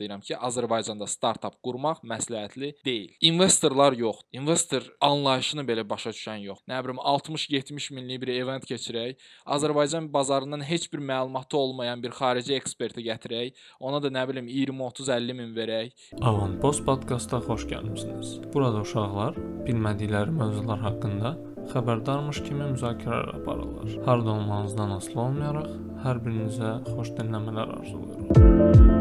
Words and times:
deyirəm 0.00 0.22
ki, 0.24 0.36
Azərbaycanda 0.48 1.08
startap 1.10 1.56
qurmaq 1.64 2.02
məsləhətli 2.06 2.72
deyil. 2.84 3.14
İnvestorlar 3.20 3.96
yoxdur. 3.96 4.26
İnvestor 4.36 4.86
anlayışını 5.00 5.64
belə 5.68 5.86
başa 5.88 6.12
düşən 6.14 6.44
yox. 6.44 6.62
Nə 6.68 6.82
bilim 6.84 7.00
60-70 7.00 7.88
minlik 7.96 8.22
bir 8.22 8.34
event 8.34 8.66
keçirək, 8.68 9.16
Azərbaycan 9.46 10.12
bazarından 10.12 10.64
heç 10.66 10.92
bir 10.92 10.98
məlumatı 10.98 11.56
olmayan 11.56 12.02
bir 12.02 12.14
xarici 12.16 12.54
eksperti 12.58 13.04
gətirək, 13.08 13.56
ona 13.80 14.02
da 14.02 14.12
nə 14.12 14.26
bilim 14.28 14.48
20, 14.48 14.82
30, 14.90 15.08
50 15.18 15.40
min 15.40 15.52
verək. 15.56 15.92
Avantpost 16.20 16.84
podkastına 16.86 17.42
xoş 17.48 17.68
gəlmisiniz. 17.72 18.38
Burada 18.54 18.84
uşaqlar 18.86 19.38
bilmədikləri 19.66 20.34
mövzular 20.40 20.82
haqqında 20.84 21.36
xəbərdarmış 21.72 22.42
kimi 22.46 22.68
müzakirələr 22.74 23.32
aparırlar. 23.40 23.96
Harda 24.06 24.36
olmağınızdan 24.36 24.94
asılı 24.98 25.20
olmayaraq 25.28 25.72
hər 26.04 26.22
birinizə 26.26 26.76
xoş 26.92 27.16
dinləmələr 27.18 27.74
arzulayıram. 27.80 28.95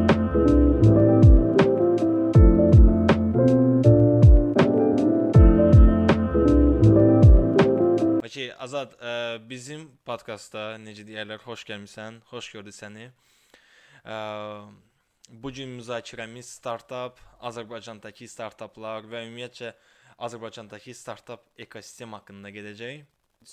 Okey, 8.25 8.49
Azad, 8.59 8.91
ə, 8.99 9.37
bizim 9.47 9.85
podkastda 10.03 10.73
necə 10.83 11.05
deyirlər, 11.07 11.39
xoş 11.39 11.63
gəlmisən, 11.69 12.17
xoş 12.27 12.49
gördük 12.51 12.75
səni. 12.75 13.05
Ə, 14.03 14.17
bu 15.29 15.51
gün 15.55 15.71
müzakirəmiz 15.77 16.49
startap, 16.57 17.21
Azərbaycandakı 17.39 18.27
startaplar 18.27 19.07
və 19.07 19.23
ümumiyyətcə 19.29 19.71
Azərbaycandakı 20.27 20.97
startap 20.99 21.47
ekosistem 21.55 22.11
haqqında 22.17 22.51
gedəcək. 22.57 23.05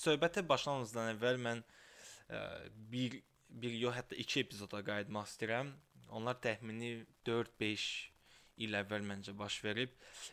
Söhbətə 0.02 0.42
başlamazdan 0.50 1.12
əvvəl 1.14 1.38
mən 1.46 1.62
ə, 1.62 2.42
bir 2.90 3.20
bir 3.52 3.72
yox, 3.76 3.96
hətta 4.00 4.16
2 4.16 4.40
epizoda 4.40 4.80
qayıtmaq 4.86 5.26
istəyirəm. 5.28 5.72
Onlar 6.12 6.38
təxmini 6.44 6.94
4-5 7.26 7.86
il 8.64 8.76
əvvəl 8.76 9.04
məncə 9.08 9.34
baş 9.36 9.58
verib. 9.64 9.92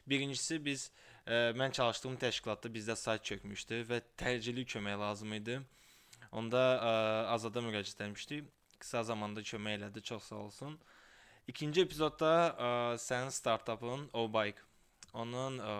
Birincisi 0.09 0.59
biz 0.63 0.89
ə, 1.25 1.51
mən 1.57 1.73
çalışdığım 1.75 2.17
təşkilatda 2.21 2.71
bizdə 2.73 2.95
sayt 2.99 3.25
çökmüşdü 3.29 3.81
və 3.89 4.01
təcili 4.19 4.65
kömək 4.67 4.99
lazım 4.99 5.33
idi. 5.39 5.59
Onda 6.31 6.63
ə, 6.75 6.93
Azada 7.33 7.63
müraciət 7.65 8.03
etmişdik. 8.05 8.49
Qısa 8.79 9.03
zamanda 9.03 9.43
kömək 9.43 9.79
elədi, 9.79 10.03
çox 10.11 10.29
sağ 10.31 10.43
olsun. 10.45 10.77
İkinci 11.47 11.81
epizodda 11.87 12.31
ə, 12.51 12.69
sənin 13.01 13.33
startapın 13.33 14.09
Obike. 14.13 14.61
Onun 15.13 15.59
ə, 15.63 15.75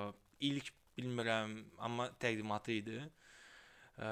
ilk 0.50 0.73
bilmirəm, 0.97 1.56
amma 1.78 2.09
təqdimatı 2.23 2.75
idi. 2.80 3.00
Ə, 4.00 4.09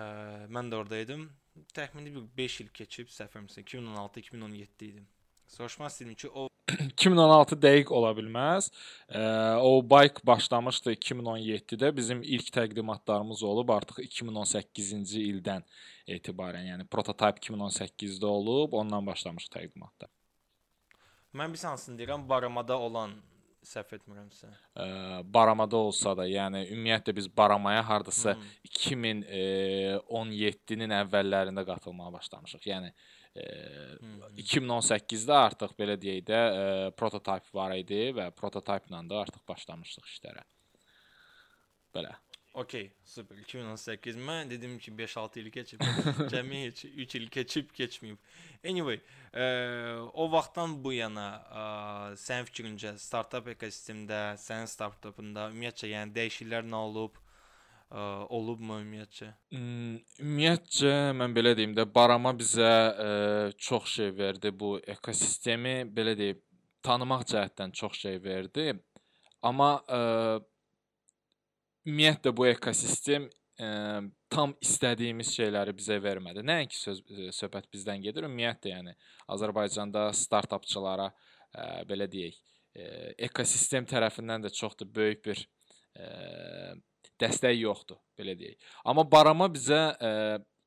mən 0.54 0.72
də 0.72 0.84
oradaydım. 0.84 1.28
Təxmini 1.74 2.14
bir 2.14 2.28
5 2.38 2.62
il 2.64 2.74
keçib, 2.80 3.10
səhvimsə 3.10 3.64
2016-2017 3.64 4.92
idi. 4.92 5.08
İstəyirəm 5.48 6.16
ki, 6.16 6.30
o 6.30 6.48
2016 6.92 7.56
dəqiq 7.64 7.92
ola 7.96 8.12
bilməz. 8.18 8.68
O 9.64 9.82
bike 9.94 10.20
başlamışdı 10.28 10.94
2017-də. 10.94 11.98
Bizim 11.98 12.24
ilk 12.24 12.48
təqdimatlarımız 12.58 13.44
olub 13.44 13.70
artıq 13.70 14.02
2018-ci 14.04 15.20
ildən 15.32 15.64
etibarən, 16.08 16.66
yəni 16.74 16.84
prototip 16.92 17.38
2018-də 17.46 18.26
olub, 18.26 18.74
ondan 18.74 19.08
başlamışıq 19.08 19.52
təqdimatda. 19.56 20.08
mən 21.38 21.54
bir 21.54 21.60
hansını 21.60 21.98
deyirəm, 22.00 22.30
baramada 22.30 22.78
olan 22.80 23.12
səhv 23.68 23.96
etmirəmsə. 23.98 24.48
Ə, 24.80 25.24
baramada 25.34 25.78
olsa 25.78 26.18
da, 26.18 26.28
yəni 26.28 26.68
ümumiyyətlə 26.72 27.16
biz 27.16 27.38
baramaya 27.38 27.86
hardasa 27.86 28.34
Hmm. 28.34 28.42
2017-nin 28.78 30.90
əvvəllərində 31.04 31.66
qatılmağa 31.68 32.14
başlamışıq. 32.20 32.64
Yəni. 32.74 32.90
2018-də 34.38 35.36
artıq 35.38 35.74
belə 35.80 35.98
deyək 36.02 36.24
də 36.28 36.40
prototip 37.00 37.50
var 37.56 37.76
idi 37.78 38.12
və 38.18 38.30
prototiplə 38.38 39.02
də 39.10 39.20
artıq 39.24 39.44
başlamışdıq 39.50 40.14
işlərə. 40.14 40.46
Belə. 41.96 42.16
Okey, 42.58 42.88
super. 43.06 43.38
2018 43.38 44.16
mən 44.18 44.50
dedim 44.50 44.80
ki 44.82 44.92
5-6 44.98 45.40
il 45.44 45.52
keçib. 45.54 45.84
Cəmi 46.34 46.64
heç 46.64 46.86
3 46.90 47.16
il 47.20 47.28
keçib, 47.30 47.70
keçməyib. 47.78 48.18
Anyway, 48.66 48.98
ə, 49.30 49.46
o 50.18 50.26
vaxtdan 50.34 50.74
bu 50.82 50.96
yana 50.96 51.28
ə, 51.38 51.66
sənin 52.18 52.50
fikrincə 52.50 52.96
startap 52.98 53.52
ekosistemdə, 53.54 54.22
sənin 54.42 54.66
startapında 54.72 55.52
ümumiyyətcə 55.52 55.92
yəni 55.92 56.18
dəyişikliklər 56.18 56.66
nə 56.66 56.82
olub? 56.90 57.22
Ə, 57.88 58.02
olubmu 58.36 58.82
ümumiyyətcə? 58.82 59.30
Hmm, 59.54 60.00
Ümumiyyətcə 60.20 60.90
mən 61.16 61.32
belə 61.36 61.54
deyim 61.56 61.72
də 61.76 61.86
barama 61.88 62.34
bizə 62.36 62.68
ə, 62.68 63.06
çox 63.64 63.94
şey 63.94 64.10
verdi 64.18 64.52
bu 64.52 64.74
ekosistemi 64.84 65.86
belə 65.96 66.18
deyim 66.20 66.42
tanımaq 66.84 67.24
cəhətdən 67.32 67.72
çox 67.80 68.02
şey 68.02 68.20
verdi. 68.26 68.74
Amma 69.48 69.70
ə, 69.88 70.02
ümumiyyətlə 71.88 72.34
bu 72.36 72.50
ekosistem 72.50 73.30
ə, 73.56 73.70
tam 74.36 74.58
istədiyimiz 74.68 75.32
şeyləri 75.38 75.78
bizə 75.80 76.02
vermədi. 76.04 76.44
Nəinki 76.44 76.76
söz 76.76 77.00
söhbət 77.40 77.72
bizdən 77.72 78.04
gedir, 78.04 78.28
ümumiyyətlə 78.28 78.74
yəni 78.74 78.98
Azərbaycanda 79.32 80.10
startapçılara 80.26 81.08
ə, 81.08 81.70
belə 81.88 82.12
deyək, 82.12 82.36
ə, 82.36 82.92
ekosistem 83.32 83.88
tərəfindən 83.88 84.44
də 84.44 84.52
çox 84.60 84.76
da 84.84 84.92
böyük 85.00 85.24
bir 85.32 85.48
ə, 85.96 86.76
dəstək 87.22 87.56
yoxdur, 87.62 88.00
belə 88.18 88.36
deyək. 88.40 88.58
Amma 88.86 89.06
barama 89.08 89.48
bizə 89.52 89.80
ə, 89.94 90.12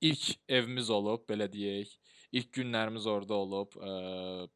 ilk 0.06 0.30
evimiz 0.48 0.90
olub, 0.90 1.26
belə 1.28 1.48
deyək. 1.50 1.92
İlk 2.38 2.52
günlərimiz 2.60 3.06
orada 3.10 3.34
olub. 3.34 3.76
Ə, 3.76 4.48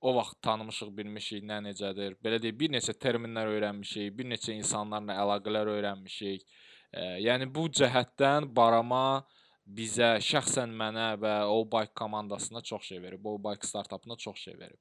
o 0.00 0.14
vaxt 0.14 0.38
tanımışıq, 0.46 0.92
bilmişik 0.96 1.44
nə 1.46 1.58
necədir. 1.66 2.16
Belə 2.24 2.38
deyək, 2.42 2.56
bir 2.60 2.72
neçə 2.76 2.94
terminlər 2.94 3.50
öyrənmişik, 3.56 4.14
bir 4.18 4.30
neçə 4.32 4.54
insanlarla 4.54 5.16
əlaqələr 5.24 5.72
öyrənmişik. 5.74 6.44
Ə, 6.92 7.08
yəni 7.26 7.50
bu 7.54 7.66
cəhətdən 7.80 8.48
barama 8.56 9.24
bizə, 9.68 10.16
şəxsən 10.24 10.72
mənə 10.72 11.10
və 11.20 11.34
o 11.52 11.64
bike 11.68 11.92
komandasına 11.98 12.62
çox 12.62 12.92
şey 12.92 13.02
verib. 13.02 13.26
O 13.26 13.38
bike 13.42 13.66
startapına 13.66 14.16
çox 14.16 14.38
şey 14.46 14.58
verib. 14.58 14.80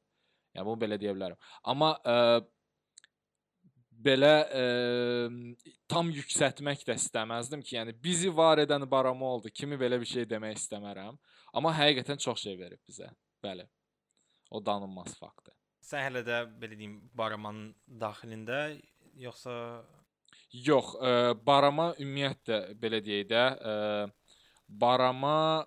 Yəni 0.55 0.65
bunu 0.65 0.81
belə 0.85 0.99
deyə 1.01 1.15
bilərəm. 1.17 1.41
Amma 1.67 1.91
ə, 2.01 2.15
belə 4.05 4.33
ə, 4.45 4.63
tam 5.89 6.11
yüksəltmək 6.13 6.85
də 6.87 6.97
istəməzdim 6.99 7.63
ki, 7.65 7.75
yəni 7.79 7.95
bizi 8.03 8.29
var 8.33 8.61
edən 8.63 8.85
barama 8.89 9.33
oldu. 9.33 9.51
Kimi 9.53 9.79
belə 9.79 9.99
bir 10.01 10.09
şey 10.09 10.27
demək 10.29 10.59
istəmərəm. 10.61 11.17
Amma 11.53 11.73
həqiqətən 11.75 12.21
çox 12.21 12.43
şey 12.45 12.57
verib 12.59 12.81
bizə. 12.87 13.09
Bəli. 13.43 13.65
O 14.51 14.61
danılmaz 14.63 15.17
faktdır. 15.19 15.55
Sən 15.83 16.03
hələ 16.07 16.23
də 16.27 16.41
belə 16.59 16.77
deyim, 16.77 16.99
baramanın 17.15 17.71
daxilində 17.99 18.59
yoxsa 19.17 19.53
Yox, 20.55 20.93
ə, 21.03 21.33
barama 21.43 21.89
ümumiyyətlə 21.99 22.57
belə 22.79 23.01
deyək 23.03 23.25
də, 23.27 23.41
ə, 23.59 23.73
barama 24.67 25.65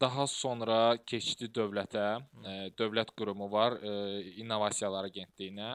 daha 0.00 0.26
sonra 0.28 0.80
keçdi 1.08 1.48
dövlətə. 1.56 2.04
Ə, 2.20 2.56
dövlət 2.76 3.14
qurumu 3.16 3.48
var, 3.52 3.78
ə, 3.80 3.94
İnnovasiyalar 4.42 5.08
Agentliyinə. 5.08 5.70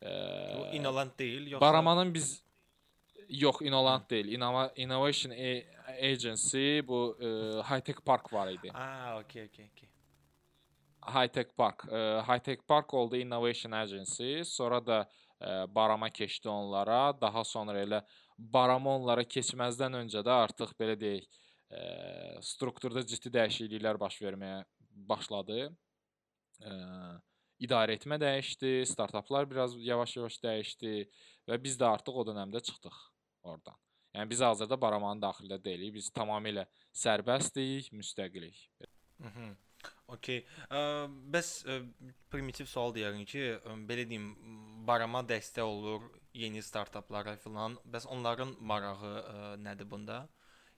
Ə, 0.00 0.12
bu 0.56 0.62
Innoland 0.76 1.12
deyil, 1.18 1.50
yoxsa 1.52 1.60
Baramanın 1.60 2.14
biz 2.14 2.42
yox, 3.28 3.60
Innoland 3.62 4.08
deyil. 4.10 4.32
Innova 4.32 4.70
Innovation 4.76 5.32
A- 5.32 5.96
Agency 6.00 6.80
bu 6.88 7.00
ə, 7.20 7.30
High 7.68 7.84
Tech 7.84 8.00
Park 8.04 8.32
var 8.32 8.48
idi. 8.52 8.70
Ha, 8.74 9.18
okey, 9.20 9.44
okey, 9.50 9.68
okey. 9.74 9.88
High 11.14 11.32
Tech 11.32 11.52
Park. 11.56 11.84
Ə, 11.88 12.22
High 12.28 12.42
Tech 12.44 12.64
Park 12.68 12.94
oldu 12.94 13.16
Innovation 13.20 13.72
Agency. 13.72 14.42
Sonra 14.44 14.80
da 14.80 15.02
ə, 15.40 15.66
Barama 15.74 16.10
keçdi 16.10 16.48
onlara. 16.48 17.12
Daha 17.20 17.44
sonra 17.44 17.80
elə 17.84 18.02
Barama 18.38 18.96
onlara 18.96 19.24
keçməzdən 19.24 20.00
öncə 20.00 20.24
də 20.24 20.32
artıq 20.46 20.72
belə 20.80 20.96
deyək, 21.00 21.26
ə, 21.70 21.80
strukturda 22.40 23.04
ciddi 23.04 23.32
dəyişikliklər 23.36 24.00
baş 24.00 24.16
verməyə 24.24 24.62
başladı. 25.10 25.66
Ə, 26.64 26.72
idarə 27.60 27.96
etmə 27.98 28.18
dəyişdi, 28.20 28.72
startaplar 28.88 29.48
biraz 29.50 29.76
yavaş-yavaş 29.76 30.40
dəyişdi 30.44 30.94
və 31.48 31.62
biz 31.62 31.78
də 31.80 31.88
artıq 31.94 32.20
o 32.22 32.26
dövrdə 32.26 32.62
çıxdıq 32.68 32.98
oradan. 33.42 33.78
Yəni 34.14 34.30
biz 34.30 34.40
hazırda 34.42 34.80
Baramanın 34.80 35.22
daxilində 35.22 35.60
deyilik. 35.64 35.94
Biz 35.94 36.10
tamamilə 36.14 36.66
sərbəstdik, 37.04 37.92
müstəqilik. 37.94 38.62
Mhm. 39.22 39.52
Okey. 40.10 40.42
Ə, 40.66 40.80
Bəs 41.34 41.50
primitiv 42.32 42.66
sual 42.66 42.94
deyərik 42.96 43.28
ki, 43.30 43.44
belə 43.88 44.08
deyim, 44.10 44.32
barama 44.86 45.22
dəstək 45.22 45.62
olur 45.62 46.08
yeni 46.34 46.62
startaplara 46.62 47.36
filan. 47.44 47.78
Bəs 47.86 48.08
onların 48.10 48.56
marağı 48.60 49.56
nədir 49.62 49.88
bunda? 49.90 50.24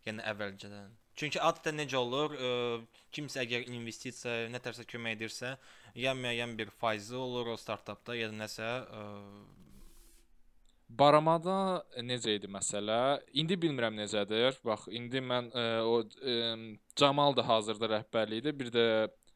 Yəni 0.06 0.25
əvvəlcədən. 0.35 0.93
Çünki 1.23 1.39
adətən 1.39 1.79
necə 1.79 1.99
olur? 2.01 2.33
Ə, 2.35 2.53
kimsə 3.15 3.45
əgər 3.45 3.69
investisiya, 3.71 4.49
nə 4.51 4.59
tərsə 4.63 4.83
kömək 4.91 5.15
edirsə, 5.15 5.53
ya 5.95 6.15
müəyyən 6.19 6.57
bir 6.59 6.73
faizi 6.83 7.15
olur 7.15 7.53
o 7.55 7.59
startapda, 7.61 8.17
ya 8.19 8.31
nəsə 8.35 8.71
ə, 8.83 9.03
Baramada 10.93 11.81
necə 12.05 12.35
idi 12.37 12.51
məsələ? 12.53 13.23
İndi 13.41 13.57
bilmirəm 13.57 13.95
necədir. 13.97 14.59
Bax, 14.67 14.91
indi 14.93 15.23
mən 15.25 15.49
ə, 15.57 15.63
o 15.89 16.03
ə, 16.03 16.35
Camal 16.99 17.39
da 17.39 17.47
hazırda 17.47 17.89
rəhbərlikdə, 17.95 18.53
bir 18.59 18.69
də 18.75 18.85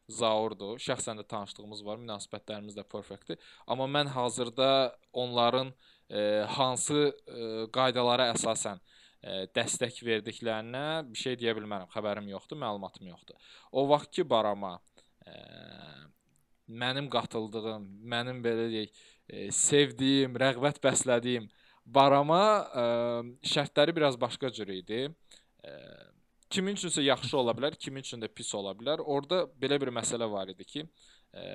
Zaurdur. 0.07 0.77
Şəxsən 0.79 1.17
də 1.19 1.25
tanışlığımız 1.31 1.81
var, 1.87 1.97
münasibətlərimiz 2.03 2.77
də 2.77 2.85
perfektdir. 2.87 3.39
Amma 3.67 3.87
mən 3.91 4.11
hazırda 4.13 4.69
onların 5.11 5.73
e, 6.09 6.21
hansı 6.55 6.99
e, 7.27 7.41
qaydalara 7.75 8.29
əsasən 8.35 8.79
e, 8.79 8.96
dəstək 9.55 10.01
verdiklərinə 10.05 10.85
bir 11.07 11.19
şey 11.19 11.37
deyə 11.41 11.55
bilmərəm. 11.57 11.89
Xəbərim 11.93 12.27
yoxdur, 12.31 12.59
məlumatım 12.61 13.09
yoxdur. 13.09 13.37
O 13.71 13.87
vaxt 13.89 14.13
ki 14.13 14.27
barama 14.27 14.75
e, 15.25 15.33
mənim 16.67 17.09
qatıldığım, 17.11 17.87
mənim 18.13 18.43
belə 18.45 18.67
deyək, 18.73 19.05
e, 19.27 19.47
sevdiyim, 19.55 20.37
rəğbət 20.37 20.81
bəslədiyim 20.83 21.49
barama 21.87 22.41
ə, 22.67 22.85
şərtləri 23.47 23.95
biraz 23.95 24.17
başqa 24.19 24.51
cür 24.53 24.69
idi. 24.75 25.05
Ə, 25.63 25.73
kimin 26.51 26.75
üçünsə 26.75 27.03
yaxşı 27.05 27.37
ola 27.39 27.55
bilər, 27.55 27.77
kimin 27.79 28.03
üçün 28.05 28.23
də 28.23 28.29
pis 28.31 28.51
ola 28.57 28.73
bilər. 28.77 29.03
Orda 29.03 29.45
belə 29.61 29.79
bir 29.81 29.93
məsələ 29.95 30.27
var 30.31 30.51
idi 30.51 30.67
ki, 30.67 30.85
ə, 31.31 31.45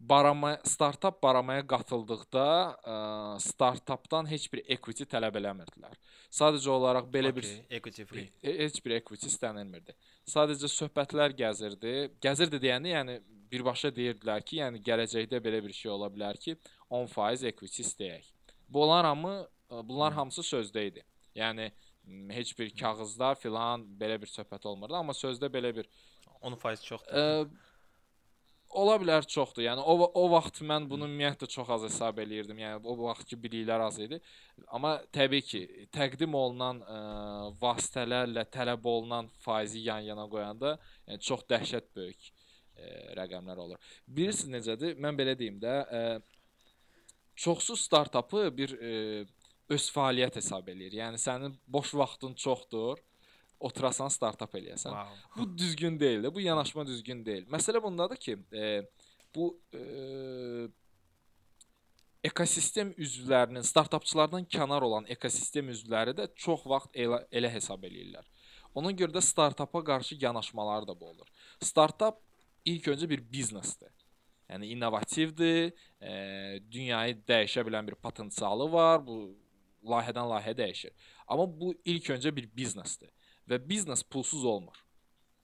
barama 0.00 0.58
startap 0.64 1.22
baramaya 1.22 1.66
qatıldıqda 1.66 2.46
ə, 2.80 2.94
startapdan 3.44 4.30
heç 4.30 4.46
bir 4.52 4.62
equity 4.64 5.04
tələb 5.04 5.36
eləmirdilər. 5.40 5.98
Sadəcə 6.32 6.70
olaraq 6.72 7.10
belə 7.12 7.32
okay, 7.34 7.42
bir 7.42 7.76
equity 7.78 8.06
free. 8.08 8.30
Heç 8.42 8.80
bir 8.84 8.96
equity 8.96 9.28
istənilmirdi. 9.28 9.94
Sadəcə 10.30 10.70
söhbətlər 10.72 11.36
gəzirdi. 11.36 11.94
Gəzirdi 12.22 12.62
deyəndə, 12.64 12.94
yəni 12.94 13.18
birbaşa 13.52 13.92
deyirdilər 13.94 14.44
ki, 14.46 14.62
yəni 14.62 14.80
gələcəkdə 14.86 15.42
belə 15.44 15.62
bir 15.64 15.76
şey 15.76 15.92
ola 15.92 16.08
bilər 16.12 16.40
ki, 16.40 16.56
10% 16.88 17.46
equity 17.52 17.84
istəyək. 17.84 18.32
Bunlar 18.68 19.04
hamı 19.04 19.34
bunlar 19.70 20.12
hamısı 20.12 20.42
sözdə 20.46 20.86
idi. 20.88 21.04
Yəni 21.36 21.70
heç 22.34 22.54
bir 22.58 22.70
kağızda 22.74 23.34
filan 23.34 23.84
belə 24.00 24.16
bir 24.22 24.30
söhbət 24.30 24.66
olmurdu, 24.66 24.96
amma 24.98 25.14
sözdə 25.14 25.50
belə 25.52 25.74
bir 25.76 25.90
10% 26.40 26.86
çoxdur. 26.86 27.12
Ə, 27.12 27.69
ola 28.70 28.96
bilər 29.02 29.26
çoxdur. 29.26 29.64
Yəni 29.66 29.82
o 29.82 29.94
o 30.06 30.24
vaxt 30.32 30.60
mən 30.66 30.86
bunu 30.90 31.08
ümumiyyətlə 31.08 31.48
çox 31.50 31.70
az 31.76 31.86
hesab 31.88 32.20
eləyirdim. 32.22 32.60
Yəni 32.62 32.80
o 32.84 32.96
vaxtki 33.02 33.38
biliklər 33.40 33.86
az 33.86 33.98
idi. 34.02 34.20
Amma 34.68 34.96
təbii 35.14 35.44
ki, 35.46 35.62
təqdim 35.94 36.34
olunan 36.38 36.82
ə, 36.84 36.98
vasitələrlə 37.62 38.46
tələb 38.54 38.86
olunan 38.86 39.30
faizi 39.44 39.82
yan-yana 39.86 40.28
qoyanda, 40.30 40.76
yəni 41.08 41.26
çox 41.26 41.46
dəhşət 41.50 41.90
böyük 41.96 42.30
ə, 42.30 42.90
rəqəmlər 43.20 43.64
olur. 43.66 43.94
Bilirsiniz 44.06 44.68
necədir? 44.68 44.98
Mən 45.00 45.18
belə 45.18 45.36
deyim 45.38 45.58
də, 45.62 45.78
ə, 45.84 46.04
çoxsu 47.40 47.76
startapı 47.76 48.56
bir 48.56 48.74
e, 48.82 49.24
öz 49.70 49.84
fəaliyyət 49.94 50.36
hesab 50.40 50.68
eləyir. 50.68 50.98
Yəni 50.98 51.20
sənin 51.20 51.54
boş 51.66 51.94
vaxtın 51.96 52.34
çoxdur, 52.44 53.00
oturasan 53.60 54.08
startap 54.08 54.54
eləyəsən. 54.56 54.94
Wow. 54.94 55.16
Bu 55.36 55.58
düzgün 55.58 55.98
deyil 56.00 56.24
də, 56.24 56.34
bu 56.34 56.40
yanaşma 56.40 56.86
düzgün 56.86 57.24
deyil. 57.24 57.46
Məsələ 57.52 57.82
bundadır 57.82 58.16
ki, 58.16 58.38
e, 58.52 58.86
bu 59.34 59.52
e, 59.74 59.82
ekosistem 62.24 62.94
üzvlərinin, 62.96 63.64
startapçılardan 63.66 64.48
kənar 64.56 64.84
olan 64.88 65.08
ekosistem 65.12 65.68
üzvləri 65.74 66.16
də 66.16 66.30
çox 66.40 66.64
vaxt 66.72 66.96
elə, 66.96 67.22
elə 67.32 67.52
hesab 67.52 67.84
eləyirlər. 67.84 68.24
Ona 68.74 68.94
görə 68.96 69.18
də 69.18 69.22
startapa 69.24 69.84
qarşı 69.84 70.16
yanaşmaları 70.20 70.88
da 70.88 71.00
bu 71.00 71.12
olur. 71.12 71.28
Startap 71.60 72.20
ilk 72.64 72.88
öncə 72.94 73.08
bir 73.10 73.22
biznesdir. 73.32 73.92
Yəni 74.50 74.72
innovativdir, 74.74 75.72
e, 76.00 76.12
dünyayı 76.72 77.20
dəyişə 77.28 77.62
bilən 77.66 77.86
bir 77.86 77.94
potensialı 77.94 78.66
var. 78.72 79.04
Bu 79.06 79.22
layihədən 79.84 80.26
layihəyə 80.32 80.56
dəyişir. 80.58 80.92
Amma 81.28 81.46
bu 81.60 81.74
ilk 81.84 82.10
öncə 82.16 82.32
bir 82.36 82.48
biznesdir 82.56 83.10
və 83.50 83.58
biznes 83.68 84.02
pulsuz 84.02 84.44
olmur. 84.44 84.76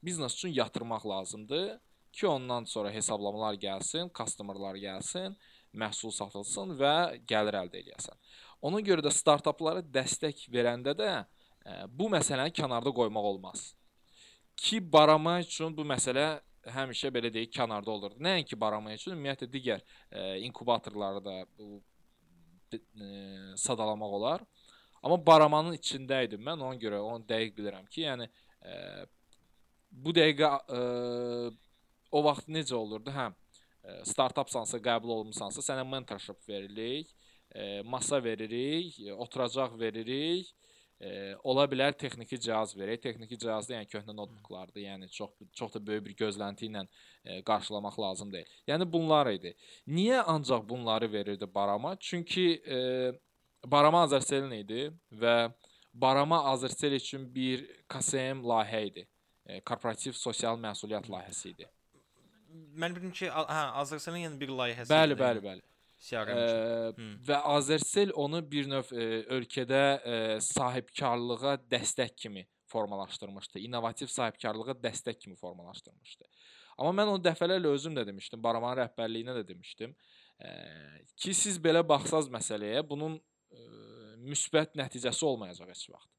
Biznes 0.03 0.35
üçün 0.38 0.55
yatırmaq 0.55 1.06
lazımdır 1.06 1.79
ki, 2.12 2.26
ondan 2.26 2.64
sonra 2.64 2.91
hesablamalar 2.91 3.58
gəlsin, 3.61 4.11
customerlar 4.14 4.79
gəlsin, 4.81 5.35
məhsul 5.75 6.14
satılsın 6.14 6.76
və 6.79 6.94
gəlir 7.29 7.58
əldə 7.61 7.82
edəsən. 7.82 8.17
Ona 8.64 8.81
görə 8.81 9.05
də 9.05 9.12
startaplara 9.12 9.82
dəstək 9.82 10.47
verəndə 10.53 10.94
də 10.97 11.11
ə, 11.19 11.85
bu 11.93 12.08
məsələni 12.12 12.55
kənarda 12.56 12.93
qoymaq 12.94 13.32
olmaz. 13.35 13.75
Ki 14.56 14.81
barama 14.81 15.41
üçün 15.43 15.76
bu 15.76 15.85
məsələ 15.85 16.38
həmişə 16.73 17.11
belə 17.14 17.31
deyək 17.32 17.52
kənarda 17.55 17.91
olurdu. 17.93 18.20
Nəinki 18.23 18.59
barama 18.59 18.94
üçün, 18.94 19.14
ümumiyyətlə 19.14 19.49
digər 19.50 19.82
e, 20.11 20.38
inkubatorları 20.47 21.23
da 21.25 21.35
bu 21.59 21.82
e, 22.73 22.79
sadalamaq 23.61 24.17
olar. 24.19 24.44
Amma 25.03 25.19
baramanın 25.27 25.77
içində 25.79 26.23
idim 26.27 26.43
mən, 26.47 26.63
ona 26.63 26.81
görə 26.81 27.01
onu 27.03 27.25
dəqiq 27.29 27.57
bilirəm 27.59 27.87
ki, 27.91 28.05
yəni 28.07 28.29
e, 28.63 28.77
bu 29.91 30.15
dəqiqə 30.17 30.51
e, 30.79 30.81
o 32.13 32.23
vaxt 32.27 32.51
necə 32.53 32.77
olurdu? 32.79 33.13
Hə, 33.15 33.31
e, 33.85 33.99
startapsansa, 34.13 34.81
qəbul 34.83 35.15
olmusansa, 35.21 35.65
sənə 35.65 35.87
mentorship 35.89 36.41
veririk, 36.49 37.13
e, 37.55 37.83
masa 37.83 38.23
veririk, 38.23 38.99
oturacaq 39.17 39.79
veririk 39.81 40.55
e, 41.01 41.35
ola 41.45 41.67
bilər 41.69 41.95
texniki 41.99 42.39
cihaz 42.41 42.75
verək. 42.77 43.03
Texniki 43.05 43.39
cihazda 43.41 43.77
yəni 43.77 43.89
köhnə 43.91 44.15
notebooklardır. 44.17 44.83
Yəni 44.85 45.11
çox 45.13 45.35
çox 45.59 45.75
da 45.75 45.83
böyük 45.87 46.07
bir 46.09 46.17
gözlənti 46.25 46.71
ilə 46.71 46.87
e, 47.25 47.43
qarşılamaq 47.47 47.99
lazım 48.01 48.33
deyil. 48.33 48.53
Yəni 48.69 48.89
bunlar 48.93 49.31
idi. 49.33 49.55
Niyə 49.89 50.23
ancaq 50.35 50.67
bunları 50.69 51.13
verirdi 51.13 51.55
Barama? 51.55 51.97
Çünki 52.01 52.63
e, 52.69 52.79
Barama 53.71 54.05
Azərselin 54.07 54.53
idi 54.61 54.89
və 55.23 55.37
Barama 55.97 56.43
Azərsel 56.53 56.97
üçün 56.99 57.25
bir 57.35 57.65
KSM 57.91 58.43
layihə 58.47 58.83
idi. 58.91 59.07
E, 59.47 59.61
korporativ 59.61 60.17
sosial 60.19 60.59
məsuliyyət 60.61 61.09
layihəsi 61.11 61.53
idi. 61.55 61.69
Mən 62.77 62.97
bildim 62.97 63.15
ki, 63.15 63.31
hə, 63.31 63.63
Azərselin 63.83 64.27
yəni 64.27 64.41
bir 64.41 64.53
layihəsi. 64.59 64.91
Bəli, 64.93 65.17
bəli, 65.19 65.43
bəli. 65.45 65.65
CRM 66.07 66.37
ə, 66.37 67.07
və 67.25 67.39
Azercell 67.55 68.13
onu 68.21 68.43
bir 68.51 68.69
növ 68.69 68.91
ə, 68.93 69.07
ölkədə 69.39 69.81
ə, 69.97 70.19
sahibkarlığa 70.45 71.57
dəstək 71.73 72.12
kimi 72.27 72.45
formalaşdırmışdı. 72.69 73.62
İnnovativ 73.65 74.11
sahibkarlığa 74.12 74.77
dəstək 74.83 75.23
kimi 75.23 75.39
formalaşdırmışdı. 75.41 76.29
Amma 76.77 76.93
mən 77.01 77.15
onu 77.15 77.25
dəfələrlə 77.25 77.73
özüm 77.73 77.97
də 77.97 78.05
demişdim, 78.11 78.43
Baramanın 78.45 78.83
rəhbərliyinə 78.83 79.39
də 79.39 79.47
demişdim. 79.49 79.97
Ə, 80.37 80.53
ki 81.17 81.33
siz 81.35 81.57
belə 81.62 81.81
baxsaz 81.89 82.29
məsələyə, 82.29 82.85
bunun 82.89 83.17
ə, 83.53 83.65
müsbət 84.27 84.77
nəticəsi 84.79 85.27
olmayacaq 85.29 85.71
heç 85.73 85.87
vaxt. 85.93 86.13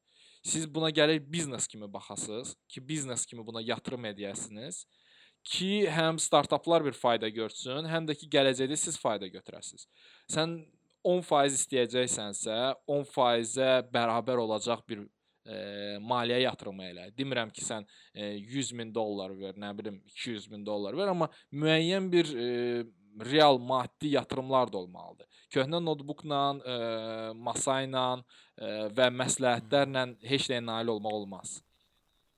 Siz 0.47 0.67
buna 0.69 0.89
gəlir 0.93 1.19
biznes 1.19 1.67
kimi 1.67 1.89
baxasınız 1.93 2.55
ki, 2.71 2.87
biznes 2.87 3.25
kimi 3.25 3.45
buna 3.45 3.61
yatırım 3.61 4.05
edəsiniz 4.13 4.85
ki, 5.43 5.87
həm 5.91 6.19
startaplar 6.19 6.85
bir 6.85 6.95
fayda 6.95 7.29
görsün, 7.29 7.87
həm 7.89 8.07
də 8.07 8.15
ki, 8.19 8.29
gələcəkdə 8.31 8.77
siz 8.79 8.99
fayda 8.99 9.27
götürəsiniz. 9.31 9.87
Sən 10.31 10.57
10% 11.07 11.59
istəyəcəksənsə, 11.59 12.57
10%-ə 12.87 13.69
bərabər 13.93 14.41
olacaq 14.43 14.83
bir 14.89 15.03
e, 15.47 15.57
maliyyə 16.03 16.41
yatırımı 16.45 16.87
elə. 16.91 17.07
Demirəm 17.17 17.51
ki, 17.55 17.63
sən 17.63 17.87
e, 18.13 18.33
100 18.35 18.73
min 18.79 18.93
dollar 18.95 19.33
ver, 19.39 19.55
nə 19.59 19.71
bilim 19.77 20.01
200 20.15 20.49
min 20.51 20.65
dollar 20.67 20.97
ver, 20.97 21.11
amma 21.13 21.29
müəyyən 21.51 22.11
bir 22.11 22.33
e, 22.35 22.49
real 23.25 23.57
maddi 23.57 24.07
yatırımlar 24.07 24.71
da 24.73 24.77
olmalıdır. 24.77 25.27
Köhnə 25.51 25.79
notebookla, 25.83 26.41
e, 26.59 26.75
masa 27.33 27.79
ilə 27.85 28.03
e, 28.17 28.71
və 28.97 29.07
məsləhətlərlə 29.15 30.03
heç 30.27 30.49
nəyə 30.51 30.63
nail 30.65 30.91
olmaq 30.95 31.21
olmaz. 31.21 31.53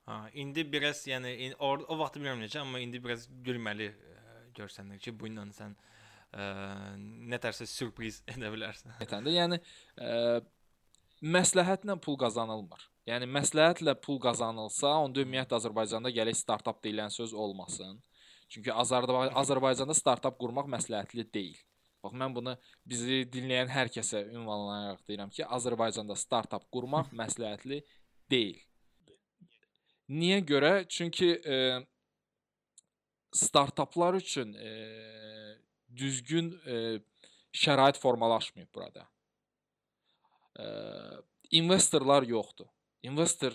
Ha, 0.10 0.24
indi 0.34 0.64
biraz 0.66 1.04
yəni 1.08 1.36
in, 1.46 1.56
or, 1.60 1.84
o 1.88 1.98
vaxt 2.00 2.18
bilmirəm 2.18 2.42
necə, 2.42 2.62
amma 2.62 2.82
indi 2.82 3.02
biraz 3.02 3.28
gülməli 3.46 3.90
ə, 3.90 4.14
e, 4.14 4.38
görsənir 4.58 5.02
ki, 5.02 5.14
bu 5.14 5.30
ilə 5.30 5.46
sən 5.58 5.76
ə, 5.76 6.46
nə 7.30 7.42
tərsə 7.42 7.68
sürpriz 7.70 8.22
edə 8.34 8.54
bilərsən. 8.54 8.96
Etəndə 9.06 9.34
yəni 9.36 9.60
ə, 9.98 10.40
məsləhətlə 11.22 11.98
pul 12.02 12.18
qazanılmır. 12.22 12.86
Yəni 13.10 13.26
məsləhətlə 13.26 13.96
pul 14.02 14.20
qazanılsa, 14.22 14.92
onda 15.02 15.24
ümumiyyətlə 15.24 15.58
Azərbaycanda 15.58 16.14
gələk 16.14 16.38
startap 16.38 16.84
deyilən 16.86 17.10
söz 17.14 17.34
olmasın. 17.34 17.98
Çünki 18.50 18.74
Azərbaycanda 18.74 19.38
Azərbaycanda 19.44 19.96
startap 19.98 20.40
qurmaq 20.42 20.70
məsləhətli 20.74 21.28
deyil. 21.34 21.58
Bax 22.04 22.16
mən 22.16 22.34
bunu 22.36 22.56
bizi 22.88 23.26
dinləyən 23.34 23.70
hər 23.74 23.92
kəsə 23.92 24.24
ünvanlayaraq 24.32 25.04
deyirəm 25.10 25.32
ki, 25.36 25.44
Azərbaycanda 25.58 26.16
startap 26.18 26.66
qurmaq 26.74 27.12
məsləhətli 27.22 27.84
deyil. 28.32 28.60
Niyə 30.10 30.40
görə? 30.42 30.74
Çünki 30.90 31.36
e, 31.46 31.58
startaplar 33.36 34.18
üçün 34.18 34.56
e, 34.58 34.72
düzgün 35.96 36.50
e, 36.66 36.78
şərait 37.54 38.00
formalaşmayıb 38.02 38.74
burada. 38.74 39.06
E, 40.60 40.66
investorlar 41.62 42.24
yoxdur. 42.24 42.66
Investor 43.04 43.54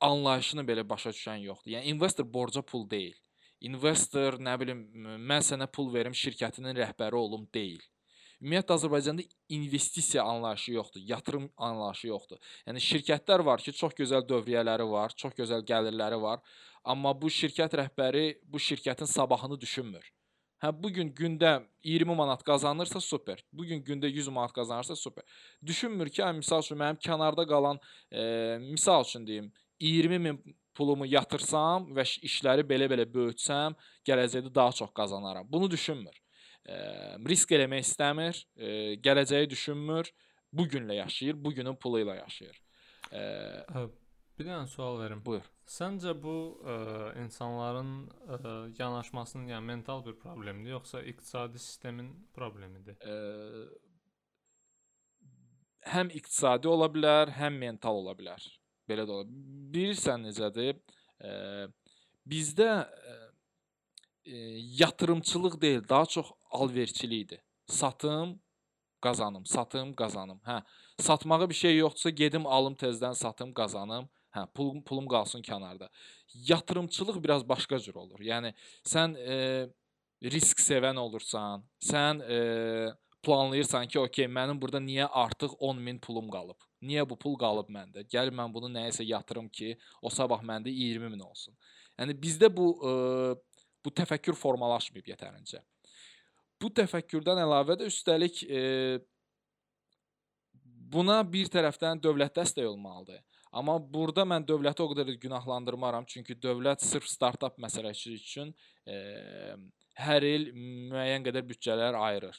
anlayışını 0.00 0.64
belə 0.66 0.82
başa 0.88 1.12
düşən 1.14 1.44
yoxdur. 1.46 1.76
Yəni 1.76 1.94
investor 1.94 2.26
borca 2.26 2.62
pul 2.62 2.88
deyil. 2.90 3.14
Investor, 3.68 4.40
nə 4.42 4.56
bilim, 4.58 4.82
mən 5.22 5.44
sənə 5.46 5.68
pul 5.70 5.92
verim, 5.94 6.14
şirkətinin 6.16 6.74
rəhbəri 6.80 7.18
olum 7.18 7.44
deyil. 7.54 7.82
Ümumiyyətlə 8.42 8.74
Azərbaycanda 8.74 9.22
investisiya 9.54 10.24
anlayışı 10.26 10.72
yoxdur, 10.72 11.02
yatırım 11.06 11.44
anlayışı 11.56 12.08
yoxdur. 12.08 12.40
Yəni 12.66 12.82
şirkətlər 12.82 13.44
var 13.46 13.62
ki, 13.62 13.74
çox 13.78 13.94
gözəl 14.00 14.26
dövriyyələri 14.26 14.88
var, 14.90 15.14
çox 15.14 15.36
gözəl 15.38 15.62
gəlirləri 15.68 16.18
var, 16.24 16.42
amma 16.82 17.12
bu 17.14 17.30
şirkət 17.30 17.76
rəhbəri 17.78 18.24
bu 18.42 18.58
şirkətin 18.58 19.06
sabahını 19.06 19.60
düşünmür. 19.60 20.10
Hə 20.62 20.72
bu 20.82 20.90
gün 20.94 21.08
gündə 21.14 21.52
20 21.84 22.14
manat 22.18 22.42
qazanırsa 22.46 23.00
super. 23.00 23.44
Bu 23.52 23.64
gün 23.66 23.82
gündə 23.82 24.10
100 24.10 24.28
manat 24.28 24.52
qazanırsa 24.54 24.96
super. 24.96 25.24
Düşünmür 25.66 26.10
ki, 26.10 26.22
hə, 26.22 26.34
misal 26.36 26.62
üçün 26.62 26.78
mənim 26.82 26.98
kənarda 27.02 27.46
qalan, 27.46 27.78
e, 28.10 28.58
misal 28.58 29.06
üçün 29.06 29.26
deyim, 29.26 29.52
20 29.80 30.18
min 30.18 30.42
pulumu 30.74 31.06
yatırsam 31.06 31.90
və 31.96 32.04
işləri 32.28 32.64
belə-belə 32.68 33.06
böyütsəm, 33.14 33.76
gələcəkdə 34.08 34.54
daha 34.54 34.72
çox 34.80 34.92
qazanaram. 34.96 35.48
Bunu 35.48 35.70
düşünmür. 35.70 36.16
E, 36.66 36.76
risk 37.28 37.52
eləmək 37.52 37.86
istəmir, 37.86 38.44
e, 38.56 38.68
gələcəyi 39.04 39.50
düşünmür. 39.50 40.12
Bu 40.52 40.66
günlə 40.68 40.98
yaşayır, 40.98 41.38
bu 41.44 41.54
günün 41.56 41.76
pulu 41.80 42.02
ilə 42.04 42.18
yaşayır. 42.18 42.58
E, 43.12 43.22
bir 44.38 44.48
dənə 44.48 44.66
sual 44.68 44.98
verim. 45.00 45.22
Buyur. 45.24 45.46
Səncə 45.72 46.12
bu 46.18 46.34
ə, 46.68 46.74
insanların 47.22 47.92
ə, 48.34 48.50
yanaşmasının, 48.76 49.46
yəni 49.54 49.64
mental 49.64 50.02
bir 50.04 50.18
problemdir, 50.20 50.74
yoxsa 50.74 51.00
iqtisadi 51.08 51.60
sistemin 51.62 52.10
problemidir? 52.34 52.98
Ə, 53.00 53.14
həm 55.94 56.10
iqtisadi 56.18 56.68
ola 56.68 56.90
bilər, 56.92 57.32
həm 57.38 57.56
mental 57.62 58.02
ola 58.02 58.16
bilər. 58.18 58.44
Belə 58.88 59.06
də 59.08 59.16
ola. 59.16 59.26
Bilirsən 59.74 60.26
necədir? 60.28 60.78
Ə, 61.22 61.32
bizdə 62.28 62.70
ə, 62.82 63.18
yatırımçılıq 64.82 65.60
deyil, 65.60 65.88
daha 65.88 66.06
çox 66.06 66.32
alverçilikdir. 66.50 67.40
Satım, 67.66 68.40
qazanım, 69.02 69.46
satım, 69.46 69.94
qazanım. 69.94 70.40
Hə, 70.46 70.62
satmağa 70.98 71.50
bir 71.50 71.54
şey 71.54 71.76
yoxdursa 71.76 72.10
gedim 72.10 72.46
alım 72.46 72.74
tezdən 72.74 73.14
satım, 73.14 73.52
qazanım. 73.54 74.08
Hə, 74.32 74.46
pulum 74.54 74.82
pulum 74.82 75.08
qalsın 75.08 75.42
kənarda. 75.42 75.88
Yatırımçılıq 76.34 77.22
biraz 77.24 77.48
başqa 77.48 77.78
cür 77.78 77.94
olur. 77.94 78.20
Yəni 78.20 78.54
sən 78.88 79.16
e, 79.18 79.68
risk 80.24 80.60
sevən 80.60 80.96
olursan, 80.96 81.64
sən 81.84 82.22
e, 82.24 82.38
planlayırsan 83.22 83.88
ki, 83.88 84.00
okey, 84.00 84.26
mənim 84.26 84.60
burada 84.62 84.80
niyə 84.80 85.08
artıq 85.10 85.58
10 85.58 85.78
min 85.78 85.98
pulum 85.98 86.30
qalıb? 86.30 86.71
Niyə 86.82 87.04
bu 87.08 87.16
pul 87.18 87.36
qalıb 87.38 87.70
məndə? 87.70 88.02
Gəl 88.10 88.32
mən 88.34 88.52
bunu 88.54 88.70
nəyəsə 88.72 89.06
yatırım 89.06 89.48
ki, 89.54 89.76
o 90.02 90.10
sabah 90.10 90.42
məndə 90.42 90.72
20 90.72 91.12
min 91.12 91.22
olsun. 91.22 91.54
Yəni 92.00 92.16
bizdə 92.18 92.50
bu 92.50 92.72
e, 92.74 92.92
bu 93.84 93.92
təfəkkür 93.94 94.34
formalaşmayıb 94.38 95.12
yetərincə. 95.12 95.62
Bu 96.62 96.70
təfəkkürdən 96.74 97.40
əlavə 97.42 97.76
də 97.78 97.88
üstəlik 97.90 98.42
e, 98.46 98.62
buna 100.92 101.20
bir 101.26 101.50
tərəfdən 101.52 102.02
dövlət 102.02 102.36
dəstək 102.38 102.68
olmalıdır. 102.68 103.22
Amma 103.52 103.76
burada 103.76 104.24
mən 104.24 104.46
dövləti 104.48 104.80
o 104.80 104.88
qədər 104.92 105.12
günahlandırmaram, 105.20 106.06
çünki 106.08 106.36
dövlət 106.40 106.84
sırf 106.86 107.08
startap 107.08 107.58
məsələsi 107.60 108.14
üçün 108.16 108.54
e, 108.88 108.96
hər 110.00 110.24
il 110.24 110.48
müəyyən 110.56 111.26
qədər 111.26 111.44
büdcələr 111.50 111.98
ayırır. 111.98 112.38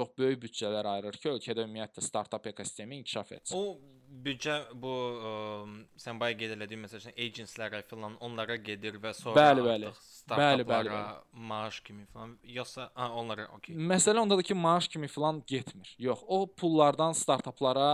Çox 0.00 0.12
böyük 0.18 0.38
büdcələr 0.44 0.86
ayırır 0.88 1.16
ki, 1.20 1.28
ölkədə 1.34 1.64
ümumiyyətlə 1.66 2.00
startap 2.00 2.46
ekosistemi 2.48 2.96
inkişaf 3.02 3.32
etsin. 3.36 3.56
O 3.58 3.76
büdcə 4.24 4.54
bu 4.80 4.92
ə, 5.30 5.32
sən 6.00 6.20
bayaq 6.22 6.38
qeyd 6.40 6.54
elədiyin 6.54 6.80
məsələn 6.86 7.18
agencylərə 7.26 7.82
filan 7.90 8.14
onlara 8.24 8.56
gedir 8.56 8.96
və 9.02 9.12
sonra 9.18 9.42
bəli, 9.42 9.66
bəli. 9.66 9.90
Bəli, 10.30 10.64
bəli, 10.70 10.92
bəli. 10.94 11.02
maaş 11.50 11.82
kimi 11.84 12.06
filan 12.12 12.32
yoxsa 12.56 12.88
ha 12.94 13.10
onlara 13.20 13.44
okey. 13.58 13.76
Məsələ 13.92 14.24
ondadır 14.24 14.48
ki, 14.48 14.56
maaş 14.56 14.88
kimi 14.88 15.08
filan 15.08 15.42
getmir. 15.46 15.92
Yox, 15.98 16.24
o 16.26 16.46
pullardan 16.62 17.12
startaplara 17.12 17.90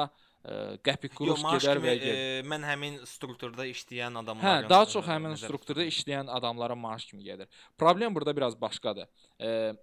qəpik 0.86 1.16
quruş 1.18 1.42
gedər 1.42 1.80
və 1.82 1.96
e, 1.98 2.14
mən 2.46 2.62
həmin 2.68 3.00
strukturda 3.08 3.66
işləyən 3.66 4.14
Hə, 4.14 4.22
adamların 4.22 4.70
daha 4.70 4.86
çox 4.92 5.08
həmin 5.10 5.34
strukturda 5.40 5.82
işləyən 5.90 6.30
adamlara 6.30 6.78
maaş 6.78 7.08
kimi 7.10 7.24
gedir. 7.26 7.50
Problem 7.78 8.14
burada 8.14 8.36
biraz 8.36 8.60
başqadır. 8.60 9.08
E, 9.42 9.74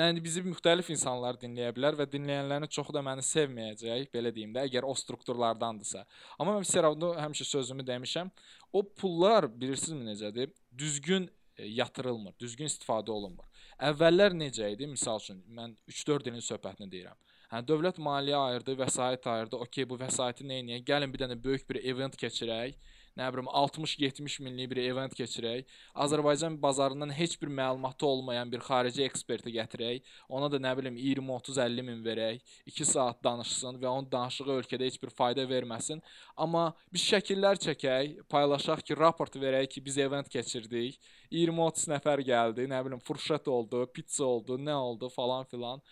mən 0.00 0.20
bizi 0.22 0.42
müxtəlif 0.44 0.90
insanlar 0.92 1.38
dinləyə 1.40 1.70
bilər 1.76 1.96
və 1.98 2.06
dinləyənlərin 2.12 2.70
çoxu 2.72 2.94
da 2.94 3.02
məni 3.04 3.24
sevməyəcək, 3.26 4.08
belə 4.14 4.32
deyim 4.34 4.52
də, 4.54 4.66
əgər 4.68 4.86
o 4.88 4.94
strukturlardandırsa. 4.96 6.04
Amma 6.38 6.56
mən 6.58 6.68
Seravda 6.68 7.14
həmişə 7.22 7.46
sözümü 7.48 7.86
demişəm. 7.86 8.30
O 8.72 8.82
pullar 8.82 9.48
bilirsinizmi 9.60 10.10
necədir? 10.10 10.52
Düzgün 10.78 11.30
yatırılmır, 11.58 12.34
düzgün 12.40 12.70
istifadə 12.70 13.10
olunmur. 13.10 13.46
Əvvəllər 13.90 14.36
necə 14.36 14.70
idi? 14.74 14.86
Məsəl 14.90 15.22
üçün 15.22 15.40
mən 15.54 15.74
3-4 15.90 16.30
ilin 16.30 16.44
söhbətini 16.44 16.90
deyirəm. 16.92 17.18
Hə, 17.48 17.62
dövlət 17.64 17.98
maliyyə 18.04 18.38
ayırdı, 18.50 18.74
vəsait 18.76 19.26
ayırdı. 19.32 19.56
Okay, 19.64 19.86
bu 19.88 19.96
vəsaiti 20.00 20.44
nə 20.46 20.60
edək? 20.62 20.84
Gəlin 20.90 21.12
bir 21.12 21.22
dənə 21.24 21.38
böyük 21.44 21.64
bir 21.70 21.80
event 21.80 22.16
keçirək. 22.20 22.76
Nə 23.18 23.26
bilim 23.34 23.48
60-70 23.50 24.36
minlik 24.46 24.70
bir 24.70 24.78
event 24.84 25.14
keçirək. 25.18 25.64
Azərbaycan 26.04 26.54
bazarından 26.62 27.10
heç 27.10 27.34
bir 27.42 27.50
məlumatı 27.50 28.06
olmayan 28.06 28.52
bir 28.52 28.62
xarici 28.62 29.02
eksperti 29.02 29.50
gətirək. 29.56 30.06
Ona 30.28 30.46
da 30.52 30.60
nə 30.62 30.76
bilim 30.78 30.96
20, 30.96 31.32
30, 31.40 31.58
50 31.64 31.86
min 31.88 32.04
verək. 32.04 32.38
2 32.70 32.86
saat 32.86 33.18
danışsın 33.24 33.80
və 33.82 33.90
onun 33.90 34.06
danışığı 34.12 34.46
ölkədə 34.60 34.86
heç 34.86 35.00
bir 35.02 35.10
fayda 35.10 35.48
verməsin. 35.50 36.02
Amma 36.36 36.68
biz 36.94 37.08
şəkillər 37.10 37.58
çəkək, 37.66 38.22
paylaşaq 38.30 38.84
ki, 38.86 38.98
raport 39.02 39.34
verək 39.34 39.66
ki, 39.74 39.84
biz 39.84 39.98
event 39.98 40.30
keçirdik. 40.30 41.00
20-30 41.32 41.90
nəfər 41.92 42.22
gəldi, 42.26 42.66
nə 42.70 42.80
bilim 42.86 43.00
furşet 43.04 43.48
oldu, 43.52 43.84
pizza 43.92 44.24
oldu, 44.24 44.56
nə 44.58 44.74
oldu 44.74 45.10
falan 45.12 45.44
filan. 45.50 45.82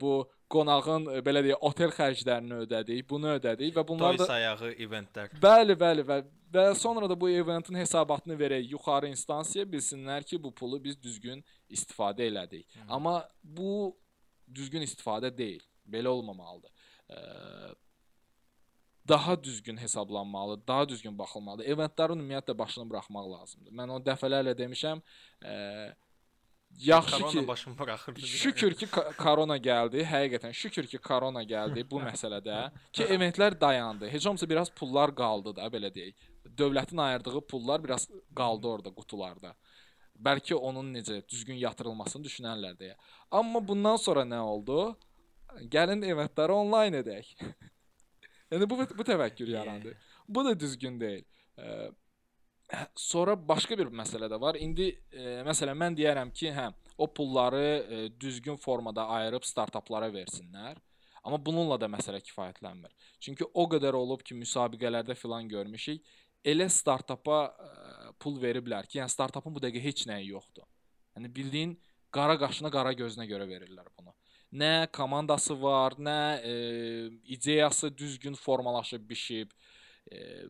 Bu 0.00 0.20
qonağın 0.52 1.10
e, 1.10 1.20
belə 1.26 1.42
deyək, 1.44 1.62
otel 1.68 1.92
xərclərini 1.94 2.62
ödədik, 2.64 3.06
bunu 3.10 3.34
ödədik 3.36 3.74
və 3.76 3.84
bunlar 3.86 4.18
da 4.18 4.28
sayağı 4.30 4.72
eventlər. 4.86 5.34
Bəli, 5.42 5.76
bəli 5.78 6.06
və 6.06 6.20
və 6.56 6.66
sonra 6.78 7.08
da 7.10 7.16
bu 7.20 7.28
eventin 7.30 7.74
hesabatını 7.74 8.36
verək 8.38 8.70
yuxarı 8.70 9.08
instansiyaya 9.10 9.66
bilsinlər 9.72 10.24
ki, 10.24 10.38
bu 10.42 10.54
pulu 10.54 10.78
biz 10.82 10.94
düzgün 11.02 11.42
istifadə 11.68 12.28
elədik. 12.30 12.68
Hı. 12.74 12.86
Amma 12.96 13.16
bu 13.42 13.96
düzgün 14.54 14.86
istifadə 14.86 15.32
deyil. 15.36 15.64
Belə 15.86 16.08
olmamalıdır. 16.08 16.70
Ə, 17.10 17.18
daha 19.08 19.44
düzgün 19.44 19.76
hesablanmalı, 19.76 20.66
daha 20.68 20.88
düzgün 20.88 21.18
baxılmalıdır. 21.18 21.68
Eventlərin 21.74 22.20
ümumiyyətlə 22.22 22.58
başını 22.58 22.88
buraxmaq 22.90 23.30
lazımdır. 23.32 23.72
Mən 23.72 23.94
onu 23.94 24.04
dəfələrlə 24.04 24.56
demişəm. 24.58 25.02
Ə, 25.42 25.54
Yaxşı 26.78 27.20
korona 27.20 27.30
ki, 27.30 27.48
başımı 27.48 27.78
buraxırdı. 27.78 28.20
Şükür 28.20 28.74
ki, 28.74 28.86
korona 29.18 29.56
gəldi. 29.56 30.02
Həqiqətən 30.04 30.52
şükür 30.52 30.86
ki, 30.86 30.98
korona 30.98 31.42
gəldi 31.42 31.84
bu 31.90 32.00
məsələdə 32.10 32.58
ki, 32.92 33.04
eventlər 33.04 33.60
dayandı. 33.60 34.08
Heç 34.08 34.26
olmasa 34.26 34.48
biraz 34.48 34.70
pullar 34.70 35.14
qaldı 35.14 35.54
da, 35.56 35.70
belə 35.72 35.92
deyək. 35.94 36.26
Dövlətin 36.58 37.00
ayırdığı 37.00 37.40
pullar 37.46 37.84
biraz 37.84 38.08
qaldı 38.36 38.68
orada 38.68 38.92
qutularda. 38.94 39.54
Bəlkə 40.16 40.54
onun 40.54 40.92
necə 40.94 41.22
düzgün 41.28 41.56
yatırılmasını 41.60 42.24
düşünərlər 42.24 42.76
deyə. 42.80 42.94
Amma 43.30 43.60
bundan 43.68 43.96
sonra 43.96 44.24
nə 44.24 44.40
oldu? 44.40 44.96
Gəlin 45.72 46.04
eventləri 46.04 46.52
onlayn 46.52 47.00
edək. 47.00 47.32
yəni 48.52 48.68
bu 48.70 48.78
bu 48.98 49.06
təvəkkül 49.12 49.52
yarandı. 49.54 49.94
Bu 50.28 50.44
da 50.44 50.58
düzgün 50.60 51.00
deyil. 51.00 51.24
Sonra 52.94 53.36
başqa 53.48 53.78
bir 53.78 53.92
məsələ 53.94 54.26
də 54.30 54.40
var. 54.40 54.56
İndi 54.58 54.88
e, 55.12 55.38
məsələn 55.46 55.78
mən 55.78 55.96
deyərəm 55.98 56.32
ki, 56.34 56.50
hə, 56.50 56.66
o 56.98 57.06
pulları 57.14 57.62
e, 57.62 57.98
düzgün 58.20 58.56
formada 58.56 59.06
ayırıb 59.18 59.46
startaplara 59.46 60.08
versinlər. 60.10 60.80
Amma 61.22 61.38
bununla 61.46 61.78
da 61.80 61.86
məsələ 61.90 62.18
kifayətlənmir. 62.26 62.90
Çünki 63.22 63.46
o 63.54 63.68
qədər 63.70 63.94
olub 63.94 64.22
ki, 64.26 64.34
müsabiqələrdə 64.42 65.14
filan 65.14 65.48
görmüşük. 65.48 66.02
Elə 66.46 66.66
startapa 66.70 67.38
e, 67.46 67.70
pul 68.18 68.40
veriblər 68.42 68.90
ki, 68.90 68.98
yəni 68.98 69.14
startapın 69.14 69.54
bu 69.54 69.62
dəqiqə 69.62 69.86
heç 69.86 70.06
nəyi 70.10 70.32
yoxdur. 70.32 70.66
Yəni 71.14 71.30
bildiyin 71.38 71.78
qara 72.14 72.34
qaşına, 72.40 72.70
qara 72.74 72.96
gözünə 72.98 73.28
görə 73.30 73.46
verirlər 73.46 73.86
bunu. 73.94 74.14
Nə 74.52 74.86
komandası 74.94 75.56
var, 75.62 75.96
nə 75.98 76.40
e, 76.44 76.52
ideyası 77.34 77.90
düzgün 77.98 78.34
formalaşıb, 78.34 79.02
bişib. 79.08 79.50
E, 80.12 80.46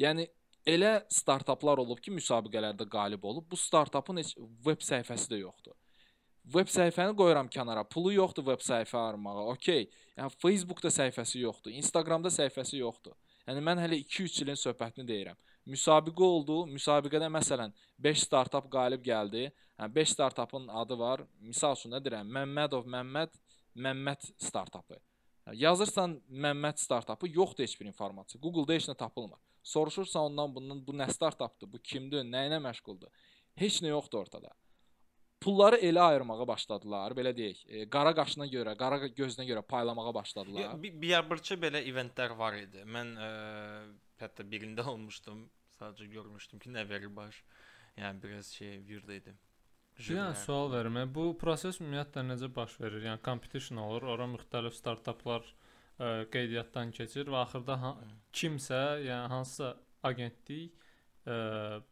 yəni 0.00 0.26
elə 0.66 1.04
startaplar 1.12 1.78
olub 1.78 2.00
ki, 2.00 2.10
müsabiqələrdə 2.16 2.88
qalib 2.88 3.24
olub. 3.24 3.46
Bu 3.50 3.56
startapın 3.56 4.22
heç 4.22 4.34
veb 4.66 4.80
səhifəsi 4.80 5.30
də 5.34 5.42
yoxdur. 5.44 5.76
Veb 6.54 6.68
səhifəni 6.68 7.16
qoyuram 7.16 7.48
kənara. 7.48 7.84
Pulu 7.88 8.12
yoxdur 8.12 8.44
veb 8.48 8.64
səhifə 8.64 8.98
armağa. 9.00 9.46
Okay. 9.54 9.86
Yəni 10.18 10.32
Facebookda 10.42 10.90
səhifəsi 10.92 11.40
yoxdur, 11.44 11.72
Instagramda 11.72 12.32
səhifəsi 12.32 12.80
yoxdur. 12.80 13.16
Yəni 13.48 13.62
mən 13.64 13.80
hələ 13.80 14.00
2-3 14.00 14.42
ilin 14.44 14.60
söhbətini 14.60 15.08
deyirəm. 15.08 15.38
Müsabiqə 15.66 16.26
oldu. 16.26 16.58
Müsabiqədə 16.70 17.30
məsələn 17.32 17.72
5 18.06 18.24
startap 18.26 18.68
qalib 18.72 19.04
gəldi. 19.04 19.48
Hə 19.80 19.88
5 19.94 20.12
startapın 20.16 20.68
adı 20.68 20.98
var. 20.98 21.24
Misal 21.40 21.76
üçün 21.78 21.94
nə 21.96 22.02
deyirəm? 22.04 22.30
Məmmədov 22.38 22.88
Məmməd 22.96 23.38
Məmməd 23.74 24.28
startapı. 24.38 25.00
Yazırsan 25.52 26.18
Məmməd 26.30 26.78
startapı 26.80 27.28
yoxdur 27.28 27.64
heç 27.64 27.78
bir 27.80 27.86
informasiya. 27.90 28.40
Google-da 28.40 28.76
heç 28.76 28.88
nə 28.88 28.96
tapılmır. 28.96 29.40
Soruşursan 29.62 30.30
ondan 30.30 30.54
bundan 30.54 30.84
bu 30.86 30.92
nə 30.92 31.08
startapdır, 31.10 31.72
bu 31.72 31.78
kimdir, 31.78 32.22
nə 32.24 32.46
ilə 32.48 32.60
məşğuldur? 32.64 33.10
Heç 33.56 33.80
nə 33.82 33.90
yoxdur 33.96 34.26
ortada. 34.26 34.52
pulları 35.44 35.76
elə 35.84 36.00
ayırmağa 36.00 36.46
başladılar, 36.48 37.12
belə 37.18 37.34
deyək. 37.36 37.58
E, 37.68 37.84
qara 37.92 38.14
qaşına 38.16 38.46
görə, 38.48 38.72
qara 38.80 38.96
gözünə 39.18 39.44
görə 39.48 39.62
paylamağa 39.68 40.14
başladılar. 40.16 40.76
Bir 40.82 40.94
biabırçı 41.02 41.58
belə 41.60 41.82
eventlər 41.90 42.36
var 42.38 42.56
idi. 42.56 42.84
Mən 42.96 43.12
ə, 43.20 43.28
hətta 44.20 44.46
birində 44.46 44.84
olmuşdum. 44.92 45.48
Sadəcə 45.78 46.06
görmüşdüm 46.12 46.62
ki, 46.62 46.70
nə 46.74 46.84
verir 46.88 47.10
baş. 47.16 47.42
Yəni 47.98 48.22
biraz 48.22 48.52
şey. 48.54 48.80
Bir 48.86 49.04
dənə 49.08 50.34
sual 50.38 50.72
verim. 50.72 50.96
Yəni, 50.98 51.12
Bu 51.14 51.26
proses 51.38 51.80
ümumiyyətlə 51.82 52.24
necə 52.26 52.50
baş 52.54 52.78
verir? 52.82 53.02
Yəni 53.08 53.22
competition 53.24 53.78
olur, 53.82 54.06
ora 54.14 54.26
müxtəlif 54.30 54.74
startaplar 54.74 55.46
ə, 55.98 56.26
qeydiyyatdan 56.34 56.94
keçir 56.96 57.30
və 57.30 57.42
axırda 57.44 57.78
ha 57.82 57.92
kimsə, 58.34 58.80
yəni 59.06 59.30
hansısa 59.30 59.74
agentlik 60.02 60.74
ə, 61.26 61.82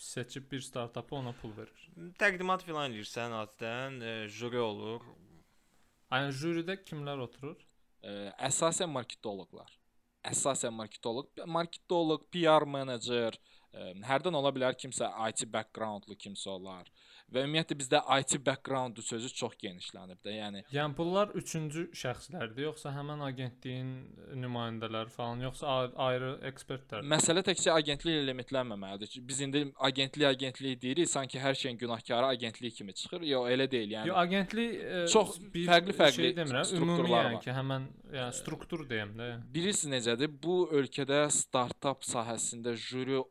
seçib 0.00 0.48
bir 0.52 0.64
startapa 0.64 1.16
ona 1.16 1.34
pul 1.36 1.52
verir. 1.56 1.88
Təqdimat 2.20 2.64
filan 2.64 2.92
edirsən 2.92 3.36
adətən, 3.42 4.00
ə, 4.00 4.14
jüri 4.32 4.62
olur. 4.64 5.04
Yəni 6.10 6.32
jüridə 6.40 6.80
kimlər 6.80 7.20
oturur? 7.26 7.60
Ə, 8.00 8.32
əsasən 8.48 8.88
marketoloqlar. 8.96 9.79
Əsasən 10.28 10.74
marketoloq, 10.76 11.30
marketoloq, 11.48 12.26
PR 12.34 12.66
menecer, 12.68 13.38
hərdən 14.04 14.36
ola 14.36 14.50
bilər 14.52 14.76
kimsə 14.76 15.08
IT 15.28 15.46
backgroundlu 15.52 16.16
kimsə 16.20 16.50
olar. 16.52 16.90
Və 17.30 17.44
ümumiyyətlə 17.46 17.76
bizdə 17.78 18.00
IT 18.18 18.32
background 18.46 18.98
sözü 19.06 19.28
çox 19.38 19.52
genişlənib 19.62 20.18
də. 20.26 20.32
Yəni 20.34 20.62
Yəni 20.74 20.96
bunlar 20.98 21.30
üçüncü 21.38 21.84
şəxslərdir, 21.94 22.64
yoxsa 22.66 22.90
həmin 22.96 23.22
agentliyin 23.22 23.92
nümayəndələri 24.42 25.12
falan, 25.14 25.44
yoxsa 25.46 25.76
ayrı, 26.08 26.32
ekspertlər? 26.50 27.06
Məsələ 27.12 27.44
təkcə 27.46 27.70
agentlik 27.76 28.16
ilə 28.18 28.26
limitlenməməlidir. 28.32 29.12
ki, 29.14 29.22
Biz 29.30 29.40
indi 29.46 29.62
agentlik 29.78 30.26
agentlik 30.32 30.82
deyirik, 30.82 31.10
sanki 31.10 31.38
hər 31.38 31.54
şeyin 31.54 31.78
günahkarı 31.78 32.26
agentlik 32.34 32.74
kimi 32.76 32.94
çıxır. 32.94 33.22
Yox, 33.30 33.50
elə 33.54 33.70
deyil. 33.70 33.94
Yəni 33.94 34.10
Yo, 34.10 34.16
agentlik 34.18 34.74
ə, 34.82 35.06
Çox 35.14 35.38
fərqli-fərqli 35.54 36.30
şey 36.30 36.36
demirəm, 36.36 36.74
ümumi 36.82 37.10
yəni 37.14 37.40
ki, 37.44 37.50
həmin 37.54 37.88
yəni 38.14 38.32
struktur 38.42 38.86
deyim 38.90 39.14
də. 39.18 39.30
Bilirsiniz 39.54 40.00
necədir? 40.06 40.30
Bu 40.42 40.64
ölkədə 40.80 41.28
startap 41.34 42.02
sahəsində 42.06 42.74
jüri 42.78 43.18
ə, 43.20 43.24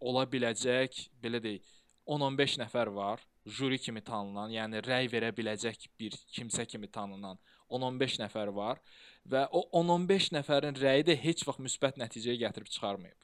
ola 0.00 0.24
biləcək, 0.28 1.06
belə 1.22 1.40
deyək, 1.44 1.78
10-15 2.06 2.58
nəfər 2.64 2.90
var. 2.94 3.22
Jüri 3.46 3.78
kimi 3.82 4.00
tanınan, 4.06 4.52
yəni 4.54 4.78
rəy 4.86 5.08
verə 5.10 5.32
biləcək 5.34 5.88
bir 5.98 6.14
kimsə 6.36 6.62
kimi 6.70 6.86
tanınan 6.86 7.40
10-15 7.72 8.20
nəfər 8.22 8.52
var 8.54 8.78
və 9.26 9.48
o 9.50 9.64
10-15 9.80 10.28
nəfərin 10.36 10.78
rəyi 10.78 11.02
də 11.08 11.16
heç 11.18 11.42
vaxt 11.48 11.62
müsbət 11.64 11.98
nəticəyə 11.98 12.38
gətirib 12.44 12.70
çıxarmayıb. 12.70 13.18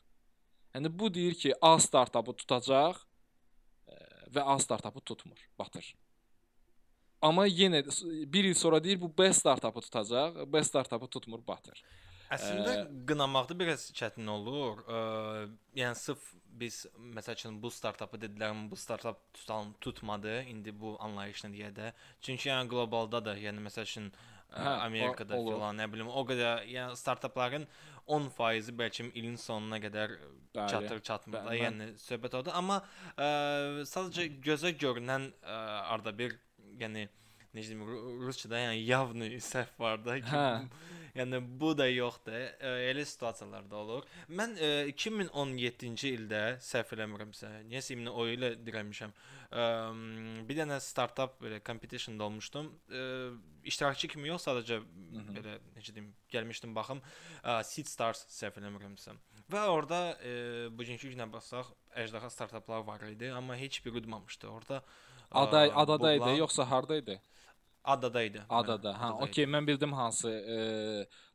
Yəni 0.75 0.91
bu 0.99 1.13
deyir 1.15 1.35
ki, 1.39 1.55
A 1.63 1.77
startapı 1.79 2.35
tutacaq 2.43 2.99
ə, 2.99 3.97
və 4.35 4.43
A 4.43 4.59
startapı 4.59 5.01
tutmur, 5.01 5.39
batır. 5.59 5.93
Amma 7.23 7.47
yenə 7.51 7.81
də 7.87 7.95
s- 7.95 8.07
bir 8.33 8.45
il 8.51 8.55
sonra 8.55 8.83
deyir 8.85 9.01
bu 9.01 9.09
B 9.19 9.33
startapı 9.33 9.81
tutacaq, 9.87 10.43
B 10.53 10.63
startapı 10.65 11.07
tutmur, 11.09 11.47
batır. 11.47 11.83
Əslində 12.34 12.72
qınamaqda 13.10 13.54
biraz 13.60 13.84
çətin 13.94 14.28
olur. 14.32 14.80
Ə, 14.90 15.00
yəni 15.78 15.96
sırf 16.00 16.24
biz 16.62 16.80
məsəl 17.14 17.36
üçün 17.38 17.60
bu 17.62 17.70
startapı 17.74 18.18
dedilər, 18.22 18.50
amma 18.56 18.72
bu 18.72 18.76
startap 18.80 19.20
tutalım 19.34 19.74
tutmadı. 19.82 20.40
İndi 20.50 20.74
bu 20.80 20.96
anlayışla 21.04 21.50
deyə 21.54 21.70
də. 21.76 21.92
Çünki 22.22 22.50
yəni 22.50 22.70
qlobalda 22.72 23.22
da, 23.26 23.36
yəni 23.38 23.62
məsəl 23.68 23.86
üçün 23.90 24.08
ə, 24.10 24.56
Hə, 24.56 24.66
o- 24.66 24.80
Amerikada 24.88 25.38
olur. 25.38 25.56
filan, 25.60 25.78
nə 25.82 25.88
bilim, 25.94 26.08
o 26.10 26.24
qədər 26.30 26.66
yəni 26.70 26.98
startapların 26.98 27.68
10% 28.08 28.74
bəlkə 28.82 29.12
ilin 29.14 29.36
sonuna 29.40 29.78
qədər 29.84 30.18
Bəli. 30.56 30.70
çatır, 30.74 31.00
çatmır 31.10 31.38
da. 31.38 31.44
Bə- 31.54 31.60
mən- 31.60 31.82
Yəni 31.84 31.92
söhbət 32.02 32.36
odur. 32.42 32.52
Amma 32.56 32.82
ə, 33.18 33.86
sadəcə 33.94 34.26
gözə 34.42 34.74
görünən 34.78 35.30
ə, 35.44 35.60
arada 35.94 36.18
bir 36.18 36.40
yəni 36.82 37.06
necə 37.54 37.70
deyim, 37.70 37.86
ru- 37.86 38.26
ruscada 38.26 38.58
yəni 38.58 38.82
явный 38.90 39.38
səhv 39.38 39.78
var 39.80 40.02
da 40.06 40.18
ki, 40.22 40.30
Hə. 40.34 40.68
yəni 41.19 41.41
bu 41.61 41.73
da 41.79 41.87
yoxdur. 41.91 42.35
Ə, 42.35 42.73
Elə 42.91 43.05
situasiyalarda 43.09 43.77
olur. 43.77 44.07
Mən 44.31 44.55
ə, 44.57 44.69
2017-ci 44.95 46.13
ildə 46.17 46.43
səhv 46.65 46.95
eləmirəmsə, 46.97 47.51
niyəsə 47.69 47.95
imin 47.97 48.11
o 48.13 48.27
ilə 48.31 48.53
dirəmişəm. 48.67 49.13
Ə, 49.51 49.65
bir 50.49 50.59
dənə 50.61 50.79
startap 50.85 51.39
belə 51.43 51.61
competition-da 51.67 52.27
olmuşdum. 52.29 52.71
Ə, 52.91 53.03
iştirakçı 53.71 54.11
kimi 54.15 54.31
yox, 54.31 54.47
sadəcə 54.49 54.81
belə 55.35 55.59
necə 55.77 55.95
deyim, 55.97 56.13
gəlmişdim 56.33 56.75
baxım. 56.77 57.03
Ə, 57.43 57.59
Seed 57.69 57.91
Stars 57.91 58.25
səhv 58.33 58.61
eləmirəmsə. 58.63 59.17
Və 59.49 59.63
orada 59.73 60.01
ə, 60.21 60.33
bugünkü 60.77 61.15
günə 61.15 61.27
baxsaq, 61.33 61.71
əjdaha 61.99 62.29
startaplar 62.33 62.83
var 62.87 63.05
idi, 63.09 63.31
amma 63.33 63.57
heç 63.57 63.81
biri 63.85 64.03
udmamışdı. 64.03 64.51
Orada 64.53 64.83
ə, 64.83 65.43
Aday 65.45 65.71
adada 65.75 66.13
idi, 66.15 66.23
Boglan- 66.25 66.39
yoxsa 66.45 66.65
harda 66.71 66.97
idi? 67.01 67.19
Adada 67.85 68.23
idi. 68.23 68.43
Adada. 68.49 68.93
Hə, 69.01 69.11
okey, 69.25 69.47
mən 69.49 69.67
bildim 69.67 69.93
hansı 69.97 70.31
e, 70.31 70.59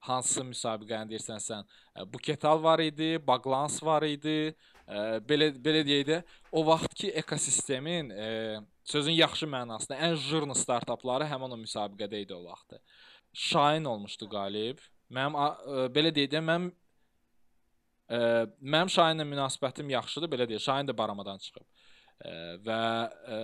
hansı 0.05 0.43
müsabiqəni 0.45 1.09
deyirsən 1.13 1.41
sən. 1.41 1.65
E, 1.97 2.05
Buketal 2.13 2.61
var 2.63 2.83
idi, 2.83 3.15
Baglans 3.27 3.79
var 3.83 4.05
idi. 4.05 4.53
E, 4.87 4.99
belə 5.29 5.49
belə 5.65 5.81
deyək 5.87 6.05
də, 6.09 6.19
o 6.51 6.65
vaxtki 6.67 7.09
ekosistemin 7.23 8.09
e, 8.11 8.27
sözün 8.83 9.17
yaxşı 9.17 9.49
mənasında 9.49 9.97
ən 10.09 10.17
jurnu 10.27 10.55
startapları 10.57 11.27
həmin 11.31 11.55
o 11.55 11.59
müsabiqədə 11.63 12.21
idi 12.25 12.35
o 12.35 12.43
vaxtı. 12.45 12.81
Şahin 13.33 13.85
olmuşdu 13.89 14.29
qalib. 14.29 14.83
Mənim 15.09 15.39
e, 15.39 15.87
belə 15.95 16.13
deyək 16.13 16.35
də 16.35 16.43
mən 16.43 16.69
e, 18.11 18.19
mənim 18.59 18.93
Şahinlə 18.93 19.25
münasibətim 19.31 19.89
yaxşıdır, 19.95 20.29
belə 20.35 20.49
deyək. 20.51 20.67
Şahin 20.67 20.91
də 20.91 20.97
baramadan 20.97 21.41
çıxıb. 21.41 21.65
E, 22.21 22.35
və 22.67 22.83
e, 23.37 23.39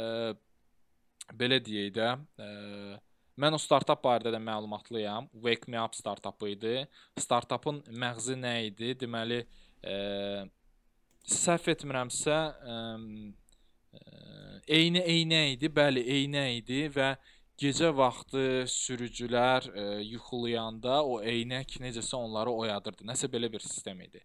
belə 1.38 1.60
deyək 1.64 1.92
də, 1.96 2.10
ə, 2.42 2.48
mən 3.40 3.56
o 3.56 3.60
startap 3.62 4.02
barədə 4.04 4.34
də 4.34 4.40
məlumatlıyam. 4.44 5.30
Wake 5.44 5.72
Me 5.72 5.82
Up 5.82 5.96
startapı 5.96 6.50
idi. 6.54 6.76
Startapın 7.20 7.82
məğzi 7.90 8.38
nə 8.40 8.56
idi? 8.68 8.94
Deməli, 9.00 9.42
ə, 9.84 9.98
səhv 11.30 11.70
etmirəmsə, 11.76 12.40
ə, 12.74 12.80
eynə 14.80 15.04
eynə 15.04 15.44
idi. 15.54 15.70
Bəli, 15.74 16.04
eynə 16.18 16.46
idi 16.58 16.88
və 16.96 17.14
gecə 17.60 17.92
vaxtı 17.96 18.66
sürücülər 18.72 19.70
ə, 19.70 19.88
yuxulayanda 20.08 21.02
o 21.04 21.20
eynək 21.22 21.80
necəsə 21.84 22.20
onları 22.20 22.52
oyadırdı. 22.66 23.08
Nəsə 23.08 23.32
belə 23.32 23.52
bir 23.52 23.64
sistem 23.64 24.02
idi. 24.06 24.22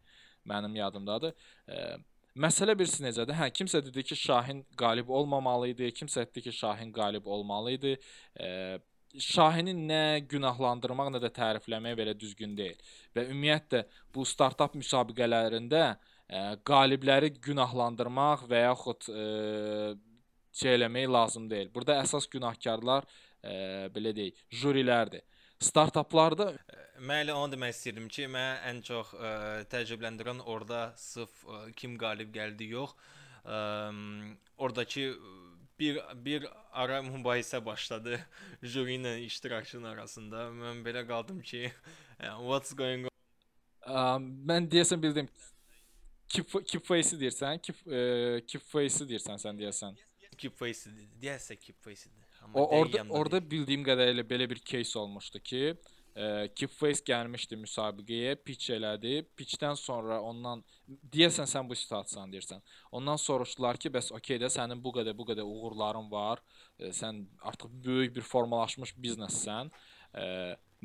Mənim 0.48 0.74
yadımdadır. 0.76 1.32
Ə, 1.68 1.84
Məsələ 2.34 2.74
birisi 2.74 3.04
necədir? 3.04 3.36
Hə, 3.38 3.46
kimsə 3.54 3.78
dedi 3.84 4.02
ki, 4.02 4.16
Şahin 4.18 4.64
qalib 4.78 5.10
olmamalı 5.14 5.68
idi, 5.70 5.90
kimsə 5.94 6.24
dedi 6.26 6.42
ki, 6.48 6.52
Şahin 6.56 6.90
qalib 6.92 7.28
olmalı 7.30 7.74
idi. 7.76 7.92
E, 8.42 8.48
Şahini 9.22 9.70
nə 9.78 10.00
günahlandırmaq, 10.26 11.12
nə 11.14 11.20
də 11.22 11.30
tərifləmək 11.36 11.94
belə 12.00 12.16
düzgün 12.18 12.56
deyil. 12.58 12.80
Və 13.14 13.28
ümumiyyətlə 13.28 13.84
bu 14.14 14.26
startap 14.26 14.74
müsabiqələrində 14.74 15.84
e, 15.94 16.40
qalibləri 16.66 17.30
günahlandırmaq 17.46 18.48
və 18.50 18.64
yaxud 18.64 19.06
e, 19.14 19.28
şey 20.58 20.74
eləmək 20.80 21.06
lazım 21.14 21.46
deyil. 21.50 21.70
Burada 21.74 22.00
əsas 22.02 22.26
günahkarlar 22.34 23.06
e, 23.46 23.54
belə 23.94 24.10
deyək, 24.18 24.42
jürilərdir. 24.50 25.22
Startaplarda 25.62 26.50
Mən 27.04 27.24
elə 27.24 27.34
onu 27.36 27.52
demək 27.52 27.74
istəyirdim 27.74 28.08
ki, 28.08 28.26
mənə 28.32 28.60
ən 28.70 28.80
çox 28.86 29.12
ə, 29.16 29.30
təəccübləndirən 29.72 30.40
orada 30.48 30.86
sırf 31.00 31.42
ə, 31.44 31.60
kim 31.76 31.98
qalib 32.00 32.30
gəldi 32.32 32.70
yox, 32.72 32.94
ə, 33.44 33.58
oradakı 34.56 35.10
bir 35.78 35.98
bir 36.24 36.46
ara 36.72 37.02
mübahisə 37.02 37.60
başladı 37.64 38.20
jüri 38.62 38.96
ilə 39.00 39.16
iştirakçının 39.26 39.88
arasında. 39.90 40.48
Mən 40.60 40.84
belə 40.86 41.04
qaldım 41.08 41.42
ki, 41.42 41.72
what's 42.20 42.72
going 42.76 43.10
on? 43.10 43.14
Ə, 43.84 44.04
mən 44.50 44.70
deyəsən 44.72 45.02
bildim. 45.02 45.28
Keep 46.34 46.54
keep 46.66 46.86
face 46.86 47.18
deyirsən, 47.20 47.60
keep 47.62 47.82
e, 47.86 48.40
keep 48.48 48.62
face 48.70 49.04
deyirsən 49.06 49.38
sən 49.42 49.58
deyəsən. 49.60 49.98
Keep 50.40 50.56
face 50.58 50.90
deyəsə 51.22 51.58
keep 51.60 51.76
face 51.84 52.08
idi. 52.08 52.22
Amma 52.42 52.60
O 52.60 52.80
orada 52.80 53.04
orada 53.20 53.40
bildiyim 53.50 53.84
qədərilə 53.86 54.24
belə 54.28 54.48
bir 54.50 54.62
case 54.64 54.98
olmuşdu 54.98 55.40
ki, 55.50 55.60
e, 55.74 55.93
keep 56.54 56.70
face 56.70 57.02
gəlmişdi 57.02 57.56
müsabiqəyə, 57.58 58.36
pitch 58.46 58.70
elədi. 58.76 59.24
Pitchdən 59.34 59.74
sonra 59.78 60.20
ondan 60.22 60.62
deyəsən 60.86 61.48
sən 61.50 61.68
bu 61.68 61.74
situasiyanı 61.74 62.36
deyirsən. 62.36 62.62
Ondan 62.94 63.18
soruşdular 63.18 63.78
ki, 63.82 63.90
bəs 63.90 64.12
okey 64.14 64.38
də 64.42 64.50
sənin 64.52 64.82
bu 64.82 64.92
qədər 64.94 65.16
bu 65.18 65.26
qədər 65.30 65.42
uğurların 65.42 66.10
var. 66.10 66.42
E, 66.78 66.92
sən 66.94 67.24
artıq 67.42 67.72
böyük 67.86 68.14
bir 68.16 68.26
formalaşmış 68.28 68.94
biznessən. 69.06 69.72
E, 70.14 70.26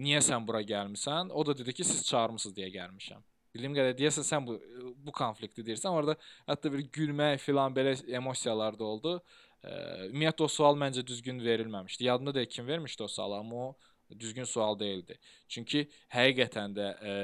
niyə 0.01 0.21
sən 0.25 0.47
bura 0.47 0.63
gəlmisən? 0.65 1.29
O 1.29 1.45
da 1.45 1.57
dedi 1.57 1.73
ki, 1.77 1.83
siz 1.83 2.07
çağırmısınız 2.07 2.57
deyə 2.57 2.71
gəlmişəm. 2.79 3.21
Bildiyim 3.53 3.75
qədər 3.77 3.93
deyəsən 3.97 4.25
sən 4.25 4.47
bu 4.47 4.57
bu 5.05 5.13
konflikti 5.13 5.65
deyirsən. 5.65 5.93
Orada 5.93 6.17
hətta 6.49 6.73
bir 6.73 6.87
gülmək 6.97 7.37
filan 7.45 7.75
belə 7.75 7.93
emosiyalar 8.17 8.77
da 8.79 8.83
oldu. 8.83 9.13
Ə, 9.61 9.77
Ümumiyyətlə 10.09 10.45
o 10.45 10.49
sual 10.49 10.77
məncə 10.79 11.05
düzgün 11.05 11.41
verilməmişdi. 11.45 12.09
Yadımda 12.09 12.33
deyil 12.33 12.49
kim 12.49 12.67
vermişdi 12.67 13.03
o 13.03 13.07
sualı, 13.07 13.37
amma 13.37 13.55
o 13.67 13.77
düzgün 14.19 14.43
sual 14.43 14.79
deyildi. 14.79 15.19
Çünki 15.47 15.87
həqiqətən 16.13 16.75
də 16.77 16.87
ə, 16.99 17.15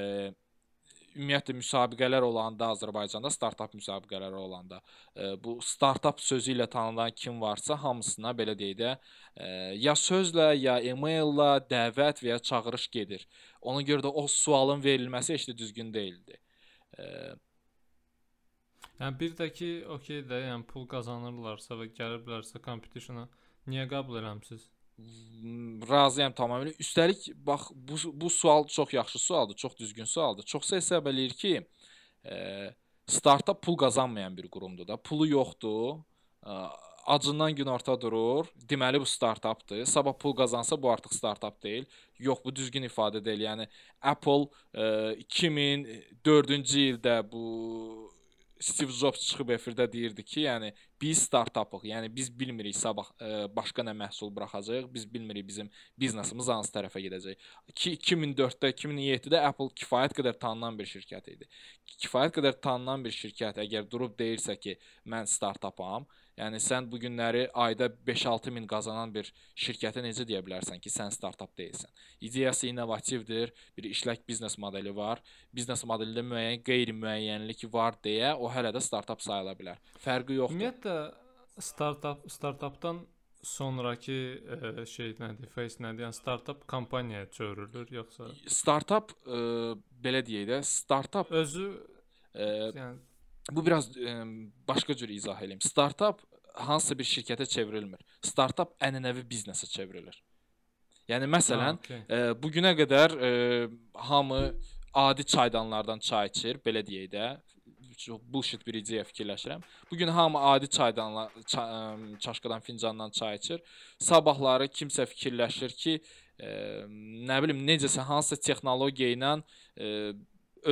ümumiyyətlə 1.15 1.56
müsabiqələr 1.56 2.26
olanda 2.28 2.69
Azərbaycanda 2.76 3.30
startap 3.32 3.74
müsabiqələri 3.78 4.36
olanda 4.36 4.82
e, 5.15 5.32
bu 5.43 5.58
startap 5.63 6.19
sözü 6.19 6.56
ilə 6.56 6.67
tanınan 6.71 7.15
kim 7.15 7.39
varsa 7.41 7.78
hamısına 7.84 8.34
belə 8.39 8.56
deyək 8.60 8.78
də 8.82 8.91
e, 8.91 9.48
ya 9.86 9.95
sözlə, 10.00 10.50
ya 10.60 10.76
e-maillə 10.91 11.50
dəvət 11.71 12.21
və 12.24 12.34
ya 12.34 12.39
çağırış 12.50 12.89
gedir. 12.98 13.28
Ona 13.62 13.86
görə 13.88 14.08
də 14.08 14.12
o 14.12 14.28
sualın 14.28 14.84
verilməsi 14.84 15.38
heç 15.38 15.50
də 15.50 15.58
düzgün 15.58 15.93
deyildi. 15.93 16.39
E, 17.00 17.06
Yəni 19.00 19.19
bir 19.19 19.34
də 19.36 19.50
ki, 19.52 19.69
okey 19.91 20.21
də, 20.24 20.38
yəni 20.45 20.63
pul 20.69 20.86
qazanırlarsa 20.88 21.76
və 21.76 21.89
gəliblərsə 21.98 22.62
competition-a 22.63 23.26
niyə 23.67 23.89
qəbul 23.91 24.21
eləmisiz? 24.21 24.69
Razıyam 25.89 26.34
tamamilə. 26.34 26.73
Üstəlik 26.79 27.27
bax 27.47 27.69
bu 27.75 27.97
bu 28.13 28.29
sual 28.29 28.67
çox 28.67 28.93
yaxşı 28.93 29.19
sualdır, 29.19 29.55
çox 29.55 29.77
düzgün 29.77 30.05
sualdır. 30.05 30.43
Çoxsa 30.43 30.75
hesab 30.75 31.05
eləyir 31.05 31.34
ki, 31.34 31.67
e, 32.25 32.36
startap 33.08 33.62
pul 33.62 33.77
qazanmayan 33.77 34.38
bir 34.38 34.47
qurumdur 34.47 34.88
da. 34.88 34.97
Pulu 34.97 35.27
yoxdur. 35.27 35.99
E, 36.45 36.51
acından 37.05 37.55
günorta 37.55 38.01
durur. 38.01 38.45
Deməli 38.69 38.99
bu 38.99 39.05
startapdır. 39.05 39.86
Sabah 39.86 40.13
pul 40.13 40.36
qazansa 40.36 40.81
bu 40.81 40.91
artıq 40.91 41.13
startap 41.13 41.63
deyil. 41.63 41.86
Yox, 42.19 42.39
bu 42.45 42.55
düzgün 42.55 42.84
ifadə 42.84 43.25
deyil. 43.25 43.41
Yəni 43.41 43.67
Apple 44.01 44.49
e, 44.73 44.84
2004-cü 45.27 46.79
ildə 46.89 47.19
bu 47.31 48.14
Steve 48.65 48.93
Jobs 48.97 49.21
çıxıb 49.30 49.51
efirdə 49.54 49.86
deyirdi 49.91 50.23
ki, 50.25 50.39
yəni 50.47 50.71
biz 51.01 51.19
startapıq. 51.28 51.84
Yəni 51.86 52.10
biz 52.15 52.32
bilmirik 52.39 52.73
sabah 52.78 53.12
ə, 53.13 53.28
e, 53.28 53.49
başqa 53.54 53.86
nə 53.86 53.93
məhsul 53.99 54.32
buraxacağıq. 54.34 54.88
Biz 54.93 55.06
bilmirik 55.13 55.45
bizim 55.47 55.69
biznesimiz 56.01 56.49
hansı 56.49 56.73
tərəfə 56.73 57.04
gedəcək. 57.06 57.45
Ki 57.78 57.93
2004-də, 57.99 58.71
2007-də 58.73 59.43
Apple 59.51 59.69
kifayət 59.82 60.17
qədər 60.17 60.39
tanınan 60.41 60.80
bir 60.80 60.89
şirkət 60.89 61.30
idi. 61.36 61.49
Kifayət 62.08 62.39
qədər 62.39 62.58
tanınan 62.67 63.06
bir 63.06 63.13
şirkət 63.13 63.62
əgər 63.67 63.86
durub 63.91 64.17
deyirsə 64.17 64.58
ki, 64.58 64.80
mən 65.13 65.30
startapam, 65.30 66.10
Yəni 66.36 66.60
sən 66.60 66.89
bu 66.91 67.00
günləri 67.00 67.45
ayda 67.65 67.88
5-6 68.08 68.52
min 68.52 68.65
qazanan 68.67 69.13
bir 69.15 69.30
şirkətə 69.65 70.04
necə 70.04 70.26
deyə 70.28 70.41
bilərsən 70.43 70.82
ki, 70.84 70.91
sən 70.91 71.13
startap 71.15 71.54
deyilsən? 71.56 71.91
İdeyası 72.28 72.67
innovativdir, 72.67 73.54
bir 73.78 73.88
işlək 73.88 74.26
biznes 74.28 74.58
modeli 74.60 74.91
var. 74.95 75.24
Biznes 75.56 75.86
modelində 75.88 76.26
müəyyən 76.28 76.63
qeyri-müəyyənlik 76.67 77.63
var 77.74 77.95
deyə 78.04 78.34
o 78.36 78.52
hələ 78.52 78.74
də 78.76 78.84
startap 78.84 79.24
sayıla 79.24 79.56
bilər. 79.56 79.80
Fərqi 80.04 80.41
yoxdur. 80.41 80.60
Ümumiyyətlə 80.60 80.98
startap 81.63 82.28
startapdan 82.28 83.06
sonrakı 83.45 84.12
ə, 84.12 84.60
e, 84.82 84.86
şey 84.89 85.15
nədir? 85.21 85.50
Face 85.56 85.80
nədir? 85.84 86.08
Yəni 86.08 86.17
startap 86.17 86.63
kompaniyaya 86.67 87.30
çevrilir 87.32 87.91
yoxsa 87.93 88.32
startap 88.50 89.13
ə, 89.24 89.76
belə 90.04 90.24
deyək 90.26 90.48
də, 90.50 90.62
startap 90.67 91.32
özü 91.32 91.67
ə, 92.34 92.48
yəni 92.76 92.95
bu 93.51 93.65
biraz 93.65 93.89
ə, 93.97 94.15
başqa 94.67 94.95
cür 94.97 95.10
izah 95.10 95.41
eləyim. 95.41 95.62
Startap 95.62 96.21
hansısa 96.55 96.97
bir 96.97 97.08
şirkətə 97.10 97.45
çevrilmir. 97.49 98.01
Startap 98.23 98.73
ənənəvi 98.81 99.25
biznesə 99.29 99.69
çevrilir. 99.69 100.21
Yəni 101.10 101.29
məsələn, 101.29 101.77
ha, 101.77 101.81
okay. 101.81 102.05
ə, 102.10 102.34
bu 102.41 102.49
günə 102.53 102.73
qədər 102.79 103.13
ə, 103.13 103.31
hamı 104.10 104.41
adi 104.95 105.25
çaydanlardan 105.25 105.99
çay 105.99 106.31
içir, 106.31 106.62
belə 106.65 106.86
deyək 106.86 107.12
də. 107.13 107.34
Çox 107.95 108.19
bullshit 108.27 108.65
bir 108.67 108.75
ideya 108.75 109.05
fikirləşirəm. 109.08 109.62
Bu 109.91 109.97
gün 109.97 110.10
hamı 110.12 110.39
adi 110.51 110.67
çaydanla 110.67 111.29
ça 111.45 111.63
ə, 111.63 112.19
çaşqadan, 112.19 112.60
fincandan 112.65 113.12
çay 113.12 113.38
içir. 113.38 113.62
Sabahları 113.99 114.67
kimsə 114.67 115.05
fikirləşir 115.08 115.75
ki, 115.77 115.99
ə, 116.39 116.49
nə 117.29 117.38
bilim 117.43 117.62
necəsə 117.67 118.03
hansısa 118.10 118.41
texnologiya 118.49 119.13
ilə 119.13 119.36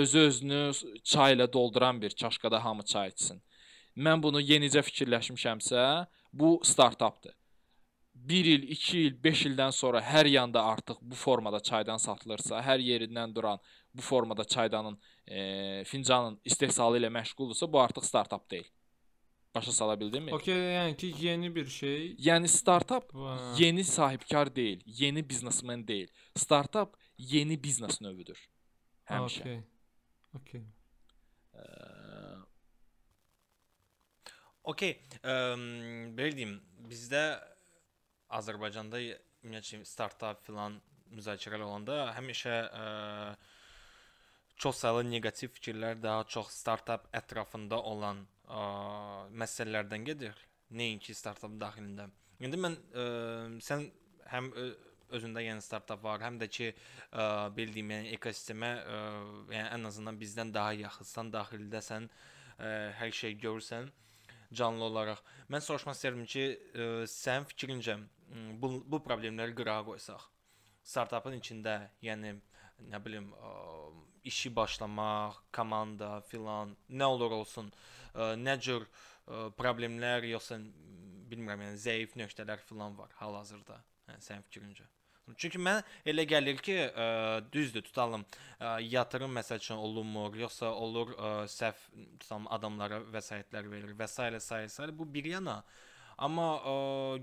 özü-özünü 0.01 0.71
çay 1.03 1.35
ilə 1.35 1.47
dolduran 1.53 2.01
bir 2.01 2.09
çaşkada 2.09 2.63
hamı 2.65 2.83
çay 2.83 3.09
içsin. 3.13 3.41
Mən 3.97 4.23
bunu 4.23 4.41
yenicə 4.41 4.81
fikirləşmişəmsə, 4.81 6.05
bu 6.33 6.59
startapdır. 6.63 7.33
1 8.15 8.45
il, 8.45 8.67
2 8.69 8.99
il, 8.99 9.15
5 9.23 9.45
ildən 9.49 9.71
sonra 9.73 10.01
hər 10.01 10.27
yanda 10.29 10.63
artıq 10.63 10.99
bu 11.01 11.15
formada 11.15 11.59
çaydan 11.59 11.97
satılırsa, 11.97 12.61
hər 12.61 12.79
yerindən 12.79 13.33
duran 13.35 13.59
bu 13.93 14.01
formada 14.01 14.43
çaydanın, 14.43 14.99
e, 15.27 15.83
fincanın 15.83 16.39
istehsalı 16.45 16.99
ilə 17.01 17.09
məşğuldursa, 17.09 17.73
bu 17.73 17.81
artıq 17.81 18.05
startap 18.05 18.51
deyil. 18.51 18.69
Başa 19.55 19.71
sala 19.71 19.99
bildinmi? 19.99 20.33
Okay, 20.33 20.55
yəni 20.55 20.95
ki, 20.97 21.13
yeni 21.19 21.55
bir 21.55 21.65
şey. 21.65 22.15
Yəni 22.17 22.47
startap 22.47 23.11
yeni 23.57 23.83
sahibkar 23.83 24.55
deyil, 24.55 24.81
yeni 24.85 25.29
biznesmen 25.29 25.87
deyil. 25.87 26.07
Startap 26.35 26.97
yeni 27.17 27.63
biznes 27.63 28.01
növüdür. 28.01 28.47
Həmişə. 29.09 29.41
Okay. 29.41 29.61
Okay. 30.39 30.63
Okay, 34.63 34.93
belə 35.21 36.31
deyim, 36.33 36.53
bizdə 36.87 37.21
Azərbaycanda 38.33 39.01
ümumiyyətlə 39.03 39.83
startap 39.85 40.39
filan 40.45 40.77
müzakirələr 41.13 41.65
olanda 41.67 41.97
həmişə 42.15 42.53
ə, 42.71 42.85
çox 44.63 44.79
saylı 44.85 45.03
neqativ 45.09 45.51
fikirlər 45.57 45.99
daha 46.01 46.23
çox 46.35 46.53
startap 46.55 47.09
ətrafında 47.19 47.81
olan 47.91 48.23
ə, 48.47 48.63
məsələlərdən 49.43 50.07
gedir. 50.07 50.39
Nəinki 50.73 51.13
startap 51.13 51.59
daxilində. 51.61 52.07
İndi 52.41 52.57
mən 52.63 52.79
ə, 52.95 53.05
sən 53.67 53.83
həm 54.31 54.49
ə, 54.55 54.69
özündə 55.13 55.43
yəni 55.43 55.63
startap 55.63 56.03
var, 56.03 56.21
həm 56.23 56.39
də 56.41 56.47
ki, 56.51 56.69
ə, 57.11 57.25
bildiyim 57.55 57.91
yəni 57.95 58.13
ekosistemə 58.17 58.71
ə, 58.79 59.01
yəni 59.53 59.67
ən 59.77 59.89
azından 59.89 60.19
bizdən 60.19 60.53
daha 60.55 60.73
yaxınsan, 60.79 61.31
daxildəsən, 61.33 62.07
ə, 62.57 62.71
hər 62.99 63.13
şey 63.19 63.37
görürsən 63.43 63.91
canlı 64.53 64.87
olaraq. 64.89 65.21
Mən 65.51 65.63
soruşmaq 65.65 65.97
istəyirəm 65.97 66.25
ki, 66.29 66.45
ə, 66.47 66.89
sənin 67.09 67.49
fikrincə 67.49 67.97
bu 68.61 68.73
bu 68.89 69.01
problemləri 69.03 69.55
qırağa 69.57 69.83
qoysaq, 69.89 70.25
startapın 70.93 71.37
içində, 71.39 71.77
yəni 72.01 72.35
nə 72.89 72.99
bilim, 73.05 73.31
ə, 73.33 73.53
işi 74.29 74.53
başlamaq, 74.55 75.41
komanda 75.55 76.21
filan, 76.29 76.75
nə 76.89 77.09
olur 77.15 77.39
olsun, 77.41 77.71
ə, 78.13 78.33
nə 78.39 78.57
cür 78.61 78.85
ə, 78.85 79.49
problemlər 79.59 80.29
yoxsa 80.31 80.59
bilmirəm, 81.31 81.65
yəni 81.67 81.81
zəif 81.81 82.15
nöqtələr 82.19 82.61
filan 82.67 82.97
var 82.97 83.13
hal-hazırda. 83.19 83.79
Hə, 84.07 84.19
sənin 84.19 84.43
fikrincə. 84.49 84.89
Çünki 85.39 85.59
mən 85.63 85.79
elə 86.11 86.25
gəlir 86.27 86.59
ki, 86.65 86.75
ə, 86.83 87.05
düzdür, 87.53 87.85
tutalım, 87.87 88.25
ə, 88.59 88.73
yatırım 88.83 89.31
məsəl 89.39 89.61
üçün 89.61 89.79
olunmur, 89.79 90.35
yoxsa 90.35 90.73
olur 90.75 91.13
ə, 91.15 91.31
səhv 91.47 91.85
tutalım 92.19 92.49
adamlara 92.51 92.99
vəsaitlər 93.13 93.69
verir 93.71 93.95
və 93.99 94.07
s. 94.11 94.19
s. 94.67 94.89
bu 94.99 95.07
bir 95.13 95.29
yana. 95.31 95.61
Amma 96.27 96.49
ə, 96.57 96.73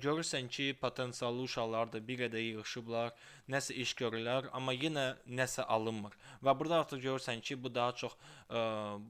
görürsən 0.07 0.49
ki, 0.49 0.71
potensiallı 0.81 1.45
uşaqlar 1.51 1.93
da 1.93 2.01
bir 2.09 2.23
qədər 2.25 2.41
yığılışıblar, 2.47 3.13
nəsə 3.53 3.77
iş 3.85 3.95
görürlər, 4.01 4.49
amma 4.57 4.73
yenə 4.73 5.07
nəsə 5.29 5.69
alınmır. 5.77 6.17
Və 6.41 6.57
burada 6.57 6.81
artıq 6.87 7.05
görürsən 7.05 7.45
ki, 7.45 7.61
bu 7.63 7.75
daha 7.75 7.93
çox 7.93 8.17
ə, 8.49 8.65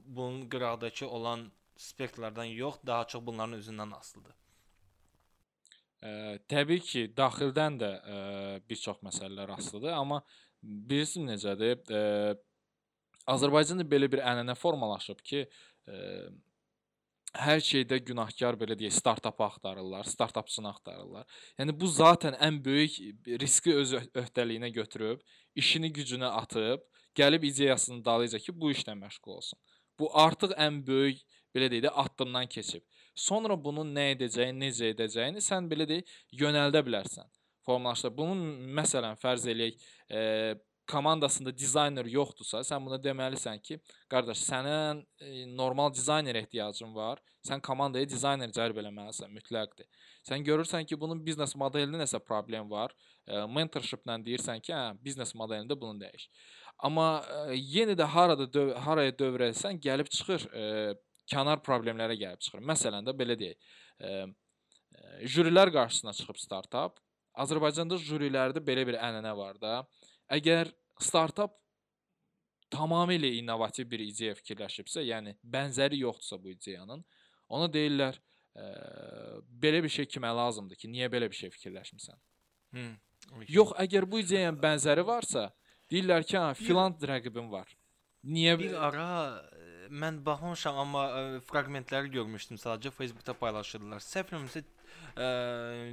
bunun 0.05 0.43
qıraqdakı 0.51 1.07
olan 1.07 1.47
spektrlərdən 1.79 2.51
yox, 2.59 2.83
daha 2.85 3.07
çox 3.07 3.25
bunların 3.25 3.61
özündən 3.63 3.95
asılıdır. 4.03 4.40
Ə, 6.01 6.11
təbii 6.49 6.81
ki, 6.81 7.07
daxildən 7.17 7.75
də 7.81 7.89
ə, 7.91 8.21
bir 8.69 8.79
çox 8.81 9.01
məsələlər 9.05 9.51
asılıdır, 9.57 9.93
amma 9.93 10.21
bilirsiniz 10.61 11.43
necədir? 11.45 11.81
Ə, 11.93 12.37
Azərbaycanda 13.29 13.85
belə 13.85 14.09
bir 14.09 14.23
ənənə 14.25 14.55
formalaşıb 14.57 15.21
ki, 15.21 15.43
ə, 15.85 15.99
hər 17.37 17.61
şeydə 17.63 18.01
günahkar 18.03 18.57
belə 18.59 18.75
deyək, 18.79 18.95
startap 18.97 19.39
axtarırlar, 19.45 20.07
startapçını 20.09 20.71
axtarırlar. 20.71 21.27
Yəni 21.59 21.75
bu 21.79 21.87
zaten 21.87 22.35
ən 22.43 22.57
böyük 22.65 22.97
riski 23.41 23.75
öz 23.77 23.93
öhdəliyinə 24.23 24.71
götürüb, 24.75 25.21
işini 25.55 25.93
gücünə 25.95 26.33
atıb, 26.41 26.83
gəlib 27.15 27.45
ideyasının 27.47 28.03
dalıyca 28.05 28.39
ki, 28.39 28.55
bu 28.55 28.71
işlə 28.73 28.97
məşğul 28.99 29.37
olsun. 29.37 29.59
Bu 29.99 30.09
artıq 30.17 30.57
ən 30.57 30.81
böyük 30.87 31.21
belə 31.55 31.69
deyək 31.71 31.87
də 31.87 31.93
addımdan 32.03 32.49
keçib. 32.51 32.83
Sonra 33.15 33.57
bunun 33.59 33.91
nə 33.95 34.11
edəcəyini, 34.15 34.67
necə 34.67 34.91
edəcəyini 34.95 35.43
sən 35.43 35.69
belə 35.71 35.87
deyək, 35.89 36.11
yönəldə 36.41 36.83
bilərsən. 36.87 37.27
Formalaşdır. 37.67 38.13
Bunun 38.17 38.41
məsələn 38.77 39.19
fərz 39.21 39.45
eləyək, 39.51 39.81
e, 40.09 40.21
komandasında 40.91 41.57
dizayner 41.57 42.07
yoxdursa, 42.09 42.63
sən 42.67 42.83
buna 42.85 42.97
deməlisən 43.01 43.61
ki, 43.63 43.77
qardaş, 44.11 44.41
sənin 44.47 45.03
e, 45.21 45.45
normal 45.55 45.93
dizayner 45.93 46.35
ehtiyacın 46.41 46.95
var. 46.95 47.21
Sən 47.47 47.61
komandaya 47.63 48.09
dizayner 48.09 48.51
cəlb 48.55 48.81
eləməlisən, 48.81 49.31
mütləqdir. 49.35 49.87
Sən 50.27 50.43
görürsən 50.47 50.87
ki, 50.87 50.97
bunun 50.99 51.21
biznes 51.25 51.55
modelində 51.57 52.01
nəsə 52.01 52.19
problem 52.25 52.69
var. 52.71 52.95
E, 53.27 53.43
mentorshiplə 53.57 54.17
deyirsən 54.25 54.63
ki, 54.65 54.73
hə, 54.73 54.97
biznes 55.05 55.35
modelində 55.37 55.77
bunu 55.79 56.01
dəyiş. 56.01 56.27
Amma 56.81 57.07
e, 57.21 57.59
yenə 57.77 57.95
də 57.97 58.07
harada 58.15 58.49
döv 58.49 58.73
haraya 58.85 59.13
dövr 59.17 59.47
etsən, 59.51 59.79
gəlib 59.81 60.09
çıxır 60.09 60.47
e, 60.51 60.65
kənar 61.31 61.61
problemlərə 61.65 62.17
gəlib 62.19 62.43
çıxır. 62.43 62.63
Məsələn 62.71 63.07
də 63.07 63.15
belə 63.17 63.37
deyək, 63.39 63.71
e, 64.03 64.11
jürilər 65.33 65.71
qarşısına 65.73 66.13
çıxıb 66.19 66.39
startap. 66.41 66.99
Azərbaycanda 67.41 67.97
jürilərdə 68.01 68.63
belə 68.63 68.85
bir 68.87 68.99
ənənə 68.99 69.31
var 69.37 69.59
da. 69.61 69.81
Əgər 70.31 70.71
startap 71.01 71.55
tamamilə 72.71 73.29
innovativ 73.39 73.89
bir 73.91 74.03
ideya 74.03 74.35
fikirləşibsə, 74.37 75.03
yəni 75.07 75.35
bənzəri 75.53 76.01
yoxdursa 76.01 76.39
bu 76.41 76.53
ideyanın, 76.53 77.03
ona 77.51 77.67
deyirlər, 77.71 78.19
ə, 78.55 78.67
belə 79.63 79.81
bir 79.83 79.91
şey 79.91 80.07
kimə 80.11 80.31
lazımdır 80.37 80.79
ki, 80.79 80.91
niyə 80.91 81.09
belə 81.11 81.27
bir 81.31 81.39
şey 81.39 81.51
fikirləşmisən? 81.57 82.19
Hı. 82.77 82.85
Yox, 83.51 83.75
əgər 83.83 84.07
bu 84.07 84.21
ideyanın 84.23 84.59
bənzəri 84.61 85.03
varsa, 85.07 85.49
deyirlər 85.91 86.25
ki, 86.27 86.37
ha, 86.39 86.53
filan 86.55 86.95
rəqibin 87.11 87.51
var. 87.51 87.67
Niyə 88.23 88.57
Bir 88.59 88.75
ara 88.77 89.09
mən 89.91 90.19
baxmışam, 90.25 90.77
amma 90.81 91.03
ə, 91.11 91.23
fraqmentləri 91.47 92.11
görmüşdüm 92.13 92.59
sadəcə 92.61 92.91
Facebookda 92.95 93.35
paylaşırdılar. 93.39 94.03
Səhv 94.05 94.31
eləmirəmsə 94.31 94.63
ə, 94.63 95.27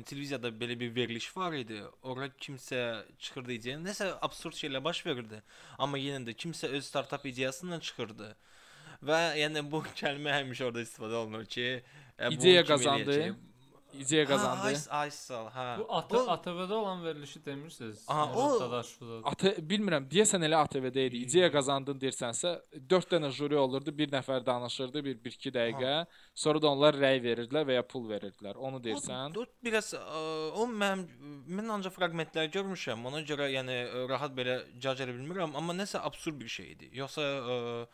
televiziyada 0.08 0.52
belə 0.60 0.78
bir 0.80 0.94
veriliş 0.94 1.30
var 1.36 1.56
idi. 1.58 1.80
Ora 2.02 2.30
kimsə 2.30 2.82
çıxırdı 3.18 3.56
ideya. 3.56 3.80
Nəsə 3.82 4.12
absurd 4.22 4.58
şeylər 4.58 4.84
baş 4.84 5.04
verirdi. 5.06 5.42
Amma 5.78 6.00
yenə 6.00 6.28
də 6.28 6.36
kimsə 6.38 6.70
öz 6.70 6.84
startap 6.86 7.26
ideyasıyla 7.26 7.80
çıxırdı. 7.90 8.32
Və 9.08 9.20
yəni 9.42 9.64
bu 9.70 9.82
kəlmə 10.00 10.38
həmişə 10.40 10.70
orada 10.70 10.86
istifadə 10.86 11.20
olunur 11.22 11.46
ki, 11.50 11.68
ə, 12.16 12.30
bu 12.30 12.38
İdeya 12.38 12.64
qazandı, 12.66 13.12
eləyəcək? 13.14 13.47
İdeya 13.92 14.24
qazandı. 14.26 14.74
Ha, 14.88 14.98
ay 14.98 15.10
sağ 15.10 15.42
ol, 15.42 15.46
hə. 15.54 15.66
Bu 15.78 15.86
AT 15.96 16.12
O- 16.16 16.26
ATV-də 16.34 16.72
olan 16.74 17.04
verilişi 17.04 17.44
demirsiniz? 17.44 18.04
Aha, 18.08 18.32
o- 18.34 18.60
Dadaşovda. 18.60 19.20
AT 19.28 19.42
bilmirəm, 19.70 20.08
deyəsən 20.12 20.44
elə 20.48 20.56
ATV-də 20.64 21.06
idi. 21.08 21.16
İdeya 21.26 21.52
qazandın 21.52 21.98
deyirsənsə, 22.00 22.52
4 22.90 23.12
dənə 23.12 23.30
juri 23.30 23.56
olurdu, 23.56 23.94
bir 23.98 24.08
nəfər 24.12 24.46
danışırdı, 24.46 25.04
bir 25.04 25.16
1-2 25.24 25.52
dəqiqə. 25.58 26.06
Sonra 26.34 26.62
da 26.62 26.68
onlar 26.68 26.94
rəy 26.94 27.22
verirdilər 27.22 27.64
və 27.68 27.78
ya 27.78 27.82
pul 27.82 28.08
verirdilər. 28.10 28.56
Onu 28.56 28.82
deyirsən? 28.84 29.38
O 29.38 29.46
biraz 29.64 29.94
ə, 29.94 30.02
o 30.52 30.66
mən 30.66 31.06
mən 31.48 31.72
ancaq 31.78 31.92
fraqmentlər 31.98 32.50
görmüşəm. 32.54 33.06
Ona 33.06 33.20
görə 33.22 33.48
yəni 33.52 33.78
ə, 33.86 34.08
rahat 34.08 34.32
belə 34.36 34.60
cac 34.80 35.00
edə 35.00 35.14
bilmirəm, 35.16 35.56
amma 35.56 35.72
nəsə 35.74 36.00
absurd 36.02 36.40
bir 36.40 36.48
şey 36.48 36.72
idi. 36.76 36.90
Yoxsa 36.92 37.22
ə, 37.22 37.86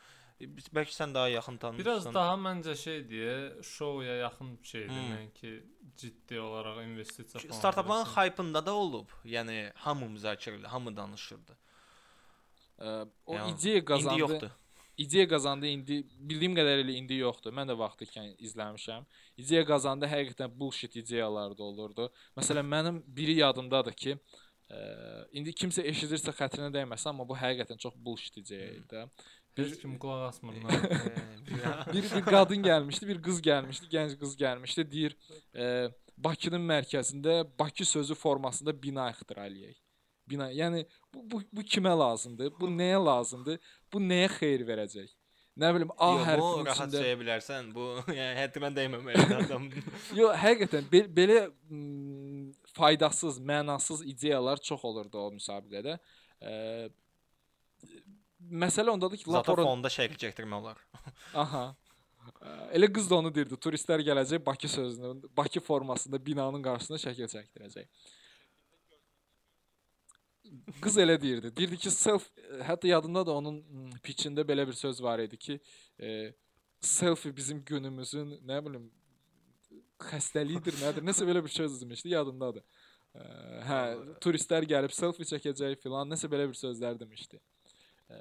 bəlkə 0.76 0.94
sən 0.98 1.14
daha 1.14 1.28
yaxın 1.28 1.56
tanıyırsan. 1.56 1.84
Biraz 1.84 2.14
daha 2.14 2.34
məncə 2.46 2.74
şeydir, 2.76 3.62
şouya 3.62 4.14
yaxın 4.16 4.58
bir 4.62 4.66
şeydir, 4.68 4.88
Hmm. 4.88 5.12
nəinki 5.14 5.52
ciddi 5.96 6.40
olaraq 6.40 6.82
investisiya 6.84 7.42
falan. 7.42 7.58
startapların 7.58 8.04
hype-ında 8.16 8.66
da 8.66 8.72
olub. 8.74 9.08
Yəni 9.24 9.72
hamı 9.74 10.06
müzakirə 10.16 10.54
edir, 10.58 10.64
hamı 10.74 10.96
danışırdı. 10.96 11.56
Ə, 12.78 13.08
O 13.26 13.34
Yəni, 13.36 13.54
ideya 13.54 13.84
qazandı. 13.84 14.12
İndi 14.14 14.20
yoxdur. 14.20 14.50
İdeya 14.98 15.28
qazandı 15.28 15.66
indi 15.66 15.96
bildiyim 16.18 16.54
qədərilə 16.54 16.92
indi 16.94 17.16
yoxdur. 17.18 17.52
Mən 17.52 17.66
də 17.70 17.74
vaxtı 17.78 18.04
ikən 18.06 18.28
izləmişəm. 18.46 19.06
İdeya 19.42 19.64
qazandı 19.66 20.06
həqiqətən 20.06 20.52
bullshit 20.58 20.96
ideyalar 20.96 21.56
da 21.58 21.62
olurdu. 21.62 22.10
Məsələn 22.38 22.66
mənim 22.74 23.00
biri 23.06 23.34
yadımdadır 23.40 23.92
ki, 23.92 24.14
ə, 24.70 24.78
indi 25.32 25.50
kimsə 25.50 25.82
eşidirsə 25.90 26.30
xətrinə 26.38 26.70
dəyməsin, 26.76 27.08
amma 27.10 27.26
bu 27.28 27.34
həqiqətən 27.34 27.78
çox 27.78 27.94
bullshit 27.96 28.36
ideya 28.42 28.70
idi. 28.82 29.02
Heç 29.56 29.76
kim 29.80 29.94
qulaq 30.02 30.28
asmır. 30.28 30.54
Ə, 30.54 31.92
bir- 31.92 32.08
bir 32.16 32.24
qadın 32.26 32.62
gəlmişdi, 32.68 33.06
bir 33.12 33.20
qız 33.22 33.40
gəlmişdi, 33.48 33.86
gənc 33.92 34.16
qız 34.22 34.32
gəlmişdi, 34.40 34.84
deyir, 34.90 35.16
e, 35.54 35.88
Bakının 36.18 36.62
mərkəzində 36.70 37.40
Bakı 37.58 37.84
sözü 37.84 38.14
formasında 38.14 38.70
bina 38.82 39.08
ixtira 39.10 39.46
eləyək. 39.48 39.76
Bina, 40.30 40.46
yəni 40.54 40.84
bu 41.14 41.22
bu, 41.30 41.40
bu 41.52 41.62
kimə 41.62 41.90
lazımdır? 41.98 42.52
Bu 42.60 42.68
nəyə 42.70 43.00
lazımdır? 43.04 43.58
Bu 43.92 43.98
nəyə 44.00 44.28
xeyir 44.38 44.62
verəcək? 44.68 45.10
Nə 45.58 45.70
bilim 45.74 45.90
A 45.98 46.08
hərfinin 46.26 46.66
rahat 46.66 46.78
içində. 46.88 47.02
deyə 47.02 47.16
bilərsən. 47.20 47.68
Bu 47.74 47.84
yəni 48.18 48.34
həddimə 48.40 48.70
dəyməməli 48.78 49.26
adam. 49.42 49.66
Yox, 50.20 50.36
həqiqətən 50.44 50.88
be 50.92 51.02
belə 51.18 51.40
mm, 51.70 52.48
faydasız, 52.78 53.38
mənasız 53.50 54.02
ideyalar 54.14 54.62
çox 54.70 54.84
olurdu 54.84 55.18
o 55.18 55.28
müsabiqədə. 55.34 55.98
E, 56.42 56.54
məsələ 58.50 58.90
ondadır 58.90 59.20
ki, 59.20 59.24
Zata 59.24 59.38
Laporon 59.38 59.68
fonda 59.68 59.90
şəkil 59.92 60.18
çəkdirmək 60.26 60.60
olar. 60.60 60.82
Aha. 61.44 61.64
Elə 62.72 62.88
qız 62.92 63.08
da 63.10 63.18
onu 63.20 63.32
deyirdi. 63.34 63.56
Turistlər 63.60 64.02
gələcək 64.04 64.44
Bakı 64.46 64.68
sözünün, 64.68 65.22
Bakı 65.36 65.60
formasında 65.60 66.20
binanın 66.26 66.62
qarşısında 66.64 67.00
şəkil 67.02 67.30
çəkdirəcək. 67.34 67.88
Qız 70.80 70.98
elə 70.98 71.16
deyirdi. 71.20 71.52
Deyirdi 71.56 71.76
ki, 71.84 71.90
self 71.90 72.26
hətta 72.68 72.88
yadımda 72.88 73.26
da 73.26 73.36
onun 73.40 73.60
mm, 73.60 74.00
pitchində 74.04 74.44
belə 74.46 74.66
bir 74.68 74.76
söz 74.78 75.02
var 75.02 75.18
idi 75.18 75.36
ki, 75.36 75.60
e, 76.00 76.32
selfie 76.80 77.32
bizim 77.36 77.62
günümüzün, 77.64 78.36
nə 78.46 78.60
bilim, 78.64 78.90
xəstəliyidir, 80.10 80.76
nədir? 80.82 81.06
Nəsə 81.06 81.26
belə 81.28 81.42
bir 81.44 81.52
söz 81.52 81.80
demişdi, 81.80 82.12
yadımdadır. 82.14 82.64
Hə, 83.14 83.80
turistlər 84.22 84.66
gəlib 84.66 84.92
selfie 84.94 85.26
çəkəcək 85.28 85.78
filan, 85.82 86.08
nəsə 86.10 86.30
belə 86.30 86.48
bir 86.50 86.58
sözlər 86.58 86.98
demişdi. 87.00 87.38
Ə, 88.10 88.20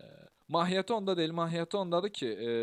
mahiyyəti 0.56 0.96
onda 0.96 1.16
deyil, 1.18 1.36
mahiyyəti 1.36 1.78
ondadır 1.78 2.14
ki, 2.14 2.28
e, 2.28 2.56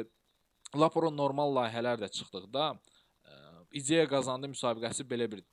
Laporon 0.78 1.16
normal 1.16 1.52
layihələr 1.56 2.00
də 2.04 2.08
çıxdıqda 2.14 2.66
ə, 2.72 3.38
ideya 3.80 4.06
qazandı 4.08 4.52
müsabiqəsi 4.52 5.06
belə 5.10 5.30
bir 5.32 5.44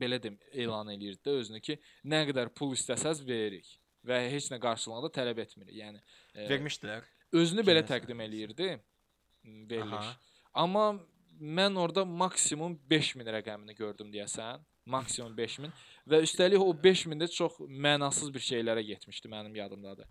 belə 0.00 0.20
dem 0.22 0.38
elan 0.52 0.88
eləyirdi 0.94 1.20
də 1.26 1.36
özünü 1.42 1.60
ki, 1.64 1.76
nə 2.04 2.22
qədər 2.30 2.52
pul 2.56 2.74
istəsəz 2.76 3.22
veririk 3.26 3.68
və 4.06 4.20
heç 4.32 4.48
nə 4.52 4.60
qarşılığında 4.62 5.10
tələb 5.12 5.42
etmirik. 5.42 5.74
Yəni 5.76 6.00
e, 6.34 6.48
Vermişdilər. 6.48 7.04
özünü 7.36 7.64
belə 7.66 7.84
təqdim 7.86 8.22
eləyirdi 8.24 8.70
veriliş. 9.44 10.14
Amma 10.54 10.86
mən 11.40 11.76
orada 11.78 12.04
maksimum 12.04 12.78
5000 12.90 13.32
rəqəmini 13.38 13.76
gördüm 13.76 14.12
deyəsən. 14.12 14.64
Maksimum 14.90 15.36
5000 15.36 15.72
və 16.08 16.22
üstəlik 16.24 16.62
o 16.64 16.72
5000 16.82 17.20
də 17.20 17.28
çox 17.30 17.60
mənasız 17.60 18.32
bir 18.34 18.44
şeylərə 18.44 18.82
getmişdi 18.88 19.28
mənim 19.28 19.56
yadımdadır. 19.56 20.08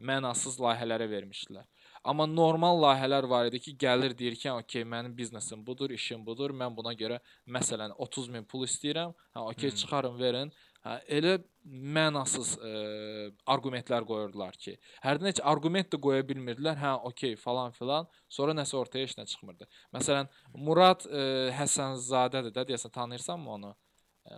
Mənasız 0.00 0.56
layihələrə 0.62 1.06
vermişdilər. 1.10 1.66
Amma 2.04 2.26
normal 2.26 2.80
layihələr 2.82 3.28
var 3.30 3.46
idi 3.46 3.60
ki, 3.60 3.76
gəlir 3.78 4.16
deyir 4.18 4.34
ki, 4.34 4.50
"Okay, 4.50 4.82
mənim 4.82 5.14
biznesim 5.16 5.64
budur, 5.66 5.90
işim 5.90 6.24
budur. 6.26 6.50
Mən 6.50 6.74
buna 6.76 6.94
görə 6.94 7.20
məsələn 7.46 7.94
30 7.98 8.28
min 8.28 8.44
pul 8.44 8.64
istəyirəm. 8.64 9.14
Hə, 9.34 9.40
okay, 9.50 9.70
Hmm. 9.70 9.76
çıxarın, 9.76 10.18
verin." 10.18 10.52
Hə, 10.82 10.98
elə 11.06 11.44
mənasız 11.64 12.58
ə, 12.58 13.30
arqumentlər 13.46 14.02
qoyurdular 14.04 14.56
ki, 14.58 14.78
hərdən 15.04 15.28
heç 15.30 15.40
arqument 15.44 15.88
də 15.92 16.00
qoya 16.00 16.22
bilmirdilər. 16.26 16.74
Hə, 16.76 17.04
okay, 17.04 17.36
falan 17.36 17.70
filan. 17.70 18.08
Sonra 18.28 18.52
nəsə 18.52 18.74
ortaya 18.74 19.06
heç 19.06 19.14
nə 19.14 19.26
çıxmırdı. 19.30 19.68
Məsələn, 19.94 20.28
Murad 20.56 21.06
ə, 21.06 21.52
Həsənzadədir 21.54 22.50
də, 22.50 22.66
deyəsən 22.72 22.90
tanıyırsanmı 22.90 23.50
onu? 23.50 23.76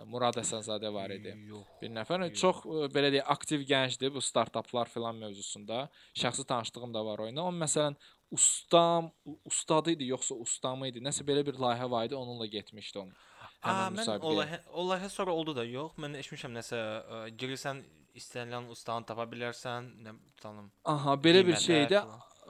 Murad 0.09 0.33
Həsənzadə 0.39 0.89
var 0.93 1.11
idi. 1.13 1.31
Yox. 1.49 1.67
Bir 1.81 1.91
nəfər 1.93 2.23
Yox. 2.25 2.39
çox 2.41 2.61
ə, 2.65 2.87
belə 2.93 3.11
deyək 3.13 3.27
aktiv 3.35 3.65
gəncdir 3.69 4.09
bu 4.15 4.21
startaplar 4.21 4.89
filan 4.89 5.15
mövzusunda. 5.21 5.83
Şəxsi 6.17 6.45
tanışlığım 6.49 6.93
da 6.93 7.03
var 7.05 7.19
oyuna. 7.27 7.43
Amma 7.45 7.65
məsələn 7.65 7.95
ustam, 8.33 9.11
ustadı 9.45 9.91
idi 9.93 10.07
yoxsa 10.09 10.35
ustamı 10.35 10.87
idi? 10.89 11.03
Nəsə 11.05 11.21
belə 11.27 11.43
bir 11.45 11.59
layihə 11.61 11.89
var 11.91 12.05
idi, 12.09 12.15
onunla 12.17 12.45
getmişdi 12.49 12.99
onun. 12.99 13.13
Aa, 13.61 13.85
Həmin 13.85 14.01
mən 14.01 14.25
o 14.25 14.31
layihə, 14.39 14.59
o 14.73 14.87
layihə 14.89 15.09
sonra 15.09 15.31
oldu 15.37 15.53
da 15.55 15.63
yox. 15.65 15.93
Mən 16.01 16.17
eşitmişəm 16.21 16.57
nəsə 16.57 16.79
ə, 16.79 17.19
girirsən 17.37 17.83
istənilən 18.17 18.69
ustanı 18.73 19.05
tapa 19.05 19.25
bilərsən, 19.29 19.91
nə 20.05 20.15
tutalım. 20.35 20.71
Aha, 20.85 21.13
belə 21.21 21.43
bir 21.45 21.57
şeydə 21.61 22.01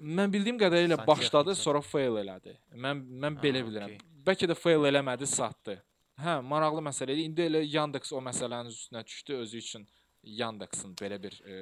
mən 0.02 0.32
bildiyim 0.32 0.60
qədərilə 0.62 0.98
başladı, 1.08 1.56
sonra 1.56 1.82
fail 1.82 2.20
elədi. 2.24 2.56
Mən 2.76 3.04
mən 3.26 3.38
belə 3.44 3.62
Ha, 3.64 3.68
bilirəm. 3.70 3.94
okey. 4.00 4.24
Bəlkə 4.28 4.50
də 4.52 4.56
fail 4.60 4.88
eləmədi, 4.92 5.28
satdı. 5.30 5.78
Hə, 6.22 6.40
maraqlı 6.48 6.82
məsələ 6.86 7.16
idi. 7.16 7.28
İndi 7.30 7.46
elə 7.50 7.62
Yandex 7.68 8.14
o 8.16 8.22
məsələnin 8.24 8.72
üstünə 8.72 9.04
düşdü 9.06 9.40
özü 9.44 9.62
üçün. 9.64 9.88
Yandexin 10.26 10.96
belə 10.98 11.20
bir 11.22 11.36
e, 11.46 11.56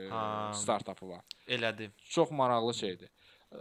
startapı 0.56 1.10
var. 1.10 1.24
Elədi. 1.48 1.90
Çox 1.98 2.32
maraqlı 2.32 2.74
şeydir. 2.74 3.10
E, 3.52 3.58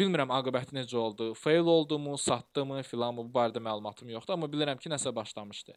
Bilmirəm 0.00 0.32
aqibəti 0.32 0.78
necə 0.78 0.96
oldu. 0.96 1.34
Fail 1.34 1.68
oldumu, 1.68 2.16
satdımı 2.18 2.82
filan 2.82 3.16
bu 3.18 3.26
barədə 3.34 3.60
məlumatım 3.60 4.14
yoxdur, 4.14 4.32
amma 4.38 4.48
bilirəm 4.52 4.80
ki, 4.80 4.88
nəsə 4.88 5.12
başlamışdı. 5.14 5.76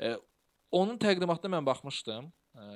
E, 0.00 0.14
onun 0.70 1.00
təqdimatına 1.02 1.56
mən 1.56 1.66
baxmışdım. 1.66 2.30
E, 2.54 2.68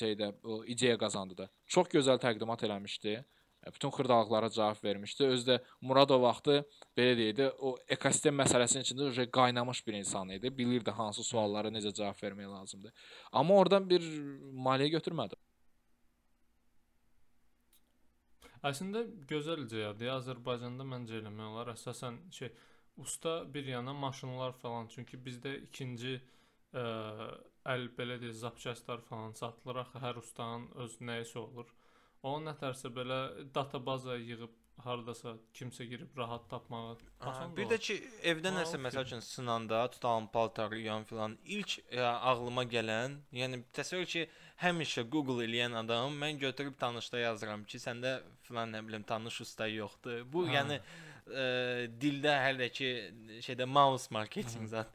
şeydə 0.00 0.32
o 0.44 0.62
ideya 0.64 0.96
qazandı 0.98 1.36
da. 1.42 1.50
Çox 1.66 1.92
gözəl 1.92 2.22
təqdimat 2.22 2.64
eləmişdi. 2.64 3.18
E, 3.18 3.24
Bütün 3.66 3.90
xırdalıqlara 3.90 4.50
cavab 4.50 4.84
vermişdi. 4.84 5.24
Özü 5.24 5.50
də 5.50 5.60
Murad 5.80 6.10
o 6.10 6.22
vaxtı 6.22 6.64
belə 6.98 7.14
deyildi, 7.16 7.48
o 7.58 7.76
ekosistem 7.88 8.34
məsələsinin 8.40 8.82
içində 8.86 9.06
uje 9.12 9.28
qaynamış 9.30 9.86
bir 9.86 9.94
insan 10.00 10.28
idi. 10.34 10.50
Bilirdi 10.58 10.90
hansı 10.90 11.24
suallara 11.24 11.70
necə 11.70 11.94
cavab 11.94 12.18
vermək 12.22 12.50
lazımdır. 12.50 12.92
Amma 13.32 13.54
oradan 13.54 13.88
bir 13.90 14.02
maliyyə 14.66 14.96
götürmədi. 14.98 15.38
Əslində 18.66 19.04
gözəl 19.30 19.64
ideyadır. 19.66 20.10
Azərbaycanda 20.16 20.86
məncə 20.86 21.18
eləmək 21.18 21.54
olar. 21.54 21.72
Əsasən 21.74 22.18
şey 22.34 22.52
usta 22.96 23.54
bir 23.54 23.66
yana 23.66 23.92
maşınlar 23.92 24.52
falan. 24.58 24.86
Çünki 24.90 25.18
bizdə 25.18 25.54
ikinci 25.64 26.18
ə, 26.18 26.84
əl 27.74 27.88
belə 27.98 28.18
deyək 28.22 28.38
zapçastlar 28.42 29.02
falan 29.08 29.34
satılır. 29.38 29.82
Axı 29.82 30.02
hər 30.02 30.20
ustanın 30.22 30.68
öz 30.84 30.98
nəyisə 31.10 31.38
olur. 31.42 31.70
O 32.22 32.36
nətərsə 32.38 32.90
belə 32.94 33.16
databaza 33.54 34.14
yığıb 34.20 34.52
hardasa 34.82 35.34
kimsə 35.54 35.84
girib 35.90 36.16
rahat 36.18 36.44
tapmağa 36.50 36.94
Aha, 37.20 37.44
bir 37.56 37.66
də 37.70 37.76
ki, 37.82 37.96
evdə 38.32 38.50
nəsə 38.54 38.78
məsəl 38.82 39.04
üçün 39.06 39.20
sınanda, 39.22 39.82
tutalım 39.92 40.26
paltar 40.32 40.72
yuyan 40.74 41.04
filan, 41.06 41.36
ilk 41.44 41.76
ə, 41.92 42.00
ağlıma 42.30 42.64
gələn, 42.70 43.18
yəni 43.36 43.60
təsəvvür 43.76 44.08
ki, 44.14 44.24
həmişə 44.62 45.04
Google 45.12 45.44
eləyən 45.46 45.76
adam 45.82 46.16
mən 46.22 46.40
götürüb 46.42 46.78
tanışda 46.80 47.20
yazıram 47.22 47.64
ki, 47.68 47.78
səndə 47.84 48.16
filan 48.48 48.74
nə 48.74 48.82
bilim 48.86 49.02
tanış 49.06 49.40
usta 49.46 49.68
yoxdur. 49.70 50.24
Bu 50.32 50.46
Ha. 50.48 50.54
yəni 50.56 50.78
ə, 50.80 51.46
dildə 52.02 52.34
hələ 52.46 52.70
ki 52.74 52.92
şeydə 53.46 53.66
mouse 53.66 54.10
marketing 54.14 54.70
zət. 54.72 54.90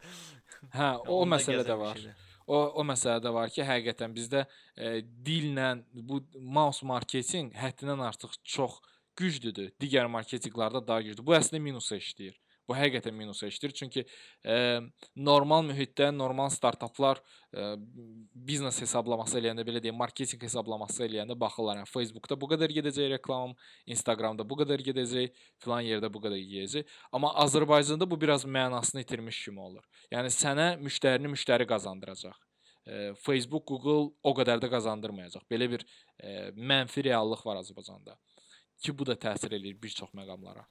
Hə, 0.74 0.94
o 1.06 1.22
Onda 1.22 1.36
məsələ 1.38 1.63
də 1.68 1.80
var. 1.80 1.96
şeydir. 1.96 2.27
O 2.48 2.60
o 2.80 2.84
məsələ 2.88 3.20
də 3.26 3.32
var 3.36 3.52
ki, 3.52 3.64
həqiqətən 3.68 4.14
bizdə 4.16 4.46
e, 4.76 5.02
dillə 5.28 5.74
bu 6.10 6.22
mouse 6.40 6.86
marketinq 6.88 7.56
həddindən 7.60 8.06
artıq 8.08 8.38
çox 8.56 8.80
güclüdür. 9.20 9.74
Digər 9.82 10.08
marketinqlərdə 10.12 10.84
daha 10.88 11.04
güclüdür. 11.04 11.28
Bu 11.28 11.36
əslində 11.36 11.64
minusa 11.64 12.00
işləyir. 12.00 12.38
Bu 12.68 12.76
həqiqətən 12.76 13.16
minusa 13.16 13.48
işləyir. 13.48 13.74
Çünki 13.76 14.04
e, 14.44 14.56
normal 15.16 15.64
mühitdə 15.70 16.10
normal 16.12 16.50
startaplar 16.52 17.22
e, 17.56 17.68
biznes 18.50 18.82
hesablaması 18.84 19.38
eləyəndə 19.40 19.64
belə 19.68 19.82
deyim, 19.84 19.96
marketinq 19.96 20.44
hesablaması 20.44 21.06
eləyəndə 21.06 21.38
baxırlar, 21.40 21.80
yəni 21.80 21.92
Facebookda 21.92 22.36
bu 22.42 22.52
qədər 22.52 22.76
gedəcək 22.80 23.14
reklam, 23.14 23.56
Instagramda 23.96 24.44
bu 24.50 24.60
qədər 24.64 24.84
gedəcək, 24.90 25.40
filan 25.64 25.88
yerdə 25.88 26.12
bu 26.12 26.24
qədər 26.28 26.44
gedəcək. 26.44 26.98
Amma 27.16 27.32
Azərbaycanda 27.46 28.10
bu 28.10 28.20
biraz 28.20 28.44
mənasını 28.44 29.06
itirmiş 29.06 29.46
kimi 29.48 29.64
olur. 29.64 29.88
Yəni 30.12 30.34
sənə 30.36 30.74
müştərini 30.84 31.32
müştəri 31.32 31.70
qazandıracaq. 31.72 32.36
E, 32.84 33.14
Facebook, 33.24 33.64
Google 33.68 34.12
o 34.24 34.36
qədər 34.36 34.60
də 34.64 34.68
qazandırmayacaq. 34.76 35.48
Belə 35.52 35.72
bir 35.72 35.88
e, 36.20 36.52
mənfi 36.56 37.08
reallıq 37.08 37.48
var 37.48 37.64
Azərbaycanda 37.64 38.20
ki, 38.84 38.92
bu 38.92 39.08
da 39.08 39.16
təsir 39.16 39.56
eləyir 39.56 39.80
bir 39.82 39.96
çox 39.96 40.12
məqamlara. 40.18 40.68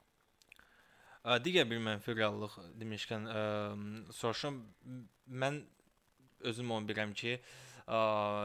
Digər 1.27 1.65
bir 1.67 1.81
mənfi 1.83 2.15
reallıq 2.15 2.53
demişkən, 2.79 3.25
ə, 3.27 3.41
soruşum 4.15 4.61
mən 5.43 5.57
özüm 6.47 6.71
onu 6.71 6.87
bilirəm 6.87 7.15
ki, 7.19 7.33
ə, 7.83 7.99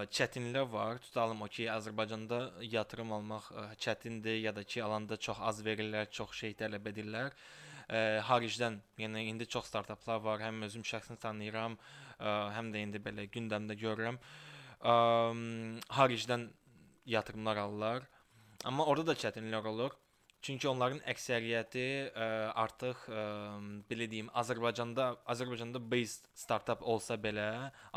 çətinliklər 0.10 0.66
var. 0.72 0.98
Tutalım 1.04 1.44
o 1.46 1.50
ki, 1.58 1.68
Azərbaycanda 1.70 2.40
yatırım 2.66 3.14
almaq 3.20 3.52
ə, 3.54 3.68
çətindir 3.86 4.40
ya 4.42 4.56
da 4.58 4.64
ki, 4.64 4.82
alanda 4.82 5.18
çox 5.28 5.44
az 5.52 5.62
verirlər, 5.68 6.10
çox 6.10 6.34
şey 6.42 6.58
tələb 6.64 6.90
edirlər. 6.90 7.38
Ə, 7.86 8.02
xaricdən, 8.26 8.82
yəni 8.98 9.28
indi 9.30 9.46
çox 9.46 9.70
startaplar 9.70 10.26
var. 10.26 10.42
Həm 10.42 10.66
özüm 10.66 10.82
şəxsən 10.82 11.22
tanıyıram, 11.22 11.78
ə, 12.18 12.38
həm 12.58 12.74
də 12.74 12.82
indi 12.88 13.06
belə 13.06 13.30
gündəmdə 13.30 13.78
görürəm. 13.78 14.18
Ə, 14.82 14.96
xaricdən 16.00 16.50
yatırımlar 17.06 17.62
alırlar. 17.68 18.10
Amma 18.66 18.90
orada 18.90 19.14
da 19.14 19.22
çətinliklər 19.22 19.70
olur. 19.70 20.02
Çünki 20.42 20.66
onların 20.66 21.04
əksəriyyəti 21.06 21.82
ə, 22.18 22.28
artıq 22.58 23.04
ə, 23.14 23.24
belə 23.86 24.08
deyim, 24.10 24.30
Azərbaycanda 24.42 25.12
Azərbaycanda 25.30 25.78
based 25.92 26.26
startup 26.34 26.82
olsa 26.82 27.14
belə 27.22 27.44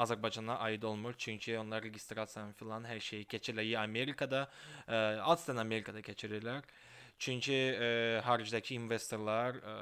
Azərbaycana 0.04 0.59
aid 0.66 0.83
olmur. 0.85 1.16
Çünki 1.16 1.57
onlar 1.57 1.87
registrasiyanı 1.87 2.52
filan 2.59 2.85
hər 2.85 3.00
şeyi 3.00 3.24
keçirlər 3.33 3.70
Amerikada, 3.80 4.42
ə, 4.85 4.98
adətən 5.24 5.62
Amerikada 5.62 6.02
keçirirlər. 6.04 6.68
Çünki 7.16 7.57
ə, 7.57 7.88
xaricdəki 8.28 8.76
investorlar 8.76 9.57
ə, 9.62 9.78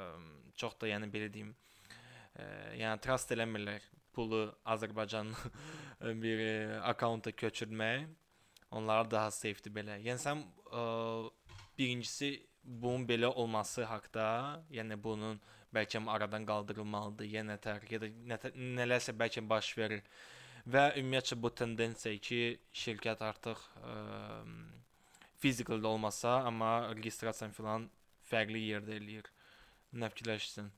çox 0.55 0.79
da 0.79 0.93
yəni 0.93 1.11
belə 1.11 1.33
deyim, 1.35 1.51
ə, 2.39 2.47
yəni 2.79 3.03
trust 3.03 3.35
eləmirlər 3.35 3.91
pulu 4.15 4.45
Azərbaycan 4.77 5.35
bir 6.23 6.47
ə, 6.47 6.55
akkauntda 6.95 7.35
köçürmək. 7.43 8.07
Onlara 8.71 9.03
daha 9.11 9.35
safety 9.35 9.75
belə. 9.75 9.99
Yəni 10.07 10.23
sən 10.23 10.47
ə, 10.71 10.87
birincisi 11.75 12.33
bunun 12.63 13.07
belə 13.09 13.27
olması 13.27 13.85
haqqda, 13.91 14.27
yəni 14.71 14.97
bunun 15.03 15.41
bəlkə 15.75 16.03
aradan 16.11 16.47
qaldırılmalıdır, 16.47 17.27
ya 17.33 17.43
nətər 17.47 17.87
ya 17.91 18.01
da 18.03 18.11
nətər, 18.35 18.57
nələrsə 18.79 19.15
bəlkə 19.19 19.43
baş 19.49 19.73
verir. 19.79 20.03
Və 20.63 20.93
ümumiyyətcə 21.01 21.39
bu 21.43 21.51
tendensiya 21.51 22.21
ki, 22.23 22.41
şirkət 22.85 23.23
artıq 23.27 23.59
ə, 23.83 23.95
fizikal 25.43 25.83
olmasa, 25.91 26.37
amma 26.47 26.93
registrasiya 26.93 27.51
filan 27.57 27.89
fərqli 28.31 28.69
yerdə 28.69 28.95
eləyir. 29.01 29.27
Nə 29.99 30.11
fikirləşirsən? 30.13 30.69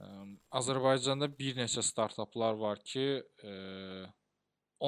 Ə, 0.00 0.08
Azərbaycanda 0.60 1.28
bir 1.28 1.58
neçə 1.60 1.84
startaplar 1.84 2.56
var 2.56 2.80
ki, 2.80 3.04
ə, 3.44 4.08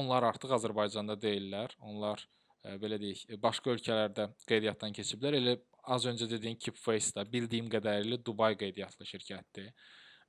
onlar 0.01 0.31
artıq 0.31 0.57
Azərbaycanda 0.57 1.19
deyillər. 1.21 1.77
Onlar 1.85 2.25
ə, 2.25 2.79
belə 2.81 2.97
deyək, 3.03 3.27
başqa 3.43 3.75
ölkələrdə 3.77 4.31
qeydiyyatdan 4.49 4.97
keçiblər. 4.97 5.37
Elə 5.43 5.59
az 5.95 6.07
öncə 6.11 6.29
dediyin 6.31 6.59
Keepface 6.61 7.15
da 7.17 7.25
bildiyim 7.33 7.69
qədərilə 7.73 8.21
Dubay 8.25 8.57
qeydiyyatlı 8.61 9.07
şirkətdir. 9.09 9.71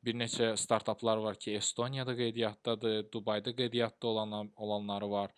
Bir 0.04 0.16
neçə 0.16 0.54
startaplar 0.58 1.20
var 1.20 1.36
ki, 1.36 1.58
Estoniyada 1.60 2.16
qeydiyyatdadır, 2.16 3.10
Dubayda 3.12 3.52
qeydiyyatda 3.56 4.08
olan 4.08 4.52
olanları 4.56 5.10
var. 5.12 5.34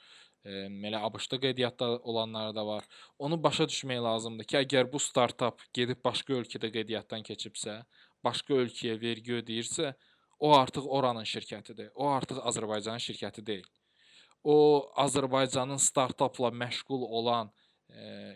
Ə, 0.45 0.67
Belə 0.83 1.01
ABŞ-da 1.07 1.39
qeydiyyatda 1.41 1.87
olanları 2.11 2.55
da 2.55 2.65
var. 2.67 2.85
Onu 3.17 3.41
başa 3.43 3.65
düşmək 3.71 4.03
lazımdır 4.05 4.49
ki, 4.51 4.59
əgər 4.61 4.91
bu 4.93 5.01
startap 5.01 5.65
gedib 5.73 6.03
başqa 6.05 6.37
ölkədə 6.37 6.69
qeydiyyatdan 6.77 7.25
keçibsə, 7.25 7.79
başqa 8.23 8.61
ölkəyə 8.65 8.99
vergi 9.01 9.39
ödəyirsə, 9.41 9.93
o 10.41 10.53
artıq 10.57 10.85
oranın 10.97 11.25
şirkətidir. 11.33 11.89
O 11.95 12.09
artıq 12.09 12.41
Azərbaycanın 12.49 13.01
şirkəti 13.01 13.45
deyil. 13.45 13.67
O 14.43 14.55
Azərbaycanın 14.97 15.77
startapla 15.77 16.49
məşğul 16.63 17.03
olan 17.17 17.51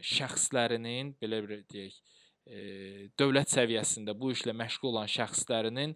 şəxslərinin 0.06 1.16
belə 1.22 1.42
bir 1.46 1.64
deyək, 1.72 1.96
dövlət 3.20 3.54
səviyyəsində 3.56 4.14
bu 4.18 4.32
işlə 4.36 4.54
məşğul 4.54 4.92
olan 4.92 5.10
şəxslərinin 5.10 5.96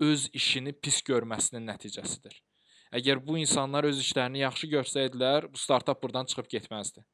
öz 0.00 0.28
işini 0.36 0.72
pis 0.72 1.00
görməsinin 1.06 1.66
nəticəsidir. 1.66 2.36
Əgər 2.94 3.20
bu 3.22 3.38
insanlar 3.38 3.86
öz 3.86 3.98
işlərini 4.02 4.42
yaxşı 4.42 4.70
görsəydilər, 4.70 5.48
bu 5.52 5.58
startap 5.58 6.02
burdan 6.02 6.26
çıxıb 6.30 6.48
getməzdi. 6.50 7.04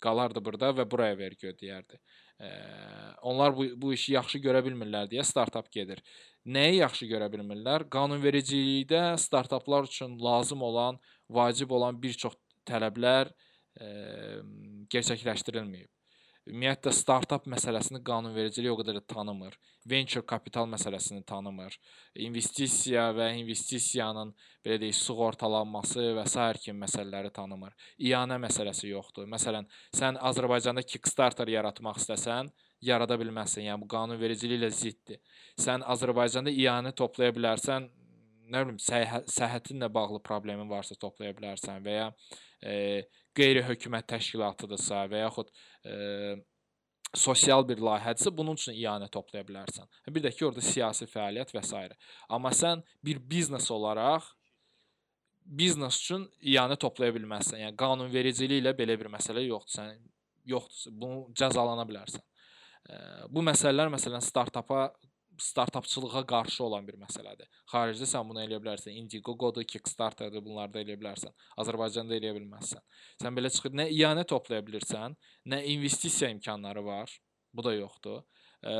Qalardı 0.00 0.42
burada 0.44 0.70
və 0.76 0.84
buraya 0.90 1.16
vergi 1.16 1.48
ödəyərdi. 1.50 1.98
Ə, 2.36 2.48
onlar 3.24 3.54
bu 3.56 3.64
bu 3.80 3.92
işi 3.96 4.12
yaxşı 4.12 4.40
görə 4.44 4.60
bilmirlər 4.64 5.08
deyə 5.08 5.24
startap 5.24 5.70
gedir. 5.72 6.02
Nəyi 6.44 6.82
yaxşı 6.82 7.08
görə 7.08 7.30
bilmirlər? 7.32 7.86
Qanunvericilikdə 7.92 9.16
startaplar 9.20 9.88
üçün 9.88 10.18
lazım 10.20 10.62
olan, 10.62 11.00
vacib 11.28 11.72
olan 11.72 11.96
bir 12.02 12.12
çox 12.12 12.36
tələblər 12.68 13.32
ə, 13.32 13.45
gerçəkləşdirilməyib. 14.92 15.90
Ümumiyyətlə 16.46 16.92
startap 16.94 17.48
məsələsini 17.50 17.98
qanunvericilik 18.06 18.70
o 18.70 18.76
qədər 18.78 19.00
də 19.00 19.08
tanımır. 19.10 19.56
Venture 19.90 20.22
kapital 20.30 20.68
məsələsini 20.70 21.24
tanımır. 21.26 21.74
İnvestisiya 22.22 23.08
və 23.16 23.32
investisiyanın 23.40 24.30
belə 24.62 24.76
deyək 24.84 24.94
sığortalanması 25.00 26.04
və 26.20 26.26
sair 26.30 26.60
kimi 26.62 26.84
məsələləri 26.84 27.32
tanımır. 27.34 27.74
İyanə 27.98 28.38
məsələsi 28.46 28.92
yoxdur. 28.92 29.26
Məsələn, 29.32 29.66
sən 29.90 30.20
Azərbaycanda 30.30 30.86
Kickstarter 30.86 31.50
yaratmaq 31.50 31.98
istəsən, 32.04 32.52
yarada 32.78 33.18
bilməzsən. 33.18 33.66
Yəni 33.66 33.82
bu 33.82 33.90
qanunvericiliklə 33.90 34.70
ziddir. 34.70 35.18
Sən 35.58 35.82
Azərbaycanda 35.82 36.54
iyanə 36.54 36.94
toplaya 36.94 37.34
bilərsən, 37.34 37.90
nə 38.52 38.62
bilim, 38.64 38.80
səhhə, 38.82 39.22
səhhətinlə 39.32 39.88
bağlı 39.92 40.20
problemin 40.24 40.68
varsa 40.70 40.96
toplaya 41.00 41.34
bilərsən 41.36 41.82
və 41.84 41.96
ya 41.96 42.10
e, 42.62 42.76
qeyri-hökumət 43.36 44.08
təşkilatıdırsa 44.14 45.02
və 45.12 45.22
yaxud 45.24 45.50
e, 45.84 45.96
sosial 47.16 47.66
bir 47.68 47.82
layihədirsə 47.88 48.32
bunun 48.36 48.58
üçün 48.58 48.76
iyanə 48.76 49.08
toplaya 49.12 49.46
bilərsən. 49.48 49.88
Bir 50.12 50.24
də 50.24 50.32
ki, 50.34 50.46
orada 50.48 50.64
siyasi 50.64 51.08
fəaliyyət 51.10 51.54
və 51.56 51.62
s. 51.64 51.84
Amma 52.28 52.52
sən 52.54 52.82
bir 53.04 53.20
biznes 53.30 53.70
olaraq 53.72 54.26
biznes 55.46 56.00
üçün 56.02 56.26
iyanə 56.42 56.76
toplaya 56.80 57.14
bilməzsən. 57.14 57.62
Yəni 57.62 57.78
qanunvericiliklə 57.78 58.74
belə 58.78 58.96
bir 58.98 59.10
məsələ 59.12 59.44
yoxdur. 59.46 59.78
Sən 59.78 60.00
yoxdur. 60.50 60.94
Bunu 61.00 61.26
cəzalana 61.38 61.86
bilərsən. 61.88 62.24
E, 62.90 62.98
bu 63.30 63.44
məsələlər 63.46 63.92
məsələn 63.94 64.24
startapa 64.24 64.88
startapçılığa 65.38 66.22
qarşı 66.26 66.64
olan 66.64 66.86
bir 66.88 66.96
məsələdir. 67.00 67.48
Xaricdə 67.72 68.08
sən 68.08 68.28
bunu 68.28 68.42
eləyə 68.44 68.60
bilərsən. 68.62 68.96
Indiegogo-dur, 69.02 69.64
Kickstarter-dır, 69.68 70.42
bunlarda 70.44 70.80
eləyə 70.82 70.98
bilərsən. 71.00 71.34
Azərbaycanda 71.62 72.16
eləyə 72.16 72.34
bilməzsən. 72.38 72.82
Sən 73.22 73.38
belə 73.38 73.50
çıxır, 73.52 73.74
nə 73.80 73.88
iyanə 73.92 74.26
toplaya 74.28 74.64
bilirsən, 74.66 75.16
nə 75.52 75.62
investisiya 75.74 76.30
imkanları 76.36 76.84
var. 76.84 77.12
Bu 77.54 77.64
da 77.64 77.74
yoxdur. 77.74 78.22
E, 78.64 78.74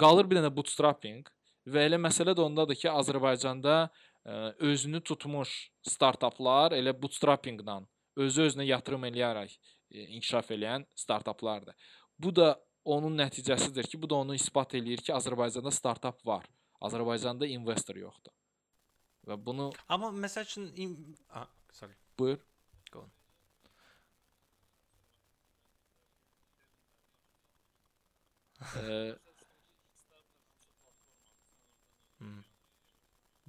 qalır 0.00 0.30
bir 0.30 0.40
dənə 0.40 0.52
bootstrapping 0.56 1.28
və 1.68 1.86
elə 1.88 2.00
məsələ 2.00 2.36
də 2.36 2.44
ondadır 2.44 2.78
ki, 2.80 2.88
Azərbaycanda 2.90 3.76
e, 3.86 4.32
özünü 4.70 5.02
tutmuş 5.04 5.56
startaplar 5.88 6.76
elə 6.78 6.94
bootstrappingdən 7.02 7.88
özü 8.20 8.48
özünə 8.48 8.66
yatırım 8.68 9.06
eləyərək 9.10 9.56
inkişaf 9.90 10.50
eləyən 10.54 10.86
startaplardır. 10.96 11.74
Bu 12.18 12.34
da 12.36 12.54
onun 12.84 13.16
nəticəsidir 13.18 13.88
ki, 13.90 14.00
bu 14.02 14.10
da 14.10 14.20
onu 14.24 14.34
isbat 14.34 14.74
eləyir 14.74 15.02
ki, 15.04 15.12
Azərbaycanda 15.14 15.72
startap 15.74 16.20
var. 16.26 16.46
Azərbaycanda 16.80 17.46
investor 17.46 17.98
yoxdur. 18.00 18.32
Və 19.28 19.36
bunu 19.36 19.70
Amma 19.88 20.08
məsəl 20.16 20.46
üçün 20.48 20.70
ah, 21.28 21.48
sorry. 21.72 21.96
buyur. 22.18 22.40
Ə, 28.60 29.16
Hmm. 32.20 32.42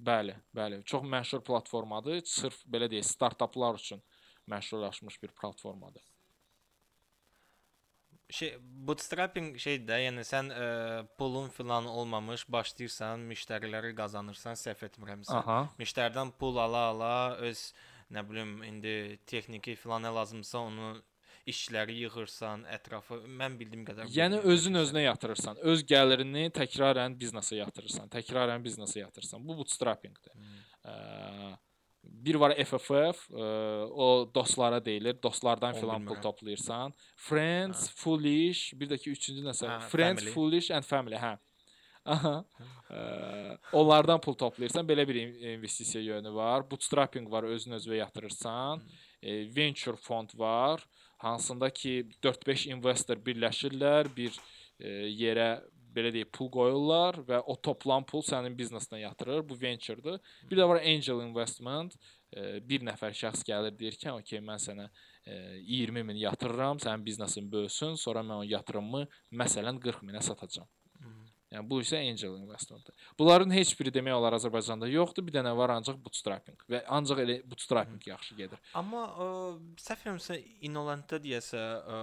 bəli, 0.00 0.32
bəli. 0.56 0.78
Çox 0.88 1.02
məşhur 1.04 1.42
platformadır. 1.44 2.22
Sırf 2.24 2.62
belə 2.64 2.88
deyək, 2.88 3.04
startaplar 3.04 3.76
üçün 3.76 4.00
məşhurlaşmış 4.48 5.22
bir 5.22 5.34
platformadır. 5.40 6.11
Şey, 8.32 8.54
bootstrapping 8.88 9.58
şeydir 9.60 9.86
də, 9.90 9.96
yəni 10.06 10.22
sən 10.24 10.48
ə, 10.56 10.66
pulun 11.20 11.50
filan 11.52 11.84
olmamış 11.90 12.46
başlayırsan, 12.52 13.26
müştəriləri 13.28 13.92
qazanırsan, 13.98 14.56
səhv 14.56 14.86
etmirəmsə. 14.88 15.34
Aha. 15.42 15.58
Müştərdən 15.80 16.32
pul 16.40 16.56
ala-ala 16.62 17.36
öz 17.44 17.64
nə 18.12 18.22
bilim 18.28 18.60
indi 18.64 19.18
texniki 19.28 19.76
filan 19.76 20.06
nə 20.06 20.14
lazımsa 20.16 20.64
onu 20.64 20.94
işçiləri 21.48 21.96
yığırsan, 22.04 22.64
ətrafı 22.70 23.18
mən 23.26 23.58
bildiyim 23.60 23.84
qədər. 23.88 24.08
Yəni 24.14 24.40
özün 24.54 24.80
özünə 24.80 25.02
yatırırsan. 25.08 25.60
Öz 25.72 25.82
gəlirini 25.92 26.46
təkrarən 26.54 27.16
biznesə 27.18 27.58
yatırırsan. 27.58 28.08
Təkrarən 28.16 28.64
biznesə 28.64 29.02
yatırırsan. 29.02 29.42
Bu 29.44 29.58
bootstrappingdir. 29.58 30.32
Ə, 30.86 30.94
bir 32.02 32.34
var 32.40 32.54
FFF, 32.64 33.28
ə, 33.30 33.46
o 33.90 34.30
dostlara 34.34 34.80
deyilir. 34.84 35.16
Dostlardan 35.22 35.74
filan 35.74 36.04
pul 36.06 36.18
toplayırsan. 36.22 36.94
Friends, 37.16 37.88
Foolish, 37.96 38.72
bir 38.78 38.90
də 38.90 38.98
ki 38.98 39.14
üçüncü 39.14 39.44
nəsə? 39.46 39.68
Hə, 39.70 39.80
Friends, 39.92 40.20
family. 40.22 40.34
Foolish 40.34 40.70
and 40.74 40.86
Family, 40.88 41.18
hə. 41.20 41.36
Aha. 42.04 42.34
Ə, 42.90 43.02
onlardan 43.78 44.20
pul 44.20 44.34
toplayırsan. 44.34 44.86
Belə 44.88 45.06
bir 45.08 45.20
in- 45.22 45.38
investisiya 45.54 46.02
yönü 46.04 46.34
var. 46.34 46.66
Bootstrapping 46.70 47.30
var, 47.30 47.46
özün 47.46 47.78
özünə 47.78 48.00
yatırırsan. 48.02 48.82
E, 49.22 49.56
venture 49.56 49.96
fond 49.96 50.30
var, 50.34 50.82
hansında 51.22 51.70
ki 51.70 52.08
4-5 52.22 52.68
investor 52.74 53.16
birləşirlər, 53.22 54.10
bir 54.16 54.34
e, 54.80 54.88
yerə 55.14 55.62
belə 55.94 56.12
deyək 56.14 56.30
pul 56.34 56.50
qoyurlar 56.52 57.20
və 57.28 57.40
o 57.46 57.56
toplam 57.68 58.04
pul 58.08 58.24
sənin 58.26 58.56
biznesinə 58.58 59.02
yatırır. 59.02 59.44
Bu 59.48 59.58
venture-dır. 59.60 60.20
Bir 60.50 60.60
də 60.60 60.68
var 60.68 60.82
angel 60.82 61.22
investment. 61.26 61.96
E, 62.32 62.60
bir 62.68 62.84
nəfər 62.88 63.16
şəxs 63.22 63.44
gəlir 63.48 63.76
deyir 63.78 63.98
ki, 64.00 64.10
"Okay, 64.10 64.40
mən 64.40 64.60
sənə 64.66 64.88
e, 65.26 65.34
20 65.78 66.02
min 66.02 66.16
yatırıram, 66.16 66.78
sənin 66.78 67.04
biznesin 67.04 67.52
böyüsün, 67.52 67.94
sonra 67.94 68.20
mən 68.20 68.38
o 68.38 68.42
yatırımımı 68.42 69.06
məsələn 69.32 69.80
40 69.80 70.02
minə 70.02 70.22
satacağam." 70.22 70.68
Yəni 71.52 71.68
bu 71.68 71.82
isə 71.82 71.98
angel 72.00 72.38
investmentdir. 72.38 72.94
Bunların 73.18 73.50
heç 73.52 73.74
biri 73.76 73.92
demək 73.92 74.14
olar 74.16 74.36
Azərbaycanda 74.38 74.88
yoxdur. 74.88 75.26
Bir 75.26 75.34
dənə 75.36 75.52
var 75.56 75.74
ancaq 75.74 75.98
bootstrapping 76.00 76.62
və 76.72 76.80
ancaq 76.96 77.20
elə 77.26 77.36
bootstrapping 77.48 78.06
yaxşı 78.08 78.36
gedir. 78.38 78.60
Amma 78.78 79.02
ə, 79.10 79.26
səhv 79.84 79.98
etmirəmsə 80.00 80.38
Inolentdə 80.68 81.20
deyəsə 81.24 81.60
ə, 81.60 81.98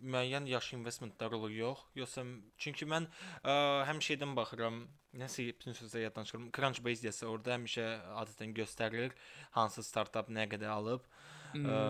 müəyyən 0.00 0.48
yaş 0.48 0.72
investmentlər 0.78 1.36
olur 1.36 1.52
yox, 1.52 1.84
yoxsa 2.00 2.24
çünki 2.60 2.88
mən 2.88 3.08
ə, 3.44 3.56
həmişədən 3.90 4.32
baxıram, 4.38 4.86
nəsə 5.20 5.50
bütün 5.52 5.76
sözləri 5.76 6.08
yaddan 6.08 6.28
çıxırım. 6.30 6.48
Crunchbase 6.56 7.04
deyəsə 7.04 7.28
orada 7.28 7.58
həmişə 7.58 7.88
adətən 8.22 8.56
göstərilir 8.56 9.12
hansı 9.58 9.84
startap 9.84 10.32
nə 10.32 10.48
qədər 10.48 10.72
alıb. 10.72 11.04
Ə, 11.50 11.80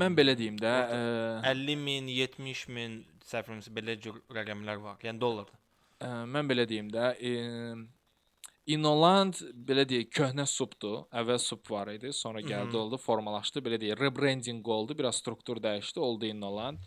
Mən 0.00 0.14
belə 0.14 0.36
deyim 0.38 0.58
də, 0.60 0.74
ə, 0.92 1.50
50 1.50 1.80
min, 1.80 2.10
70 2.12 2.66
min 2.76 3.00
səhv 3.24 3.46
etmirəmsə 3.48 3.72
belə 3.74 3.96
cür 4.04 4.20
rəqəmlər 4.36 4.82
var. 4.84 5.00
Yəni 5.02 5.22
dollarda. 5.22 5.59
Ə, 6.00 6.10
mən 6.26 6.50
belə 6.50 6.66
deyim 6.68 6.90
də, 6.92 7.12
ə, 7.16 7.74
Inoland 8.70 9.38
belə 9.66 9.86
deyək 9.88 10.10
köhnə 10.14 10.44
subdur. 10.46 11.06
Əvvəl 11.16 11.40
sub 11.42 11.64
var 11.72 11.88
idi, 11.90 12.12
sonra 12.14 12.42
gəldi 12.44 12.76
oldu, 12.78 12.98
formalaşdı, 13.00 13.62
belə 13.64 13.80
deyək 13.80 13.98
rebranding 13.98 14.68
oldu, 14.68 14.94
biraz 14.98 15.18
struktur 15.22 15.58
dəyişdi, 15.62 15.98
oldu 15.98 16.28
Inoland. 16.28 16.78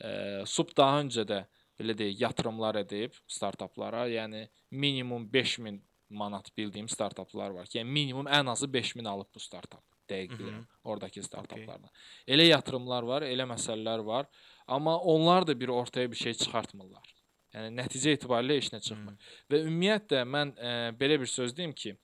Ə, 0.00 0.46
sub 0.48 0.72
daha 0.76 1.02
öncə 1.04 1.26
də 1.28 1.44
belə 1.80 1.94
deyək 1.96 2.24
yatırımlar 2.24 2.80
edib 2.82 3.14
startaplara, 3.28 4.06
yəni 4.10 4.48
minimum 4.70 5.28
5000 5.32 5.78
manat 6.10 6.50
bildiyim 6.56 6.88
startaplar 6.88 7.54
var 7.54 7.68
ki, 7.68 7.78
yəni 7.78 7.90
minimum 7.90 8.26
ən 8.26 8.50
azı 8.50 8.72
5000 8.72 9.04
alıb 9.04 9.30
bu 9.34 9.40
startap. 9.40 9.84
Dəqiq 10.10 10.34
bilirəm, 10.40 10.64
oradakı 10.90 11.22
startaplardan. 11.22 11.90
Elə 12.26 12.48
yatırımlar 12.48 13.06
var, 13.06 13.22
elə 13.22 13.46
məsələlər 13.46 14.02
var, 14.04 14.26
amma 14.66 14.98
onlar 14.98 15.46
da 15.46 15.54
bir 15.60 15.68
ortaya 15.68 16.10
bir 16.10 16.16
şey 16.16 16.34
çıxartmırlar. 16.34 17.19
Yəni 17.54 17.70
nəticə 17.80 18.12
etibarilə 18.16 18.56
heç 18.60 18.68
nə 18.72 18.80
çıxmır. 18.86 19.14
Və 19.50 19.60
ümumiyyətlə 19.66 20.20
mən 20.28 20.52
ə, 20.56 20.72
belə 21.00 21.16
bir 21.20 21.26
söz 21.26 21.54
deyim 21.56 21.72
ki, 21.74 21.96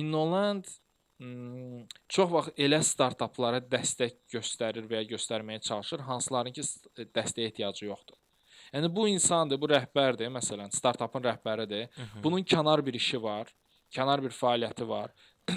Innoland 0.00 0.66
m, 1.20 1.84
çox 2.08 2.30
vaxt 2.32 2.58
elə 2.60 2.80
startaplara 2.84 3.60
dəstək 3.72 4.16
göstərir 4.34 4.86
və 4.90 5.00
ya 5.02 5.08
göstərməyə 5.14 5.60
çalışır, 5.64 6.02
hansıların 6.08 6.52
ki 6.56 6.64
s- 6.64 6.80
dəstəyə 7.16 7.50
ehtiyacı 7.52 7.86
yoxdur. 7.88 8.18
Yəni 8.72 8.88
bu 8.94 9.06
insandır, 9.08 9.58
bu 9.60 9.68
rəhbərdir, 9.72 10.30
məsələn, 10.32 10.72
startapın 10.72 11.24
rəhbəridir. 11.26 11.88
Bunun 12.24 12.44
kənar 12.44 12.80
bir 12.86 12.94
işi 12.96 13.20
var, 13.22 13.48
kənar 13.92 14.22
bir 14.24 14.32
fəaliyyəti 14.32 14.86
var. 14.88 15.12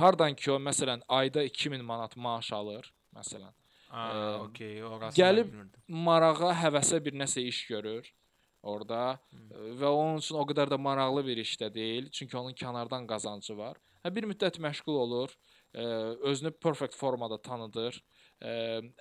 Hardan 0.00 0.34
ki 0.34 0.50
o 0.50 0.56
məsələn 0.58 1.02
ayda 1.08 1.42
2000 1.44 1.84
manat 1.84 2.16
maaş 2.16 2.52
alır, 2.52 2.88
məsələn. 3.14 3.52
Ə, 3.94 4.40
okey, 4.48 4.82
orası 4.82 5.20
gəlib- 5.20 5.52
marağa, 5.88 6.52
həvəsə 6.64 6.98
bir 7.04 7.12
nəsə 7.20 7.44
iş 7.46 7.66
görür 7.68 8.08
orada 8.64 9.02
ə, 9.14 9.72
və 9.80 9.90
onun 9.92 10.22
üçün 10.22 10.40
o 10.40 10.46
qədər 10.48 10.72
də 10.72 10.80
maraqlı 10.80 11.24
bir 11.26 11.42
iş 11.44 11.56
də 11.62 11.72
deyil, 11.74 12.10
çünki 12.10 12.38
onun 12.40 12.56
kənardan 12.56 13.06
qazancı 13.10 13.56
var. 13.58 13.80
Hə 14.04 14.10
bir 14.12 14.26
müddət 14.28 14.58
məşğul 14.60 14.98
olur, 15.00 15.32
ə, 15.72 15.84
özünü 16.28 16.50
perfect 16.60 16.96
formada 16.98 17.38
tanıdır. 17.40 17.96
Ə, 18.44 18.50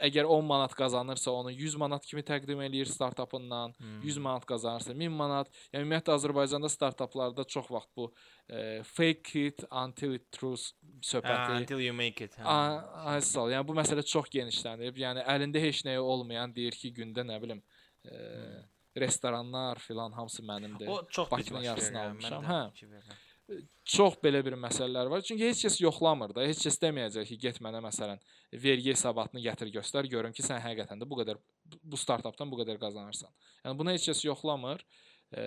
əgər 0.08 0.30
10 0.32 0.46
manat 0.48 0.72
qazanırsa, 0.80 1.32
onu 1.36 1.52
100 1.52 1.76
manat 1.82 2.06
kimi 2.08 2.24
təqdim 2.24 2.62
eləyir 2.64 2.88
startapından. 2.88 3.74
100 4.06 4.20
manat 4.24 4.46
qazanırsa 4.48 4.96
1000 4.96 5.12
manat. 5.12 5.52
Yəni 5.74 5.84
ümumiyyətlə 5.84 6.16
Azərbaycanda 6.16 6.72
startaplarda 6.72 7.44
çox 7.44 7.68
vaxt 7.74 7.92
bu 8.00 8.08
ə, 8.48 8.84
fake 8.88 9.44
it 9.50 9.66
until 9.72 10.16
it 10.16 10.30
true 10.32 10.56
Aa, 10.56 11.02
söhbəti 11.12 11.58
until 11.60 11.84
you 11.84 11.96
make 11.98 12.24
it. 12.24 12.40
hə. 12.40 12.56
Asal. 13.18 13.52
Yəni 13.52 13.68
bu 13.68 13.76
məsələ 13.76 14.06
çox 14.08 14.32
genişlənib. 14.32 15.04
Yəni 15.04 15.28
əlində 15.36 15.60
heç 15.68 15.84
nəyi 15.84 16.00
olmayan 16.00 16.56
deyir 16.56 16.80
ki, 16.80 16.94
gündə 16.96 17.28
nə 17.28 17.42
bilim, 17.44 17.60
e, 18.08 18.16
restoranlar 18.98 19.80
filan 19.80 20.12
hamısı 20.12 20.44
mənimdir. 20.44 20.88
O 20.88 21.08
çox 21.10 21.32
Bakının 21.32 21.62
yarısını 21.62 22.02
almışam, 22.02 22.44
hə. 22.44 22.72
Çox 23.84 24.16
belə 24.24 24.40
bir 24.46 24.56
məsələlər 24.56 25.10
var. 25.12 25.22
Çünki 25.22 25.50
heç 25.50 25.66
kəs 25.66 25.82
yoxlamır 25.84 26.32
da. 26.36 26.46
Heç 26.48 26.62
kəs 26.64 26.78
deməyəcək 26.80 27.28
ki, 27.34 27.38
get 27.38 27.60
mənə 27.62 27.82
məsələn 27.84 28.22
vergi 28.66 28.94
hesabatını 28.94 29.42
gətir 29.44 29.74
göstər, 29.74 30.08
görüm 30.10 30.32
ki, 30.36 30.46
sən 30.46 30.62
həqiqətən 30.64 31.02
də 31.02 31.10
bu 31.10 31.20
qədər 31.20 31.42
bu 31.84 32.00
startapdan 32.00 32.52
bu 32.52 32.62
qədər 32.62 32.80
qazanırsan. 32.80 33.34
Yəni 33.66 33.80
bunu 33.80 33.96
heç 33.98 34.08
kəs 34.10 34.24
yoxlamır. 34.30 34.86
E, 35.36 35.44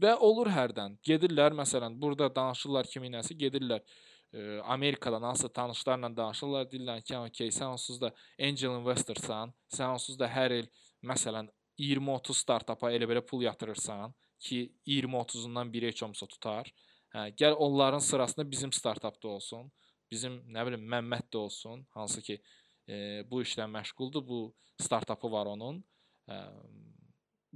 və 0.00 0.14
olur 0.24 0.48
hərdən. 0.54 0.96
Gedirlər 1.06 1.56
məsələn, 1.60 1.98
burada 2.00 2.30
danışırlar 2.34 2.88
kiminləsə, 2.88 3.36
gedirlər 3.36 3.84
e, 3.84 4.58
Amerikadan 4.64 5.28
hansısa 5.28 5.52
tanışlarla 5.60 6.16
danışırlar, 6.16 6.68
deyirlər 6.72 7.04
ki, 7.04 7.16
"Okay, 7.18 7.48
sən 7.48 7.74
onsuz 7.76 8.00
da 8.00 8.14
angel 8.38 8.78
investorsan, 8.78 9.52
sən 9.76 9.92
onsuz 9.92 10.18
da 10.18 10.28
hər 10.28 10.56
il 10.62 10.70
məsələn 11.04 11.50
20-30 11.80 12.42
startapa 12.44 12.90
elə 12.92 13.08
belə 13.08 13.22
pul 13.26 13.44
yatırırsan 13.46 14.12
ki, 14.40 14.72
20-30-undan 14.86 15.72
biri 15.72 15.90
heç 15.92 16.02
olmasa 16.02 16.26
tutar. 16.26 16.68
Hə, 17.14 17.28
gəl 17.36 17.56
onların 17.56 17.98
sırasında 17.98 18.50
bizim 18.50 18.72
startap 18.72 19.22
da 19.22 19.28
olsun. 19.28 19.70
Bizim 20.10 20.40
nə 20.50 20.64
bilim 20.66 20.84
Məmməd 20.90 21.30
də 21.32 21.38
olsun, 21.38 21.86
hansı 21.94 22.22
ki 22.22 22.40
e, 22.88 22.96
bu 23.30 23.42
işlə 23.42 23.66
məşğuldur, 23.70 24.26
bu 24.26 24.40
startapı 24.80 25.30
var 25.30 25.50
onun. 25.50 25.82
Ə, 26.30 26.38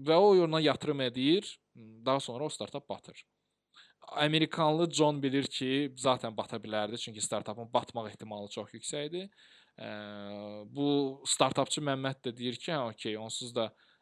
və 0.09 0.18
o 0.18 0.35
yoluna 0.35 0.61
yatırım 0.61 1.01
edir, 1.01 1.59
daha 1.77 2.20
sonra 2.20 2.45
o 2.45 2.49
startap 2.49 2.89
batır. 2.89 3.25
Amerikanlı 4.09 4.91
John 4.91 5.22
bilir 5.22 5.47
ki, 5.47 5.95
zaten 5.97 6.37
bata 6.37 6.57
bilərdi, 6.57 6.99
çünki 6.99 7.20
startapın 7.20 7.72
batmaq 7.72 8.11
ehtimalı 8.11 8.51
çox 8.53 8.75
yüksəkdir. 8.77 9.31
Ə, 9.79 9.89
bu 10.70 10.87
startapçı 11.27 11.83
Məmməd 11.83 12.22
də 12.29 12.37
deyir 12.37 12.61
ki, 12.61 12.72
hə, 12.72 12.83
okey, 12.93 13.18
onsuz 13.18 13.55
da 13.57 13.70
ə, 13.70 13.94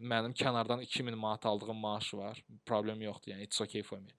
mənim 0.00 0.32
kənardan 0.36 0.80
2000 0.84 1.18
manat 1.18 1.46
aldığım 1.46 1.76
maaş 1.76 2.14
var. 2.14 2.42
Problem 2.66 3.02
yoxdur, 3.02 3.34
yəni 3.34 3.48
it's 3.48 3.60
okay 3.60 3.82
for 3.82 4.00
me. 4.00 4.14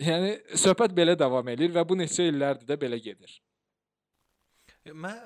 Yəni 0.00 0.36
söhbət 0.56 0.94
belə 0.96 1.16
davam 1.18 1.48
eləyir 1.52 1.74
və 1.74 1.84
bu 1.88 1.98
neçə 1.98 2.28
illərdir 2.30 2.68
də 2.68 2.76
belə 2.80 3.00
gedir. 3.02 3.34
Mən 4.86 5.18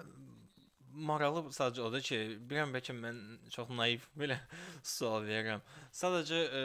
maraqlı 0.95 1.53
sadəcə 1.55 1.85
odur 1.85 2.03
ki, 2.03 2.19
bilirəm 2.49 2.75
bəlkə 2.75 2.97
mən 2.97 3.21
çox 3.55 3.71
naiv 3.75 4.09
belə 4.19 4.41
sual 4.95 5.27
verirəm. 5.29 5.63
Sadəcə 5.95 6.41
ə, 6.61 6.65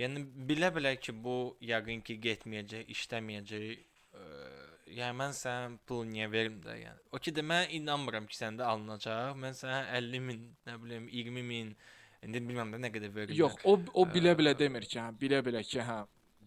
yəni 0.00 0.24
bilə-bilə 0.48 0.94
ki, 1.02 1.14
bu 1.24 1.36
yəqin 1.64 2.04
ki, 2.06 2.18
getməyəcək, 2.28 2.88
işləməyəcək. 2.94 3.68
Ə, 4.16 4.24
yəni 4.96 5.18
mən 5.18 5.34
sənə 5.36 5.78
pul 5.88 6.04
niyə 6.08 6.28
verim 6.32 6.58
də, 6.64 6.76
yəni. 6.82 7.04
O 7.12 7.20
ki 7.22 7.32
də 7.36 7.44
mən 7.46 7.72
inanmıram 7.78 8.26
ki, 8.30 8.36
səndə 8.38 8.66
alınacaq. 8.68 9.36
Mən 9.40 9.56
sənə 9.58 9.80
50 9.98 10.24
min, 10.24 10.44
nə 10.68 10.76
bilim 10.82 11.08
20 11.12 11.48
min, 11.52 11.72
indi 12.26 12.42
bilmirəm 12.42 12.74
də 12.74 12.82
nə 12.82 12.92
qədər 12.94 13.14
verirlər. 13.14 13.40
Yox, 13.40 13.58
o 13.64 13.78
o 13.94 14.06
bilə-bilə 14.08 14.54
demir 14.58 14.86
ki, 14.88 15.00
hə, 15.00 15.10
bilə-bilə 15.20 15.62
ki, 15.66 15.82
hə 15.84 15.98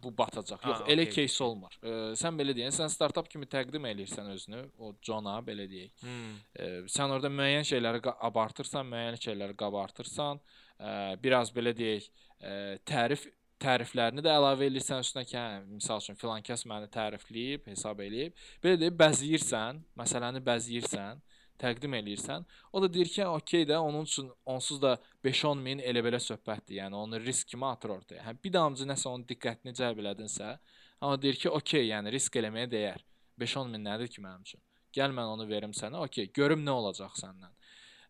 bu 0.03 0.11
batacaq. 0.17 0.63
Yox, 0.65 0.79
Ha, 0.81 0.87
elə 0.89 1.05
okey, 1.07 1.27
case 1.27 1.43
olmur. 1.45 1.75
E, 1.81 1.91
sən 2.17 2.37
belə 2.39 2.55
deyən, 2.57 2.73
sən 2.73 2.89
startap 2.91 3.29
kimi 3.29 3.45
təqdim 3.49 3.85
eləyirsən 3.91 4.31
özünü, 4.33 4.63
o 4.81 4.93
Johna 5.05 5.35
belə 5.45 5.67
deyək. 5.69 5.91
Hmm. 6.01 6.31
E, 6.55 6.69
sən 6.91 7.13
orada 7.13 7.29
müəyyən 7.29 7.67
şeyləri 7.69 8.01
abartırsan, 8.29 8.89
müəyyən 8.93 9.19
şeyləri 9.27 9.57
qabartırsan, 9.59 10.41
e, 10.79 10.95
biraz 11.23 11.53
belə 11.53 11.75
deyək, 11.77 12.09
e, 12.41 12.55
tərif 12.89 13.27
təriflərini 13.61 14.23
də 14.25 14.31
əlavə 14.33 14.67
edirsən 14.67 15.03
üstünə 15.03 15.23
ki, 15.27 15.37
hə, 15.37 15.61
misal 15.69 16.01
üçün 16.01 16.17
filan 16.19 16.43
kəs 16.45 16.65
məni 16.69 16.89
tərifləyib, 16.93 17.67
hesab 17.71 18.01
eləyib. 18.05 18.33
Belə 18.63 18.79
deyib 18.81 18.97
bəzəyirsən, 18.99 19.81
məsələni 20.01 20.41
bəzəyirsən, 20.47 21.21
təqdim 21.61 21.95
eləyirsən. 21.99 22.45
O 22.73 22.81
da 22.81 22.89
deyir 22.91 23.11
ki, 23.13 23.23
okey 23.25 23.67
də 23.69 23.77
onun 23.77 24.07
üçün 24.09 24.31
onsuz 24.49 24.81
da 24.81 24.95
5-10 25.25 25.61
min 25.67 25.83
elə 25.91 26.03
belə 26.05 26.19
söhbətdir. 26.23 26.79
Yəni 26.81 26.97
onu 26.97 27.21
risk 27.21 27.53
kimi 27.53 27.67
atır 27.69 27.95
ortaya. 27.97 28.25
Hə 28.25 28.35
bir 28.43 28.55
damcı 28.57 28.87
nəsə 28.89 29.09
onun 29.11 29.25
diqqətini 29.29 29.75
cəlb 29.77 30.01
elədinsə, 30.03 30.55
amma 30.99 31.21
deyir 31.21 31.39
ki, 31.45 31.49
okey, 31.61 31.87
yəni 31.93 32.13
risk 32.17 32.37
eləməyə 32.41 32.69
dəyər. 32.71 33.05
5-10 33.41 33.73
min 33.73 33.85
nədir 33.85 34.11
ki 34.11 34.23
mənim 34.23 34.45
üçün? 34.45 34.61
Gəl 34.95 35.13
mən 35.15 35.35
onu 35.35 35.47
verim 35.47 35.73
sənə. 35.75 36.01
Okey, 36.07 36.31
görüm 36.35 36.65
nə 36.65 36.73
olacaq 36.81 37.15
səndən. 37.19 37.53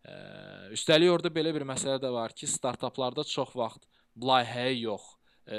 Ə, 0.01 0.13
üstəlik 0.75 1.11
orada 1.13 1.29
belə 1.33 1.53
bir 1.53 1.67
məsələ 1.67 1.99
də 2.01 2.09
var 2.13 2.33
ki, 2.33 2.49
startaplarda 2.49 3.25
çox 3.27 3.53
vaxt 3.55 3.85
layihəyə 4.17 4.73
yox, 4.79 5.05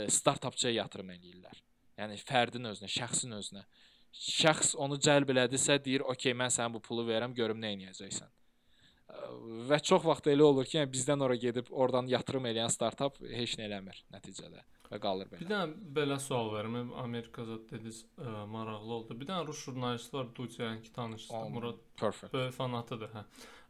startapçıya 0.09 0.73
yatırım 0.73 1.11
eləyirlər. 1.17 1.63
Yəni 1.99 2.17
fərdin 2.25 2.65
özünə, 2.71 2.89
şəxsin 2.89 3.35
özünə. 3.39 3.65
Şəxs 4.13 4.75
onu 4.77 4.97
cəlb 5.01 5.31
elədisə, 5.33 5.79
deyir, 5.85 6.01
"Okey, 6.01 6.33
mən 6.33 6.51
sənə 6.53 6.73
bu 6.75 6.81
pulu 6.81 7.07
verirəm, 7.09 7.35
görüm 7.35 7.59
nə 7.61 7.73
edəcəksən." 7.77 8.29
Ə, 8.29 9.69
Və 9.69 9.79
çox 9.83 10.05
vaxt 10.05 10.27
elə 10.27 10.43
olur 10.43 10.65
ki, 10.65 10.79
yəni 10.79 10.91
bizdən 10.93 11.23
ora 11.25 11.35
gedib 11.37 11.67
oradan 11.71 12.07
yatırım 12.07 12.45
eləyən 12.51 12.71
startap 12.71 13.19
heç 13.21 13.57
nə 13.59 13.67
eləmir 13.69 13.99
nəticədə 14.13 14.63
və 14.91 14.99
qalır 15.01 15.31
Bir 15.31 15.39
belə. 15.39 15.49
dənə 15.49 15.93
belə 15.99 16.19
sual 16.21 16.53
verim. 16.55 16.93
Amerika 16.93 17.43
zət 17.43 17.69
dediniz, 17.71 18.05
ə, 18.19 18.47
maraqlı 18.49 18.93
oldu. 18.93 19.19
Bir 19.21 19.27
dənə 19.27 19.47
rus 19.47 19.65
jurnalist 19.67 20.13
var, 20.13 20.27
Duçyan 20.35 20.83
ki 20.83 20.93
tanışsınız, 20.93 21.43
Am- 21.47 21.53
Murad 21.53 21.79
Perfect. 21.97 22.33
böyük 22.33 22.55
fanatıdır, 22.55 23.09
hə. 23.17 23.25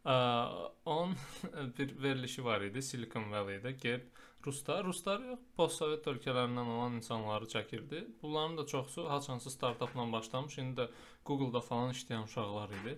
Ə, 0.05 0.71
onun 0.85 1.15
bir 1.77 2.01
verilişi 2.03 2.43
var 2.45 2.61
idi 2.61 2.81
Silicon 2.81 3.31
Valley-də. 3.31 3.75
Gəlib 3.79 4.07
ruslar, 4.45 4.83
ruslar 4.85 5.21
yox, 5.29 5.39
postsovet 5.57 6.07
ölkələrindən 6.11 6.69
olan 6.75 6.97
insanları 6.99 7.49
çəkirdi. 7.53 8.03
Bunların 8.21 8.57
da 8.57 8.65
çoxusu 8.65 9.09
haçansı 9.09 9.51
startapla 9.51 10.11
başlamış, 10.11 10.57
indi 10.57 10.81
də 10.81 10.87
Google-da 11.25 11.61
falan 11.61 11.91
işləyən 11.95 12.23
uşaqlar 12.29 12.69
idi. 12.81 12.97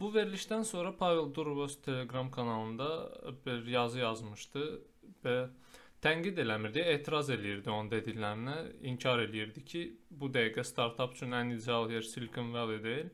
Bu 0.00 0.08
verilişdən 0.14 0.64
sonra 0.64 0.96
Pavel 0.96 1.34
Durov 1.34 1.58
öz 1.64 1.80
Telegram 1.82 2.30
kanalında 2.30 2.88
bir 3.46 3.66
yazı 3.66 3.98
yazmışdı 3.98 4.62
və 5.24 5.34
tənqid 6.04 6.40
eləmirdi, 6.40 6.80
etiraz 6.94 7.30
eləyirdi 7.30 7.70
onun 7.70 7.90
dediklərinə, 7.90 8.56
inkar 8.90 9.20
eləyirdi 9.26 9.64
ki, 9.64 9.82
bu 10.10 10.30
dəqiqə 10.32 10.64
startap 10.64 11.14
üçün 11.14 11.36
ən 11.36 11.52
ideal 11.56 11.90
yer 11.92 12.02
Silicon 12.02 12.52
Valley 12.54 12.82
deyil, 12.84 13.12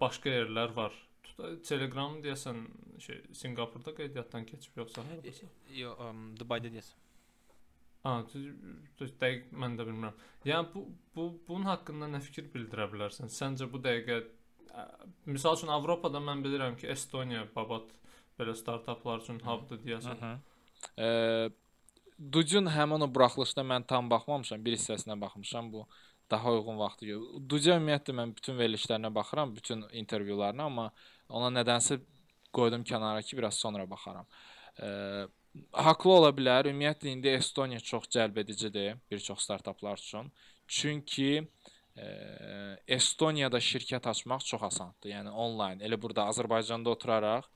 başqa 0.00 0.30
yerlər 0.30 0.74
var. 0.76 0.92
Telegram 1.68 2.18
deyəsən 2.24 2.58
şey 3.04 3.22
Sinqapurda 3.42 3.94
qeydiyyatdan 3.98 4.46
keçib 4.48 4.76
yoxsa 4.82 5.04
hardasa? 5.10 5.46
Yo, 5.74 5.94
um, 6.06 6.26
Dubayda 6.40 6.72
deyəsən. 6.74 6.98
Düz- 9.00 9.16
dəqiq 9.20 9.50
mən 9.62 9.76
də 9.78 9.86
bilmirəm. 9.88 10.20
Yəni 10.48 10.68
bu 10.74 10.86
bu 11.16 11.26
bunun 11.48 11.68
haqqında 11.68 12.08
nə 12.14 12.20
fikir 12.24 12.48
bildirə 12.54 12.86
bilərsən? 12.92 13.28
Səncə 13.32 13.68
bu 13.72 13.80
dəqiqə 13.84 14.20
ə, 14.20 14.86
misal 15.26 15.58
üçün 15.58 15.72
Avropada 15.74 16.22
mən 16.24 16.44
bilirəm 16.44 16.78
ki, 16.80 16.88
Estoniya 16.94 17.46
babat 17.56 17.90
belə 18.38 18.54
startaplar 18.56 19.20
üçün 19.20 19.40
hubdur 19.44 19.82
deyəsən. 19.84 20.22
Hı. 20.24 20.36
Eee 20.96 21.50
Ducun 22.32 22.66
həmin 22.68 23.00
o 23.00 23.06
buraxılışda 23.14 23.62
mən 23.64 23.86
tam 23.88 24.08
baxmamışam, 24.10 24.64
bir 24.64 24.74
hissəsinə 24.76 25.14
baxmışam. 25.20 25.70
Bu 25.72 25.86
daha 26.30 26.52
uyğun 26.52 26.78
vaxtı. 26.78 27.06
gö- 27.06 27.48
Duca 27.48 27.76
ümumiyyətlə 27.78 28.12
mən 28.18 28.34
bütün 28.36 28.58
verilişlərinə 28.58 29.14
baxıram, 29.14 29.56
bütün 29.56 29.84
intervyularına, 29.92 30.64
amma 30.64 30.92
ona 31.30 31.50
nədənsə 31.60 32.00
qoydum 32.54 32.84
kənara 32.86 33.22
ki, 33.22 33.36
biraz 33.38 33.58
sonra 33.62 33.86
baxaram. 33.90 34.26
Eee 34.82 35.26
haqlı 35.74 36.12
ola 36.14 36.30
bilər. 36.34 36.68
Ümumiyyətlə 36.70 37.10
indi 37.10 37.34
Estoniya 37.34 37.80
çox 37.80 38.08
cəlbedicidir 38.14 38.98
bir 39.10 39.18
çox 39.18 39.42
startaplar 39.46 39.98
üçün. 39.98 40.32
Çünki 40.66 41.30
eee 41.96 42.78
Estoniyada 42.86 43.58
şirkət 43.58 44.06
açmaq 44.10 44.44
çox 44.46 44.62
asandır. 44.70 45.10
Yəni 45.10 45.30
onlayn. 45.30 45.80
Elə 45.80 45.98
burada 46.02 46.28
Azərbaycanda 46.30 46.94
oturaraq 46.94 47.48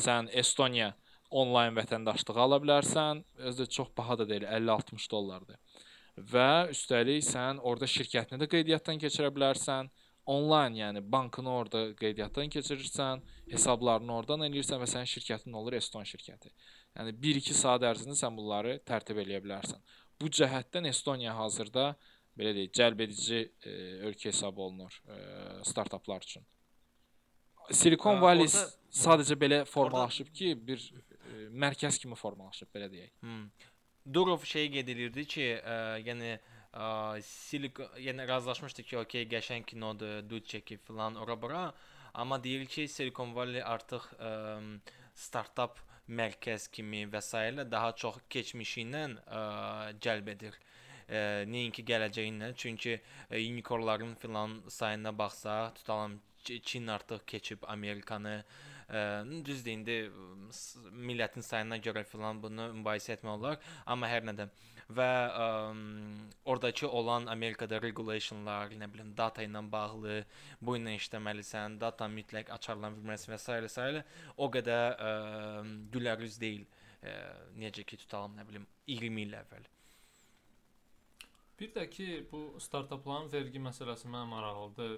sən 0.00 0.30
Estoniya 0.32 0.92
onlayn 1.30 1.76
vətəndaşlığı 1.76 2.40
ala 2.46 2.60
bilərsən. 2.64 3.24
Özü 3.48 3.64
də 3.64 3.70
çox 3.78 3.92
baha 3.96 4.18
da 4.18 4.28
deyil, 4.28 4.44
50-60 4.48 5.10
dollardır. 5.10 5.58
Və 6.32 6.50
üstəlik 6.72 7.24
sən 7.24 7.60
orada 7.60 7.88
şirkətini 7.88 8.40
də 8.42 8.48
qeydiyyatdan 8.54 9.00
keçirə 9.00 9.32
bilərsən. 9.32 9.88
Onlayn, 10.26 10.76
yəni 10.78 11.00
bankını 11.12 11.50
orada 11.50 11.80
qeydiyyatdan 11.98 12.50
keçirirsən, 12.54 13.22
hesablarını 13.50 14.14
oradan 14.14 14.44
eləyirsən 14.46 14.78
və 14.78 14.86
sənin 14.86 15.08
şirkətin 15.10 15.56
olur 15.58 15.74
Eston 15.80 16.06
şirkəti. 16.06 16.52
Yəni 16.98 17.14
1-2 17.24 17.56
saat 17.58 17.82
ərzində 17.88 18.14
sən 18.18 18.36
bunları 18.38 18.76
tərtib 18.86 19.18
eləyə 19.18 19.40
bilərsən. 19.42 19.80
Bu 20.20 20.30
cəhətdən 20.30 20.86
Estoniya 20.92 21.34
hazırda 21.34 21.88
belə 22.38 22.54
deyək, 22.54 22.70
cəlbedici 22.78 23.40
e, 23.66 23.74
ölkə 24.06 24.30
hesab 24.30 24.58
olunur 24.62 24.94
e, 25.10 25.18
startaplar 25.66 26.22
üçün. 26.22 26.46
Silikon 27.70 28.20
Ə, 28.20 28.22
Valley 28.22 28.46
orada- 28.46 28.70
sadəcə 29.02 29.36
belə 29.42 29.60
formalaşıb 29.66 30.30
ki, 30.38 30.54
bir 30.68 30.86
e, 30.94 31.48
mərkəz 31.66 31.98
kimi 31.98 32.14
formalaşıb 32.14 32.70
belə 32.74 32.88
deyək. 32.94 33.10
Hmm. 33.26 33.44
Durov 34.14 34.44
şey 34.46 34.70
qeyd 34.76 34.88
edirdi 34.94 35.26
ki, 35.34 35.48
ə, 35.58 35.76
yəni 36.06 36.36
ə, 36.36 36.40
Silikon 36.72 37.88
yəni 38.00 38.24
razılaşmışdı 38.28 38.82
ki, 38.82 38.98
okey, 38.98 39.26
qəşəng 39.28 39.66
kinodur, 39.68 40.22
dud 40.24 40.46
çəkib 40.48 40.80
filan 40.86 41.18
ora-bura, 41.20 41.66
amma 42.14 42.38
deyir 42.44 42.64
ki, 42.66 42.86
Silicon 42.88 43.34
Valley 43.36 43.60
artıq 43.62 44.06
ə, 44.16 44.30
startap 45.14 45.82
mərkəz 46.08 46.70
kimi 46.72 47.04
və 47.12 47.20
s. 47.20 47.36
daha 47.70 47.92
çox 47.92 48.16
keçmişi 48.28 48.86
ilə 48.86 49.04
ə, 49.12 49.42
cəlb 50.00 50.32
edir. 50.32 50.56
Ə, 51.12 51.44
nəinki 51.44 51.84
gələcəyi 51.84 52.32
ilə, 52.32 52.52
çünki 52.56 52.96
ə, 52.96 53.36
unicornların 53.36 54.14
filan 54.24 54.62
sayına 54.68 55.18
baxsaq, 55.18 55.74
tutalım 55.74 56.20
Çin 56.42 56.86
artıq 56.86 57.20
keçib 57.26 57.58
Amerikanı 57.68 58.42
Ə, 58.92 59.22
düzdür 59.46 59.72
indi 59.72 59.94
ə, 60.04 60.24
millətin 60.92 61.44
sayına 61.44 61.78
görə 61.84 62.02
filan 62.04 62.42
bunu 62.42 62.66
mübahisə 62.80 63.14
etmək 63.14 63.38
olar, 63.38 63.60
amma 63.86 64.10
hər 64.10 64.26
nədən 64.26 64.50
və 64.96 65.10
ə, 65.28 65.46
oradakı 66.44 66.88
olan 66.88 67.26
Amerikada 67.32 67.80
regulationlar, 67.82 68.72
nə 68.78 68.88
bilim, 68.92 69.12
data 69.16 69.44
ilə 69.44 69.62
bağlı, 69.72 70.22
bu 70.60 70.76
ilə 70.78 70.96
işləməlisən, 70.98 71.78
data 71.82 72.08
mütləq 72.08 72.52
açarlan 72.56 72.96
bilməlisən 72.98 73.34
və 73.34 73.40
s. 73.40 73.58
və 73.66 73.70
s. 73.72 74.04
o 74.36 74.50
qədər 74.56 74.96
ə, 74.96 75.12
gülərüz 75.94 76.40
deyil. 76.42 76.66
Ə, 77.02 77.14
necə 77.58 77.84
ki 77.86 77.98
tutalım, 78.04 78.36
nə 78.38 78.46
bilim, 78.48 78.66
20 78.86 79.24
il 79.26 79.38
əvvəl. 79.42 79.70
Bir 81.58 81.70
də 81.74 81.88
ki, 81.90 82.06
bu 82.30 82.38
startapların 82.62 83.28
vergi 83.32 83.60
məsələsi 83.62 84.08
mənə 84.10 84.28
maraqlıdır. 84.30 84.94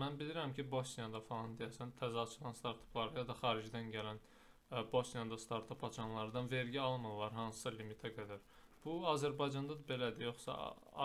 Mən 0.00 0.14
bilirəm 0.18 0.54
ki, 0.56 0.64
Bosniyada 0.70 1.20
falan 1.28 1.54
deyəsən 1.58 1.92
təzə 2.00 2.22
açılan 2.22 2.56
startaplar 2.58 3.12
ya 3.18 3.24
da 3.28 3.36
xaricdən 3.40 3.90
gələn 3.92 4.20
Bosniyada 4.92 5.38
startap 5.38 5.84
açanlardan 5.84 6.50
vergi 6.50 6.80
almırlar 6.80 7.32
hansısa 7.32 7.70
limitə 7.70 8.10
qədər. 8.16 8.40
Bu 8.84 9.00
Azərbaycanda 9.10 9.74
da 9.74 9.86
belədir, 9.88 10.28
yoxsa 10.28 10.54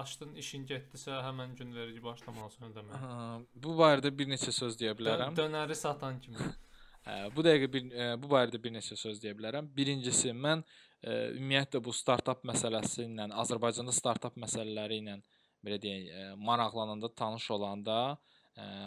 açdın, 0.02 0.36
işin 0.42 0.66
getdisə 0.70 1.22
həmin 1.26 1.56
gün 1.58 1.72
vergi 1.76 2.02
başlamalısan 2.04 2.70
ödəməyə. 2.70 3.00
Ə, 3.00 3.62
Bu 3.64 3.74
barədə 3.80 4.12
bir 4.18 4.30
neçə 4.30 4.54
söz 4.54 4.78
deyə 4.80 4.94
bilərəm. 4.98 5.36
Dö 5.38 5.48
dönəri 5.48 5.78
satan 5.78 6.20
kimi. 6.22 6.38
Ə, 7.10 7.32
Bu 7.36 7.42
dəqiqə 7.48 7.70
bir 7.74 7.88
ə, 7.90 8.10
bu 8.22 8.30
barədə 8.30 8.62
bir 8.62 8.76
neçə 8.76 8.98
söz 9.00 9.22
deyə 9.24 9.34
bilərəm. 9.38 9.72
Birincisi, 9.78 10.36
mən 10.38 10.62
ə, 10.62 11.16
ümumiyyətlə 11.40 11.82
bu 11.82 11.96
startap 11.98 12.46
məsələsi 12.46 13.08
ilə, 13.08 13.32
Azərbaycanda 13.46 13.96
startap 13.98 14.38
məsələləri 14.44 15.02
ilə 15.02 15.18
belə 15.66 15.82
deyək, 15.82 16.06
ə, 16.12 16.28
maraqlananda, 16.38 17.10
tanış 17.18 17.50
olanda 17.58 17.98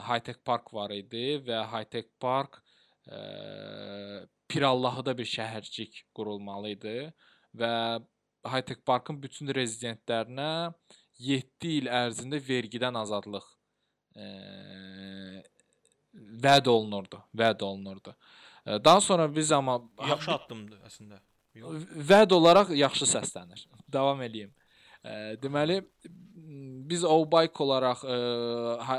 Hightech 0.07 0.43
Park 0.45 0.73
var 0.77 0.93
idi 0.93 1.39
və 1.43 1.63
Hightech 1.73 2.11
Park 2.21 2.61
ə, 3.09 4.25
Pirallahıda 4.49 5.15
bir 5.17 5.27
şəhərcik 5.29 6.03
qurulmalı 6.15 6.75
idi 6.75 6.99
və 7.57 7.73
Hightech 8.45 8.81
Parkın 8.87 9.21
bütün 9.23 9.53
rezidentlərinə 9.57 10.73
7 11.19 11.71
il 11.79 11.91
ərzində 11.91 12.41
vergidən 12.49 12.97
azadlıq 13.01 13.45
ə, 14.17 14.31
vəd 16.45 16.71
olunurdu, 16.71 17.21
vəd 17.35 17.63
olunurdu. 17.65 18.15
Daha 18.67 19.01
sonra 19.01 19.29
biz 19.37 19.53
amma 19.53 19.79
Yaxşı 20.09 20.33
addımdır 20.33 20.85
əslində. 20.89 21.21
Yox. 21.55 21.83
vəd 22.11 22.33
olaraq 22.35 22.71
yaxşı 22.75 23.07
səslənir. 23.07 23.67
Davam 23.93 24.23
eləyim. 24.27 24.51
Ə, 25.05 25.37
deməli 25.43 25.81
biz 26.91 27.05
Obike 27.07 27.63
olaraq 27.63 28.03
ə, 28.05 28.17
ha, 28.89 28.97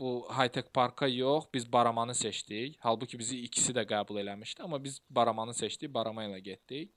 bu 0.00 0.26
Hightech 0.30 0.72
Parka 0.74 1.08
yox, 1.08 1.44
biz 1.54 1.72
Baramanı 1.72 2.14
seçdik. 2.14 2.76
Halbuki 2.80 3.18
bizi 3.18 3.40
ikisi 3.44 3.72
də 3.76 3.84
qəbul 3.88 4.20
eləmişdi, 4.20 4.62
amma 4.62 4.82
biz 4.84 5.00
Baramanı 5.10 5.54
seçdik, 5.54 5.94
Barama 5.94 6.24
ilə 6.24 6.38
getdik. 6.38 6.92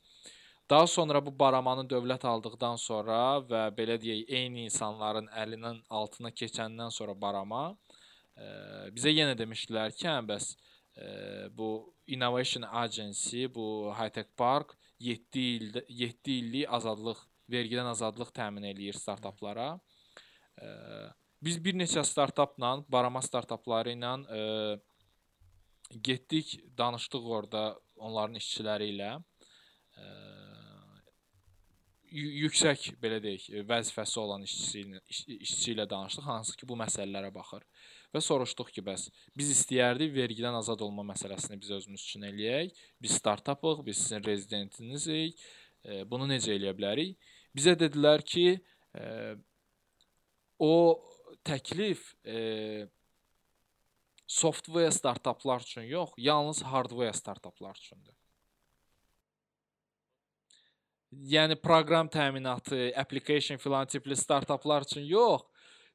Daha 0.70 0.88
sonra 0.88 1.26
bu 1.26 1.32
baramanı 1.40 1.88
dövlət 1.90 2.26
aldıqdan 2.30 2.76
sonra 2.78 3.40
və 3.50 3.62
belə 3.74 3.96
deyək, 4.02 4.28
eyni 4.30 4.68
insanların 4.68 5.26
əlinin 5.34 5.80
altına 5.90 6.30
keçəndən 6.30 6.94
sonra 6.94 7.16
barama 7.22 7.64
ə, 8.38 8.50
bizə 8.94 9.10
yenə 9.10 9.34
demişdilər 9.38 9.96
ki, 9.98 10.06
hə 10.06 10.20
bəs 10.30 10.52
ə, 10.54 11.08
bu 11.58 11.70
Innovation 12.14 12.68
Agency, 12.70 13.48
bu 13.56 13.90
High 13.98 14.14
Tech 14.14 14.30
Park 14.38 14.76
7 15.02 15.46
ildə 15.56 15.84
7 15.90 16.36
illik 16.36 16.70
azadlıq, 16.78 17.24
vergidən 17.50 17.90
azadlıq 17.90 18.30
təmin 18.36 18.70
eləyir 18.70 18.98
startaplara. 19.00 19.72
Ə, 20.62 20.70
biz 21.42 21.58
bir 21.66 21.82
neçə 21.82 22.04
startapla, 22.06 22.76
barama 22.94 23.24
startapları 23.26 23.98
ilə 23.98 24.14
ə, 24.22 24.46
getdik, 25.98 26.60
danışdıq 26.78 27.26
orada 27.40 27.64
onların 27.98 28.38
işçiləri 28.38 28.94
ilə. 28.94 29.16
Ə, 29.98 30.39
yüksək 32.12 32.90
belə 33.02 33.20
deyək, 33.24 33.48
vəzifəsi 33.70 34.20
olan 34.22 34.44
işçisi 34.46 34.84
ilə 34.84 35.02
iş, 35.12 35.22
işçi 35.48 35.74
ilə 35.76 35.86
danışdıq, 35.90 36.26
hansı 36.26 36.56
ki, 36.58 36.68
bu 36.70 36.78
məsələlərə 36.80 37.32
baxır. 37.36 37.66
Və 38.14 38.22
soruşduq 38.26 38.72
ki, 38.74 38.84
bəs 38.86 39.08
biz 39.38 39.52
istəyərdik 39.54 40.14
vergidən 40.16 40.58
azad 40.58 40.82
olma 40.82 41.06
məsələsini 41.12 41.60
biz 41.62 41.72
özümüz 41.78 42.06
üçün 42.08 42.26
eləyək. 42.32 42.74
Biz 43.02 43.18
startapıq, 43.22 43.84
biz 43.86 44.02
sizin 44.02 44.26
rezidentinizik. 44.26 45.44
E, 45.86 46.04
bunu 46.10 46.28
necə 46.32 46.56
eləyə 46.56 46.74
bilərik? 46.78 47.34
Bizə 47.56 47.76
dedilər 47.78 48.26
ki, 48.26 48.48
e, 48.98 49.36
o 50.60 50.74
təklif 51.46 52.16
e, 52.26 52.88
software 54.28 54.92
startaplar 54.92 55.62
üçün 55.66 55.86
yox, 55.90 56.18
yalnız 56.18 56.64
hardware 56.64 57.14
startaplar 57.14 57.78
üçündür. 57.78 58.19
Yəni 61.10 61.56
proqram 61.58 62.10
təminatı, 62.12 62.92
application 62.98 63.58
filan 63.58 63.88
tipli 63.90 64.16
startaplar 64.16 64.86
üçün 64.86 65.08
yox, 65.10 65.42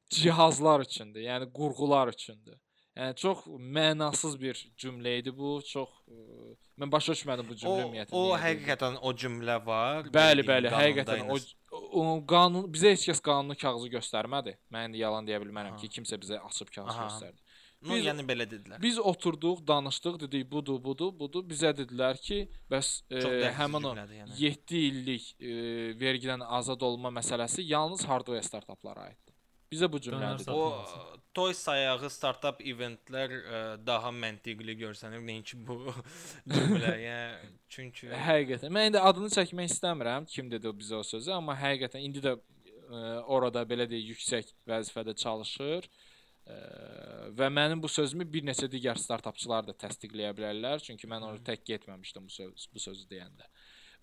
cihazlar 0.09 0.83
üçündür. 0.83 1.23
Yəni 1.23 1.47
qurğular 1.55 2.11
üçündür. 2.11 2.59
Yəni 2.95 3.15
çox 3.19 3.45
mənasız 3.75 4.35
bir 4.39 4.59
cümlə 4.79 5.17
idi 5.19 5.31
bu. 5.35 5.57
Çox 5.67 5.89
ə, 6.07 6.53
mən 6.79 6.91
başa 6.91 7.15
düşmədim 7.15 7.47
bu 7.47 7.57
cümlə 7.59 7.85
ümumiyyətlə. 7.85 8.15
O, 8.15 8.29
o 8.31 8.37
həqiqətən 8.39 8.99
o 9.03 9.11
cümlə 9.23 9.57
var. 9.65 10.07
Bəli, 10.15 10.45
bəli, 10.47 10.71
həqiqətən 10.71 11.31
o, 11.31 11.39
o 11.75 12.05
qanun 12.27 12.69
bizə 12.71 12.93
heç 12.95 13.07
kəs 13.09 13.23
qanunu 13.23 13.57
kağızı 13.59 13.91
göstərmədi. 13.97 14.55
Mən 14.71 14.89
indi 14.89 15.03
yalan 15.03 15.27
deyə 15.27 15.41
bilmərəm 15.43 15.75
ki, 15.81 15.91
kimsə 15.97 16.19
bizə 16.21 16.39
açıb 16.47 16.71
kağız 16.75 16.93
Aha. 16.95 17.09
göstərdi. 17.09 17.44
No, 17.81 17.93
Biz- 17.93 18.05
yəni 18.07 18.23
belə 18.25 18.45
dedilər. 18.49 18.79
Biz 18.81 18.97
oturduq, 19.11 19.59
danışdıq, 19.67 20.19
dedik 20.23 20.47
budur, 20.51 20.79
budur, 20.83 21.11
budur. 21.19 21.43
Bizə 21.45 21.73
dedilər 21.77 22.17
ki, 22.21 22.39
bəs 22.71 23.03
e, 23.11 23.21
həmin 23.59 23.89
o 23.89 23.91
yəni. 23.95 24.31
7 24.39 24.79
illik 24.79 25.27
e, 25.39 25.51
vergidən 25.99 26.41
azad 26.59 26.81
olma 26.81 27.11
məsələsi 27.19 27.65
yalnız 27.67 28.05
hardware 28.09 28.41
startaplara 28.41 29.09
aiddir. 29.09 29.35
Bizə 29.71 29.89
bu 29.91 29.99
cümlədir. 30.01 30.49
O 30.53 30.87
toy 31.35 31.53
sayağı 31.57 32.09
startap 32.09 32.61
eventlər 32.63 33.33
ə, 33.35 33.61
daha 33.85 34.11
məntiqli 34.13 34.77
görsənir 34.79 35.21
nəinki 35.25 35.59
bu 35.67 35.77
cümlə. 36.55 36.95
Yəni 37.03 37.53
çünki 37.69 38.09
Həqiqətən. 38.09 38.73
Mən 38.73 38.91
indi 38.91 39.03
adını 39.11 39.29
çəkmək 39.35 39.69
istəmirəm, 39.73 40.29
kim 40.31 40.49
dedi 40.49 40.71
o 40.71 40.73
bizə 40.73 40.97
o 41.01 41.03
sözü, 41.05 41.33
amma 41.37 41.57
həqiqətən 41.59 42.07
indi 42.07 42.23
də 42.23 42.37
e, 42.37 43.05
orada 43.29 43.65
belə 43.67 43.89
deyək, 43.89 44.13
yüksək 44.15 44.53
vəzifədə 44.69 45.17
çalışır. 45.21 45.89
E, 45.89 46.04
və 46.45 47.47
mənim 47.49 47.81
bu 47.81 47.89
sözümü 47.89 48.27
bir 48.33 48.43
neçə 48.45 48.67
digər 48.71 48.99
startapçılar 49.01 49.65
da 49.67 49.73
təsdiqləyə 49.85 50.33
bilərlər, 50.37 50.83
çünki 50.85 51.09
mən 51.09 51.25
onu 51.25 51.41
tək 51.45 51.63
getməmişdim 51.71 52.27
bu 52.27 52.33
söz 52.33 52.67
bu 52.73 52.83
sözü 52.83 53.07
deyəndə. 53.09 53.49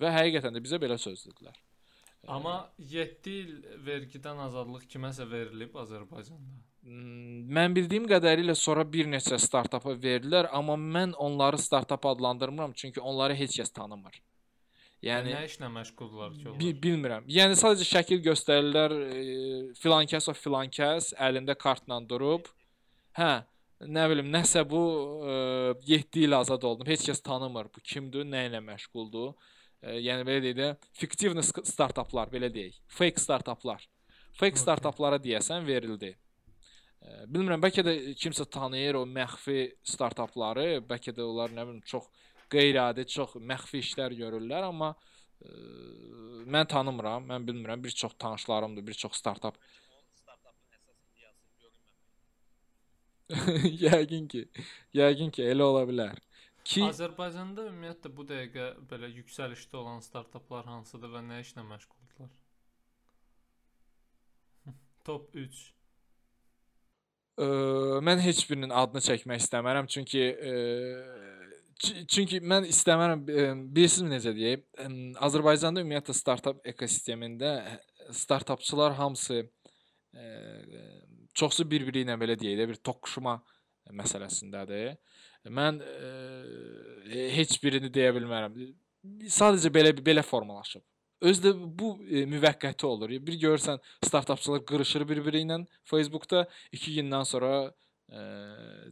Və 0.02 0.10
həqiqətən 0.10 0.56
də 0.56 0.64
bizə 0.64 0.80
belə 0.82 0.98
söz 0.98 1.22
dedilər. 1.28 1.54
Amma 2.30 2.70
7 2.78 3.30
il 3.34 3.54
vergidən 3.86 4.38
azadlıq 4.44 4.84
kiməsə 4.90 5.26
verilib 5.30 5.74
Azərbaycanda. 5.78 6.60
Mm, 6.82 7.48
Mən 7.56 7.74
bildiyim 7.74 8.06
qədərilə 8.10 8.54
sonra 8.58 8.84
bir 8.92 9.10
neçə 9.10 9.38
startapa 9.42 9.94
verdilər, 10.04 10.48
amma 10.52 10.76
mən 10.78 11.14
onları 11.18 11.58
startap 11.58 12.06
adlandırmıram, 12.06 12.74
çünki 12.74 13.00
onları 13.00 13.34
heç 13.38 13.58
kəs 13.60 13.72
tanımır. 13.74 14.20
Yəni 15.02 15.32
nə 15.34 15.46
işlə 15.48 15.68
məşğuldurlar 15.72 16.34
ki 16.36 16.44
onlar? 16.48 16.58
Bi 16.60 16.68
bilmirəm. 16.84 17.24
Yəni 17.26 17.56
sadəcə 17.58 17.86
şəkil 17.88 18.20
göstərirlər, 18.22 18.92
e, 18.94 19.22
filan 19.82 20.06
kəs 20.10 20.28
o 20.30 20.34
filan 20.38 20.70
kəs 20.70 21.10
əlində 21.18 21.56
kartla 21.58 21.98
durub. 22.06 22.46
Hə, 23.18 23.32
nə 23.82 24.04
bilim, 24.12 24.30
nəsə 24.30 24.62
bu 24.68 24.82
e, 25.26 25.34
7 25.90 26.22
il 26.22 26.38
azad 26.38 26.62
oldum. 26.68 26.86
Heç 26.86 27.08
kəs 27.08 27.22
tanımır 27.26 27.72
bu 27.74 27.82
kimdir, 27.82 28.28
nə 28.30 28.46
ilə 28.46 28.62
məşğuldur. 28.62 29.34
E, 29.82 29.98
yəni 30.06 30.26
belə 30.28 30.44
deyək 30.46 30.58
də, 30.60 30.70
fiktivni 31.02 31.42
sk- 31.42 31.66
startaplar, 31.66 32.30
belə 32.30 32.52
deyək. 32.54 32.78
Fake 32.86 33.18
startaplar. 33.18 33.82
Fake 34.38 34.54
Okey. 34.54 34.62
startaplara 34.62 35.18
deyəsən 35.24 35.66
verildi. 35.66 36.14
E, 37.02 37.24
bilmirəm, 37.26 37.58
bəlkə 37.64 37.82
də 37.82 37.96
kimsə 38.22 38.46
tanıyır 38.46 39.02
o 39.02 39.06
məxfi 39.18 39.72
startapları, 39.82 40.76
bəlkə 40.86 41.10
də 41.16 41.26
onlar 41.26 41.50
nə 41.50 41.66
bilim 41.66 41.82
çox 41.90 42.06
qeyri-adi, 42.52 43.06
çox 43.08 43.36
məxfi 43.52 43.82
işlər 43.82 44.14
görürlər, 44.18 44.68
amma 44.68 44.92
ə, 44.92 45.52
mən 46.54 46.68
tanımıram, 46.70 47.28
mən 47.30 47.46
bilmirəm, 47.48 47.84
bir 47.84 47.94
çox 48.02 48.14
tanışlarımdır, 48.18 48.86
bir 48.86 49.00
çox 49.04 49.16
startap. 49.20 49.58
yəqin 53.86 54.28
ki, 54.28 54.44
yəqin 54.94 55.30
ki, 55.32 55.44
elə 55.54 55.64
ola 55.64 55.86
bilər. 55.88 56.20
Ki 56.68 56.84
Azərbaycanda 56.86 57.64
ümumiyyətlə 57.70 58.10
bu 58.14 58.24
dəqiqə 58.28 58.66
belə 58.90 59.08
yüksəlişdə 59.10 59.78
olan 59.80 60.02
startaplar 60.04 60.68
hansıdır 60.70 61.10
və 61.16 61.22
nə 61.26 61.40
işlə 61.42 61.64
məşğuldurlar? 61.66 62.30
Top 65.08 65.34
3. 65.34 65.62
Ə, 67.42 67.46
mən 68.06 68.22
heç 68.22 68.44
birinin 68.50 68.74
adını 68.82 69.02
çəkmək 69.08 69.42
istəmərəm 69.42 69.88
çünki 69.90 70.22
ə, 70.30 70.52
çü- 70.52 71.31
çünki 71.80 72.40
mən 72.44 72.66
istəmərəm 72.70 73.24
ə, 73.24 73.46
bilirsiniz 73.74 74.12
necə 74.12 74.34
deyim? 74.36 74.62
Ə, 74.76 74.88
Azərbaycanda 75.28 75.82
ümumiyyətlə 75.84 76.16
startap 76.16 76.60
ekosistemində 76.72 77.54
startapçılar 78.16 78.96
hamısı 78.98 79.42
ə, 79.42 80.28
çoxsu 81.38 81.66
bir-biri 81.68 82.04
ilə 82.06 82.18
belə 82.20 82.36
deyək 82.38 82.60
də 82.60 82.68
bir 82.72 82.80
toqquşma 82.84 83.38
məsələsindədir. 83.98 84.96
Mən 85.50 85.82
ə, 85.82 86.14
heç 87.36 87.58
birini 87.62 87.90
deyə 87.92 88.14
bilmərəm. 88.16 88.56
Sadəcə 89.32 89.72
belə 89.74 89.94
belə 89.98 90.22
formalaşıb. 90.26 90.84
Özü 91.22 91.42
də 91.44 91.52
bu 91.78 91.92
e, 92.10 92.24
müvəqqəti 92.26 92.86
olur. 92.86 93.12
Bir 93.26 93.36
görürsən 93.44 93.78
startapçılar 94.02 94.64
qırışır 94.66 95.04
bir-biri 95.06 95.44
ilə 95.44 95.60
Facebookda 95.86 96.48
2 96.74 96.96
gündən 96.98 97.26
sonra 97.28 97.70
ə, 98.12 98.22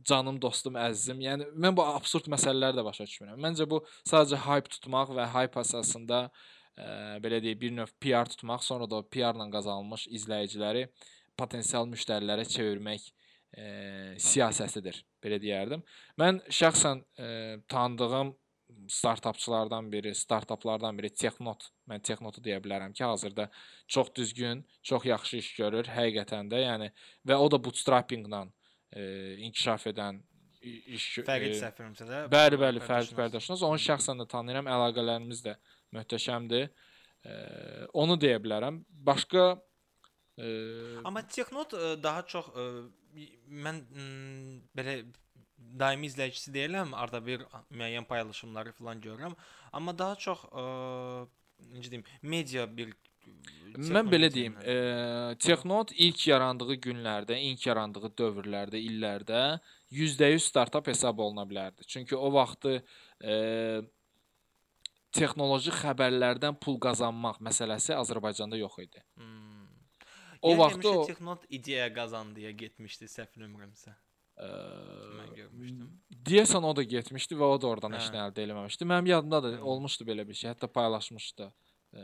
canım, 0.07 0.41
dostum, 0.43 0.79
əzizim. 0.81 1.21
Yəni 1.25 1.49
mən 1.61 1.77
bu 1.77 1.85
absurd 1.85 2.31
məsələləri 2.33 2.79
də 2.79 2.85
başa 2.87 3.07
düşmürəm. 3.09 3.39
Məncə 3.45 3.69
bu 3.71 3.83
sadəcə 4.09 4.41
hype 4.47 4.73
tutmaq 4.77 5.15
və 5.17 5.29
hype 5.35 5.61
əsasında 5.63 6.25
ə, 6.27 6.91
belə 7.25 7.41
deyək, 7.45 7.61
bir 7.61 7.75
növ 7.79 7.95
PR 8.03 8.31
tutmaq, 8.33 8.65
sonra 8.67 8.89
da 8.91 9.01
o 9.01 9.07
PR-la 9.07 9.49
qazanılmış 9.53 10.09
izləyiciləri 10.21 10.87
potensial 11.39 11.89
müştərilərə 11.91 12.45
çevirmək 12.49 13.09
ə, 13.09 13.67
siyasətidir, 14.21 15.03
belə 15.25 15.41
deyərdim. 15.43 15.85
Mən 16.21 16.45
şəxsən 16.61 17.03
ə, 17.03 17.33
tanıdığım 17.71 18.35
startapçılardan 18.89 19.93
biri, 19.93 20.15
startaplardan 20.15 20.99
biri 20.99 21.11
Texnot. 21.11 21.65
Mən 21.91 22.03
Texnotu 22.07 22.43
deyə 22.45 22.61
bilərəm 22.63 22.95
ki, 22.95 23.03
hazırda 23.05 23.49
çox 23.91 24.13
düzgün, 24.15 24.63
çox 24.87 25.05
yaxşı 25.11 25.41
iş 25.43 25.49
görür 25.57 25.91
həqiqətən 25.91 26.51
də. 26.53 26.63
Yəni 26.65 26.91
və 27.27 27.37
o 27.37 27.49
da 27.51 27.59
bootstrappinglə 27.63 28.45
e, 28.93 29.37
inkişaf 29.47 29.87
edən 29.93 30.21
iş 30.61 31.07
Fərid 31.25 31.55
e, 31.55 31.59
səhvimsə 31.61 32.07
də. 32.09 32.21
Bəli, 32.33 32.59
bəli, 32.61 32.83
Fərid. 32.85 33.15
Bərdaşınız. 33.17 33.65
Onu 33.67 33.81
şəxsən 33.81 34.21
də 34.21 34.27
tanıyıram. 34.29 34.69
Əlaqələrimiz 34.71 35.43
də 35.47 35.57
möhtəşəmdir. 35.97 36.69
E, 37.25 37.35
onu 38.03 38.19
deyə 38.21 38.41
bilərəm. 38.45 38.83
Başqa 39.09 39.47
e, 40.37 40.51
Amma 41.05 41.25
Texnot 41.27 41.75
ə, 41.77 41.95
daha 42.03 42.25
çox 42.29 42.53
ə, 42.53 42.69
mən 43.67 43.83
belə 44.77 45.01
daimi 45.81 46.09
izləyicisi 46.09 46.53
deyiləm, 46.55 46.95
arada 46.97 47.21
bir 47.25 47.45
müəyyən 47.71 48.07
paylaşımları 48.09 48.73
falan 48.79 49.01
görürəm, 49.05 49.37
amma 49.77 49.93
daha 49.97 50.17
çox 50.17 50.47
ə, 50.49 50.65
necə 51.75 51.93
deyim, 51.93 52.05
media 52.23 52.65
bir 52.77 52.95
Mən 53.81 54.09
belə 54.11 54.29
deyim, 54.35 54.57
e, 54.67 54.75
Texnot 55.41 55.93
ilk 55.95 56.25
yarandığı 56.29 56.75
günlərdə, 56.87 57.37
ilk 57.51 57.67
yarandığı 57.69 58.11
dövrlərdə, 58.19 58.81
illərdə 58.83 59.43
%100 59.95 60.43
startap 60.43 60.91
hesab 60.91 61.19
oluna 61.23 61.45
bilərdi. 61.49 61.87
Çünki 61.87 62.17
o 62.19 62.33
vaxtı 62.35 62.81
e, 63.23 63.37
texnoloji 65.17 65.73
xəbərlərdən 65.75 66.59
pul 66.63 66.77
qazanmaq 66.83 67.41
məsələsi 67.47 67.95
Azərbaycanda 67.97 68.59
yox 68.61 68.79
idi. 68.85 69.03
Hmm. 69.19 69.67
O 70.43 70.53
Yəni 70.55 70.61
vaxtı 70.61 70.91
o 70.91 71.01
Texnot 71.09 71.43
ideya 71.53 71.89
qazandı 71.95 72.41
deyə 72.41 72.53
getmişdi, 72.67 73.09
səhv 73.13 73.35
eləmirəmsə. 73.39 73.95
e, 74.41 74.47
Mən 75.19 75.35
görmüşdüm. 75.37 75.89
deyəsən 76.31 76.65
o 76.65 76.71
da 76.77 76.83
getmişdi 76.83 77.37
və 77.37 77.49
o 77.55 77.59
da 77.61 77.67
oradan 77.69 77.93
heç 77.99 78.07
Hə. 78.09 78.15
nə 78.15 78.23
əldə 78.29 78.47
eləməmişdi. 78.47 78.87
Mənim 78.89 79.11
yadımda 79.15 79.43
da 79.43 79.49
Hı. 79.57 79.65
olmuşdu 79.65 80.05
belə 80.09 80.27
bir 80.29 80.35
şey. 80.35 80.51
Hətta 80.53 80.67
paylaşmışdı. 80.67 81.53
e, 81.93 82.01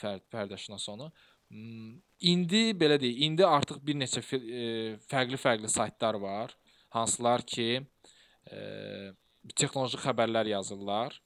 fərd 0.00 0.24
pərdəşünas 0.32 0.86
onu. 0.92 1.10
Hmm, 1.52 1.98
İndi 2.24 2.72
belə 2.78 2.96
deyək, 3.00 3.20
indi 3.26 3.44
artıq 3.46 3.82
bir 3.84 3.98
neçə 4.00 4.22
e, 4.38 4.96
fərqli-fərqli 5.10 5.68
saytlar 5.68 6.16
var, 6.22 6.54
hansılar 6.94 7.44
ki, 7.44 7.82
e, 8.48 8.60
texnoloji 9.52 10.00
xəbərlər 10.00 10.48
yazırlar. 10.54 11.18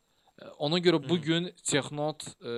Ona 0.63 0.79
görə 0.79 1.01
bu 1.03 1.17
gün 1.19 1.49
Texnot 1.67 2.23
e, 2.39 2.53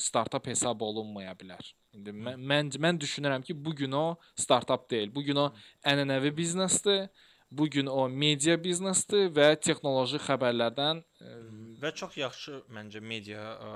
startap 0.00 0.46
hesab 0.48 0.80
olunmaya 0.84 1.34
bilər. 1.36 1.66
İndi 1.96 2.14
mən, 2.16 2.40
mən 2.52 2.70
mən 2.80 3.00
düşünürəm 3.00 3.44
ki, 3.44 3.56
bu 3.64 3.74
gün 3.76 3.92
o 3.92 4.06
startap 4.40 4.88
deyil. 4.90 5.12
Bu 5.14 5.24
gün 5.24 5.42
o 5.42 5.50
ənənəvi 5.84 6.32
biznesdir. 6.36 7.08
Bu 7.50 7.68
gün 7.70 7.86
o 7.86 8.08
media 8.08 8.56
biznesdir 8.58 9.28
və 9.36 9.52
texnoloji 9.62 10.18
xəbərlərdən 10.24 11.02
ə, 11.04 11.34
və 11.82 11.92
çox 11.94 12.16
yaxşı 12.18 12.56
məncə 12.74 13.02
media 13.04 13.44
ə, 13.52 13.74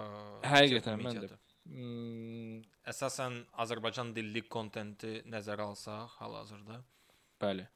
həqiqətən 0.50 1.04
mən 1.04 1.20
də 1.22 1.36
əsasən 1.68 3.42
Azərbaycan 3.64 4.14
dilli 4.16 4.42
kontenti 4.48 5.18
nəzərə 5.28 5.66
alsaq 5.68 6.16
hal-hazırda. 6.20 6.80
Bəli. 7.42 7.66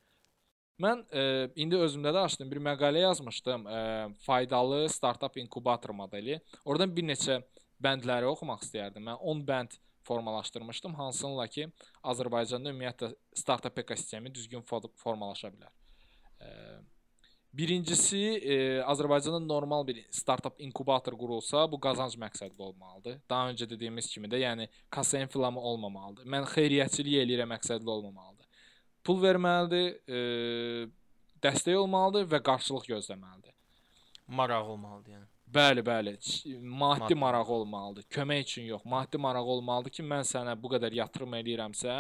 Mən 0.82 1.04
e, 1.12 1.22
indi 1.60 1.76
özümdə 1.76 2.10
də 2.14 2.24
açdım 2.26 2.50
bir 2.50 2.60
məqalə 2.64 3.04
yazmışdım. 3.04 3.66
E, 3.66 3.80
faydalı 4.24 4.88
startap 4.90 5.36
inkubator 5.36 5.92
modeli. 5.94 6.40
Oradan 6.64 6.94
bir 6.96 7.06
neçə 7.06 7.42
bəndləri 7.82 8.26
oxumaq 8.30 8.64
istəyərdim. 8.64 9.04
Mən 9.10 9.20
10 9.20 9.44
bənd 9.50 9.76
formalaşdırmışdım, 10.02 10.96
hansınla 10.98 11.46
ki, 11.46 11.68
Azərbaycanda 12.02 12.72
ümumiyyətlə 12.72 13.12
startap 13.38 13.78
ekosistemi 13.84 14.32
düzgün 14.34 14.64
formalaşa 14.66 15.52
bilər. 15.52 15.70
E, 16.40 16.48
birincisi, 17.52 18.20
e, 18.40 18.56
Azərbaycanda 18.88 19.40
normal 19.46 19.86
bir 19.86 20.04
startap 20.10 20.60
inkubator 20.60 21.16
qurulsa, 21.20 21.66
bu 21.72 21.80
qazanc 21.80 22.16
məqsədli 22.20 22.62
olmalıdır. 22.62 23.18
Daha 23.30 23.50
öncə 23.52 23.68
dediyimiz 23.70 24.08
kimi 24.12 24.30
də, 24.32 24.40
yəni 24.46 24.68
kassa 24.90 25.20
inflamı 25.20 25.60
olmamalıdır. 25.60 26.24
Mən 26.24 26.48
xeyriyyəçilik 26.54 27.20
eləyirəm 27.24 27.52
məqsədli 27.56 27.90
olmamalıdır 27.96 28.32
pul 29.06 29.20
verməlidir, 29.22 29.98
e, 30.06 30.86
dəstək 31.42 31.76
olmalıdır 31.82 32.28
və 32.30 32.42
qarşılıq 32.46 32.88
gözləməlidir. 32.94 33.54
Maraq 34.38 34.74
olmalıdır 34.74 35.16
yəni. 35.18 35.28
Bəli, 35.52 35.82
bəli. 35.84 36.12
Maddi, 36.16 36.54
maddi 36.80 37.16
maraq 37.18 37.50
olmalıdır. 37.52 38.06
Kömək 38.14 38.46
üçün 38.46 38.70
yox, 38.70 38.86
maddi 38.88 39.18
maraq 39.20 39.50
olmalıdır 39.54 39.92
ki, 39.98 40.04
mən 40.12 40.24
sənə 40.24 40.54
bu 40.62 40.70
qədər 40.72 40.94
yatırım 40.96 41.34
eləyirəmsə, 41.42 41.96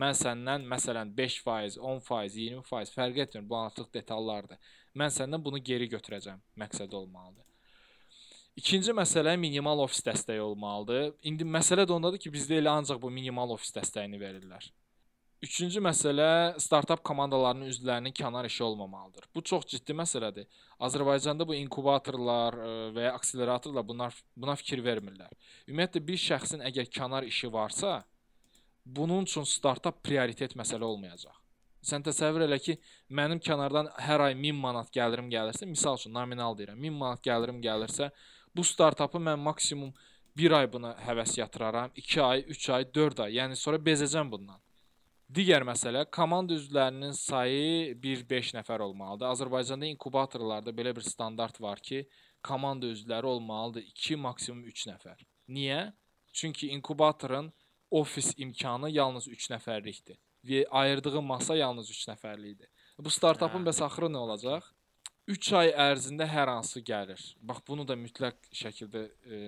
mən 0.00 0.16
səndən 0.16 0.64
məsələn 0.70 1.12
5%, 1.18 1.76
10%, 1.76 2.38
20% 2.38 2.94
fərq 2.96 3.20
etmir. 3.26 3.44
Bu 3.50 3.58
artıq 3.60 3.92
detallardır. 3.94 4.72
Mən 4.94 5.10
səndən 5.10 5.42
bunu 5.42 5.58
geri 5.58 5.88
götürəcəm. 5.90 6.38
Məqsəd 6.60 6.94
olmalıdır. 6.94 7.44
İkinci 8.56 8.92
məsələ 8.94 9.34
minimal 9.40 9.80
ofis 9.82 10.04
dəstəyi 10.06 10.40
olmalıdır. 10.40 11.08
İndi 11.26 11.44
məsələ 11.56 11.88
də 11.88 11.92
ondadır 11.96 12.20
ki, 12.22 12.30
bizdə 12.30 12.60
elə 12.60 12.70
ancaq 12.70 13.00
bu 13.02 13.10
minimal 13.10 13.50
ofis 13.56 13.74
dəstəyini 13.74 14.20
verirlər. 14.20 14.68
Üçüncü 15.42 15.82
məsələ 15.82 16.28
startap 16.62 17.02
komandalarının 17.04 17.68
üzvlərinin 17.72 18.14
kənar 18.16 18.46
işi 18.46 18.62
olmamalıdır. 18.64 19.26
Bu 19.34 19.42
çox 19.42 19.66
ciddi 19.74 19.92
məsələdir. 19.98 20.46
Azərbaycanda 20.80 21.44
bu 21.48 21.56
inkubatorlar 21.58 22.54
e, 22.54 22.70
və 22.94 23.08
ya 23.08 23.12
akseleratorlar 23.18 23.84
bunlar 23.88 24.16
buna 24.36 24.54
fikir 24.56 24.80
vermirlər. 24.86 25.34
Ümumiyyətlə 25.66 26.06
bir 26.06 26.22
şəxsin 26.22 26.64
əgər 26.70 26.88
kənar 26.94 27.26
işi 27.28 27.50
varsa, 27.52 27.98
bunun 28.86 29.26
üçün 29.28 29.44
startap 29.44 30.00
prioritet 30.06 30.54
məsələ 30.56 30.86
olmayacaq. 30.86 31.43
Sən 31.84 32.04
təsəvvür 32.04 32.46
elə 32.46 32.56
ki, 32.64 32.78
mənim 33.12 33.40
kənardan 33.44 33.90
hər 34.06 34.22
ay 34.26 34.34
1000 34.38 34.60
manat 34.60 34.90
gəlirim 34.94 35.28
gəlirsə, 35.32 35.68
misal 35.68 35.98
üçün 35.98 36.14
nominal 36.16 36.56
deyirəm, 36.56 36.80
1000 36.80 36.96
manat 37.02 37.24
gəlirim 37.26 37.60
gəlirsə, 37.64 38.08
bu 38.56 38.64
startapı 38.64 39.20
mən 39.20 39.42
maksimum 39.44 39.90
1 40.40 40.56
ay 40.58 40.68
buna 40.72 40.94
həvəs 41.04 41.36
yatıraram, 41.38 41.92
2 42.00 42.22
ay, 42.24 42.44
3 42.56 42.70
ay, 42.76 42.86
4 43.00 43.20
ay. 43.26 43.36
Yəni 43.38 43.58
sonra 43.60 43.82
bezəcəm 43.90 44.32
bundan. 44.32 44.62
Digər 45.34 45.64
məsələ, 45.66 46.06
komanda 46.12 46.56
üzvlərinin 46.56 47.14
sayı 47.16 47.94
1-5 48.00 48.54
nəfər 48.58 48.82
olmalıdır. 48.86 49.30
Azərbaycanda 49.34 49.88
inkubatorlarda 49.92 50.72
belə 50.76 50.92
bir 50.96 51.04
standart 51.04 51.60
var 51.60 51.80
ki, 51.84 52.04
komanda 52.44 52.88
üzvləri 52.96 53.28
olmalıdır 53.36 53.84
2, 53.92 54.20
maksimum 54.24 54.64
3 54.72 54.86
nəfər. 54.92 55.24
Niyə? 55.48 55.80
Çünki 56.32 56.68
inkubatorun 56.76 57.52
ofis 57.90 58.32
imkanı 58.36 58.90
yalnız 58.90 59.28
3 59.28 59.50
nəfərlikdir 59.54 60.18
ayırdığı 60.70 61.22
masa 61.22 61.56
yalnız 61.56 61.90
3 61.90 62.08
nəfərlikdir. 62.12 62.70
Bu 62.98 63.10
startapın 63.10 63.64
bəs 63.66 63.82
axırı 63.84 64.10
nə 64.12 64.20
olacaq? 64.26 64.66
3 65.26 65.48
ay 65.56 65.70
ərzində 65.86 66.26
hər 66.28 66.50
hansı 66.52 66.82
gəlir. 66.84 67.20
Bax 67.40 67.62
bunu 67.68 67.86
da 67.88 67.94
mütləq 67.96 68.36
şəkildə 68.52 69.04
e, 69.24 69.38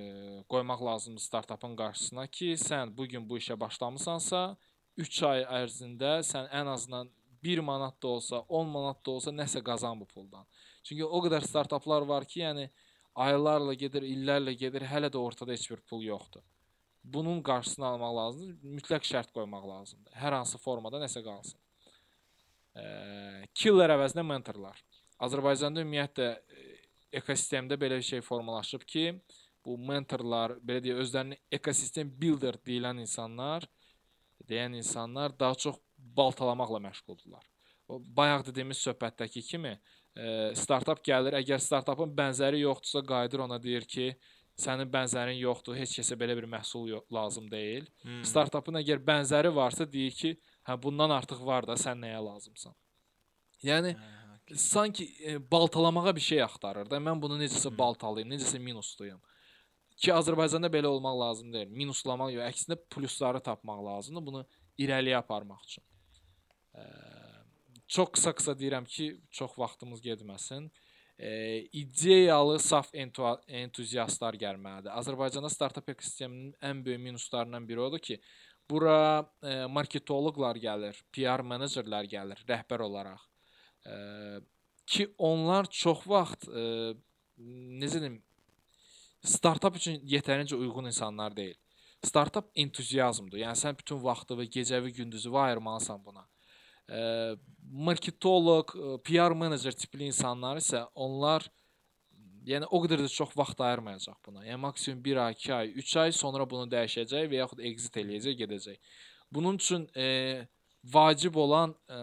qoymaq 0.49 0.81
lazımdır 0.89 1.21
startapın 1.21 1.77
qarşısına 1.77 2.25
ki, 2.27 2.55
sən 2.57 2.95
bu 2.97 3.05
gün 3.13 3.29
bu 3.29 3.37
işə 3.37 3.59
başlamısansa, 3.61 4.57
3 4.97 5.23
ay 5.29 5.45
ərzində 5.61 6.15
sən 6.25 6.49
ən 6.49 6.73
azından 6.73 7.11
1 7.45 7.61
manat 7.61 8.03
da 8.03 8.09
olsa, 8.09 8.41
10 8.49 8.73
manat 8.73 9.05
da 9.05 9.11
olsa 9.19 9.31
nəsə 9.31 9.63
qazan 9.63 10.01
bu 10.01 10.09
puldan. 10.09 10.49
Çünki 10.83 11.05
o 11.05 11.21
qədər 11.27 11.45
startaplar 11.45 12.09
var 12.09 12.25
ki, 12.25 12.41
yəni 12.41 12.71
aylarla 13.27 13.75
gedir, 13.75 14.03
illərlə 14.15 14.57
gedir, 14.57 14.89
hələ 14.89 15.13
də 15.13 15.21
ortada 15.21 15.53
heç 15.53 15.69
bir 15.71 15.85
pul 15.91 16.09
yoxdur. 16.09 16.45
Bunun 17.07 17.43
qarşısını 17.47 17.87
almaq 17.87 18.17
lazımdır. 18.17 18.75
Mütləq 18.79 19.07
şərt 19.07 19.31
qoymaq 19.37 19.67
lazımdır. 19.71 20.15
Hər 20.19 20.37
hansı 20.41 20.59
formada 20.59 20.99
nəsə 21.03 21.23
qalsın. 21.23 21.61
E, 22.75 22.85
killer 23.55 23.95
əvəzinə 23.95 24.25
mentorlar. 24.27 24.81
Azərbaycanda 25.23 25.85
ümumiyyətlə 25.85 26.31
ekosistemdə 27.21 27.79
belə 27.81 28.01
bir 28.01 28.09
şey 28.11 28.25
formalaşıb 28.27 28.83
ki, 28.91 29.05
bu 29.65 29.79
mentorlar, 29.79 30.59
belə 30.63 30.83
deyə 30.83 30.99
özlərini 31.03 31.39
ekosistem 31.59 32.11
builder 32.21 32.59
deyilən 32.67 33.01
insanlar 33.03 33.67
deyən 34.49 34.77
insanlar 34.77 35.39
daha 35.39 35.55
çox 35.55 35.79
baltalamaqla 35.97 36.81
məşğuldurlar. 36.89 37.45
Bayaq 37.89 38.47
dediyimiz 38.47 38.79
söhbətdəki 38.83 39.43
kimi 39.47 39.73
e, 39.73 40.27
startap 40.59 41.03
gəlir, 41.07 41.39
əgər 41.41 41.63
startapın 41.63 42.13
bənzəri 42.19 42.63
yoxdursa, 42.65 43.03
qayıdır 43.07 43.45
ona 43.47 43.59
deyir 43.63 43.87
ki, 43.89 44.11
sənin 44.61 44.89
bənzərin 44.93 45.37
yoxdur, 45.37 45.77
heç 45.77 45.99
kəsə 45.99 46.17
belə 46.19 46.37
bir 46.39 46.47
məhsul 46.49 46.89
yox, 46.89 47.05
lazım 47.13 47.49
deyil. 47.53 47.87
Hmm. 48.03 48.23
Startapın 48.25 48.81
əgər 48.81 49.03
bənzəri 49.05 49.53
varsa, 49.55 49.87
deyir 49.93 50.17
ki, 50.17 50.33
hə 50.69 50.77
bundan 50.83 51.13
artıq 51.13 51.43
var 51.45 51.69
da, 51.69 51.77
sən 51.81 52.01
nəyə 52.01 52.23
lazımsan? 52.25 52.75
Yəni 53.67 53.93
hə, 53.99 54.57
sanki 54.61 55.09
e, 55.21 55.37
baltalamağa 55.53 56.15
bir 56.17 56.25
şey 56.25 56.43
axtarır 56.47 56.89
da. 56.91 57.01
Mən 57.03 57.21
bunu 57.23 57.39
necəsə 57.43 57.69
hmm. 57.69 57.79
baltalayım, 57.83 58.33
necəsə 58.33 58.61
minusluyum. 58.63 59.21
Ki 59.97 60.13
Azərbaycanda 60.13 60.69
belə 60.73 60.89
olmaq 60.93 61.21
lazım 61.21 61.53
deyil. 61.53 61.69
Minuslamaq 61.73 62.33
yox, 62.37 62.49
əksinə 62.49 62.81
plusları 62.93 63.41
tapmaq 63.45 63.85
lazımdır 63.85 64.25
bunu 64.25 64.45
irəliyə 64.81 65.21
aparmaq 65.21 65.69
üçün. 65.69 65.85
E, 66.77 66.89
çox 67.89 68.13
qısa-qısa 68.17 68.57
deyirəm 68.57 68.89
ki, 68.89 69.13
çox 69.37 69.57
vaxtımız 69.61 70.05
getməsin. 70.05 70.69
E, 70.69 70.86
ideyalı 71.19 72.59
saf 72.61 72.91
entuziastlar 72.95 74.37
gəlməlidir. 74.37 74.93
Azərbaycanda 75.01 75.49
startap 75.49 75.89
ekosisteminin 75.89 76.53
ən 76.61 76.83
böyük 76.85 77.01
minuslarından 77.01 77.69
biri 77.69 77.81
odur 77.81 78.03
ki, 78.05 78.19
bura 78.71 79.25
e, 79.43 79.65
marketoloqlar 79.71 80.59
gəlir, 80.61 80.99
PR 81.15 81.45
menecerlər 81.47 82.09
gəlir 82.11 82.43
rəhbər 82.49 82.85
olaraq. 82.85 83.25
E, 83.87 83.97
ki 84.87 85.09
onlar 85.19 85.71
çox 85.73 86.05
vaxt 86.11 86.49
e, 86.51 86.95
necə 87.81 88.03
deyim, 88.03 88.21
startap 89.25 89.79
üçün 89.81 90.01
yetərincə 90.05 90.59
uyğun 90.59 90.93
insanlar 90.93 91.37
deyil. 91.37 91.57
Startap 92.05 92.51
entuziazmdır. 92.55 93.41
Yəni 93.41 93.59
sən 93.59 93.79
bütün 93.79 94.03
vaxtı 94.03 94.37
və 94.39 94.47
gecəvi 94.53 94.93
gündüzü 95.01 95.33
ayırmalısan 95.33 96.05
buna. 96.05 96.27
E, 96.89 97.01
marketoloq, 97.67 98.75
PR 99.07 99.35
menecer 99.35 99.75
tipli 99.75 100.07
insanlar 100.11 100.61
isə 100.61 100.85
onlar 100.95 101.47
yəni 102.47 102.69
o 102.71 102.81
qədər 102.85 103.03
də 103.03 103.11
çox 103.11 103.33
vaxt 103.37 103.61
ayırmayacaq 103.67 104.19
buna. 104.27 104.45
Yəni 104.47 104.61
maksimum 104.63 105.03
1 105.05 105.23
ay, 105.25 105.39
2 105.41 105.55
ay, 105.55 105.73
3 105.83 105.97
ay 106.05 106.13
sonra 106.15 106.47
bunu 106.49 106.69
dəyişəcək 106.71 107.31
və 107.31 107.41
yaxud 107.41 107.63
exit 107.71 107.99
eləyəcək, 108.03 108.37
gedəcək. 108.43 109.01
Bunun 109.35 109.59
üçün 109.59 109.89
e, 109.99 110.47
vacib 110.93 111.37
olan 111.43 111.75
ə, 111.91 112.03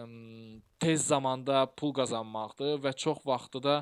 tez 0.82 1.06
zamanda 1.08 1.64
pul 1.78 1.94
qazanmaqdır 1.96 2.82
və 2.84 2.92
çox 3.00 3.22
vaxtı 3.24 3.62
da 3.64 3.76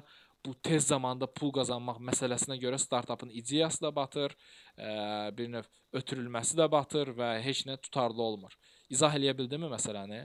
bu 0.47 0.55
tez 0.55 0.87
zamanda 0.91 1.27
pul 1.27 1.53
qazanmaq 1.55 1.99
məsələsinə 2.03 2.59
görə 2.63 2.79
startapın 2.79 3.31
ideyası 3.31 3.83
da 3.83 3.93
batır, 3.95 4.35
ə, 4.77 5.31
bir 5.37 5.51
növ 5.51 5.67
ötürülməsi 5.99 6.59
də 6.59 6.69
batır 6.71 7.13
və 7.19 7.35
heç 7.43 7.65
nə 7.67 7.79
tutarlı 7.83 8.23
olmur. 8.23 8.55
İzah 8.91 9.15
eləyə 9.19 9.35
bildimmi 9.39 9.71
məsələni? 9.73 10.25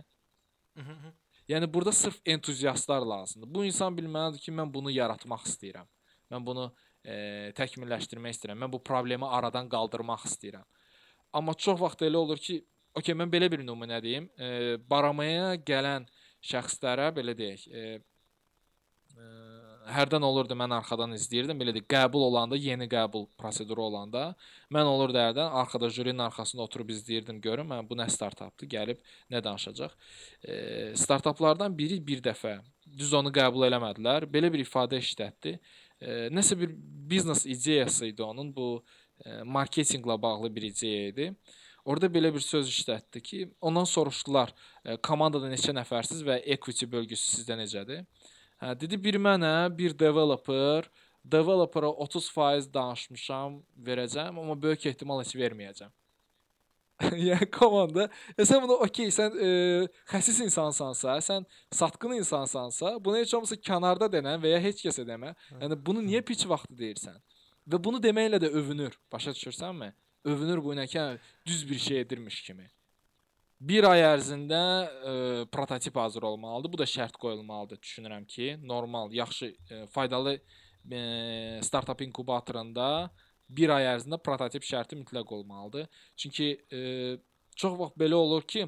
Yəni 1.48 1.74
burada 1.74 1.92
sırf 1.92 2.20
entuziastlar 2.26 3.02
lazımdır. 3.08 3.54
Bu 3.56 3.66
insan 3.66 3.96
bilməlidir 3.98 4.44
ki, 4.44 4.52
mən 4.52 4.72
bunu 4.74 4.92
yaratmaq 4.92 5.46
istəyirəm. 5.48 5.88
Mən 6.34 6.46
bunu 6.46 6.66
e, 7.04 7.54
təkmilləşdirmək 7.56 8.36
istəyirəm. 8.36 8.66
Mən 8.66 8.74
bu 8.74 8.82
problemi 8.84 9.26
aradan 9.26 9.70
qaldırmaq 9.72 10.26
istəyirəm. 10.28 10.66
Amma 11.34 11.56
çox 11.56 11.80
vaxt 11.80 12.04
elə 12.04 12.20
olur 12.20 12.42
ki, 12.44 12.60
okey, 13.00 13.16
mən 13.16 13.32
belə 13.32 13.50
bir 13.52 13.64
nümunə 13.64 14.02
deyim. 14.04 14.28
E, 14.36 14.76
baramaya 14.92 15.56
gələn 15.70 16.08
şəxslərə 16.52 17.10
belə 17.16 17.36
deyək, 17.38 17.68
e, 17.72 17.86
e, 19.16 19.30
hərdən 19.94 20.24
olurdu 20.28 20.56
mən 20.58 20.74
arxadan 20.78 21.16
izləyirdim. 21.16 21.58
Belə 21.60 21.74
deyək, 21.76 21.88
qəbul 21.92 22.26
olanda, 22.28 22.58
yeni 22.60 22.88
qəbul 22.92 23.28
proseduru 23.40 23.86
olanda 23.88 24.24
mən 24.74 24.88
olurdu 24.90 25.20
hərdən 25.22 25.54
arxada 25.62 25.90
jürinin 25.94 26.26
arxasında 26.28 26.66
oturub 26.68 26.92
izləyirdim, 26.94 27.42
görüm 27.44 27.72
mən 27.72 27.88
bu 27.90 27.98
nə 28.00 28.08
startapdır, 28.12 28.70
gəlib 28.72 29.04
nə 29.32 29.44
danışacaq. 29.44 29.96
E, 30.44 30.56
startaplardan 31.00 31.78
biri 31.78 32.00
bir 32.08 32.24
dəfə 32.26 32.58
düz 32.88 33.14
onu 33.18 33.34
qəbul 33.34 33.68
eləmədilər. 33.70 34.28
Belə 34.32 34.52
bir 34.54 34.64
ifadə 34.66 35.00
işlətdi. 35.04 35.58
E, 36.02 36.28
nəsə 36.34 36.60
bir 36.60 36.74
biznes 37.12 37.46
ideyası 37.46 38.12
idi 38.12 38.24
onun. 38.24 38.54
Bu 38.56 38.84
e, 39.26 39.42
marketinqlə 39.44 40.22
bağlı 40.22 40.56
bir 40.56 40.70
ideya 40.72 41.08
idi. 41.14 41.32
Orada 41.88 42.10
belə 42.12 42.34
bir 42.36 42.44
söz 42.44 42.68
işlətdi 42.68 43.22
ki, 43.24 43.38
ondan 43.64 43.86
soruşdular, 43.88 44.52
e, 44.84 44.98
komandada 45.00 45.48
neçə 45.48 45.72
nəfərsiz 45.76 46.20
və 46.28 46.42
equity 46.56 46.90
bölgüsü 46.92 47.38
sizdə 47.38 47.56
necədir? 47.56 48.04
Hə, 48.62 48.74
dedi 48.80 48.98
bir 49.04 49.20
mənə, 49.22 49.70
bir 49.78 49.94
developer, 50.00 50.88
developera 51.26 51.92
30% 52.08 52.74
danışmışam, 52.74 53.62
verəcəm, 53.90 54.40
amma 54.42 54.58
böyük 54.62 54.88
ehtimal 54.92 55.22
heç 55.22 55.36
verməyəcəm. 55.38 55.94
yəni 57.30 57.46
komanda, 57.54 58.08
e, 58.34 58.42
sən 58.42 58.64
bunu 58.64 58.80
okey, 58.88 59.12
sən 59.14 59.36
e, 59.38 59.50
xəsis 60.10 60.42
insansansa, 60.48 61.20
sən 61.22 61.46
satqın 61.70 62.18
insansansa, 62.18 62.96
bunu 63.06 63.22
heç 63.22 63.36
olmasa 63.38 63.60
kənarda 63.70 64.10
denən 64.10 64.42
və 64.42 64.56
ya 64.56 64.64
heç 64.64 64.82
kəsə 64.88 65.06
demə. 65.06 65.36
Yəni 65.62 65.78
bunu 65.78 66.02
niyə 66.08 66.24
piç 66.26 66.48
vaxtı 66.50 66.74
deyirsən? 66.82 67.22
Və 67.70 67.84
bunu 67.84 68.02
deməklə 68.02 68.42
də 68.42 68.50
övünür. 68.50 68.98
Başa 69.14 69.36
düşürsənmi? 69.38 69.94
övünür 70.28 70.64
bu 70.64 70.74
ilə 70.76 70.88
ki, 70.88 71.04
düz 71.46 71.70
bir 71.70 71.80
şey 71.80 72.00
edirmiş 72.00 72.42
kimi. 72.42 72.72
Bir 73.60 73.88
ay 73.90 74.04
ərzində 74.06 74.60
e, 74.86 75.14
prototip 75.50 75.96
hazır 75.98 76.28
olmalıdır. 76.30 76.72
Bu 76.74 76.78
da 76.78 76.86
şərt 76.86 77.18
qoyulmalıdır 77.18 77.80
düşünürəm 77.82 78.28
ki, 78.30 78.58
normal, 78.62 79.14
yaxşı, 79.14 79.56
e, 79.72 79.86
faydalı 79.88 80.36
e, 80.92 81.00
startap 81.64 82.02
inkubatorunda 82.06 83.10
bir 83.50 83.74
ay 83.74 83.90
ərzində 83.96 84.22
prototip 84.22 84.64
şərti 84.64 85.00
mütləq 85.00 85.34
olmalıdır. 85.40 85.88
Çünki 86.16 86.52
e, 86.72 86.82
çox 87.56 87.80
vaxt 87.80 87.98
belə 87.98 88.14
olur 88.14 88.46
ki, 88.46 88.68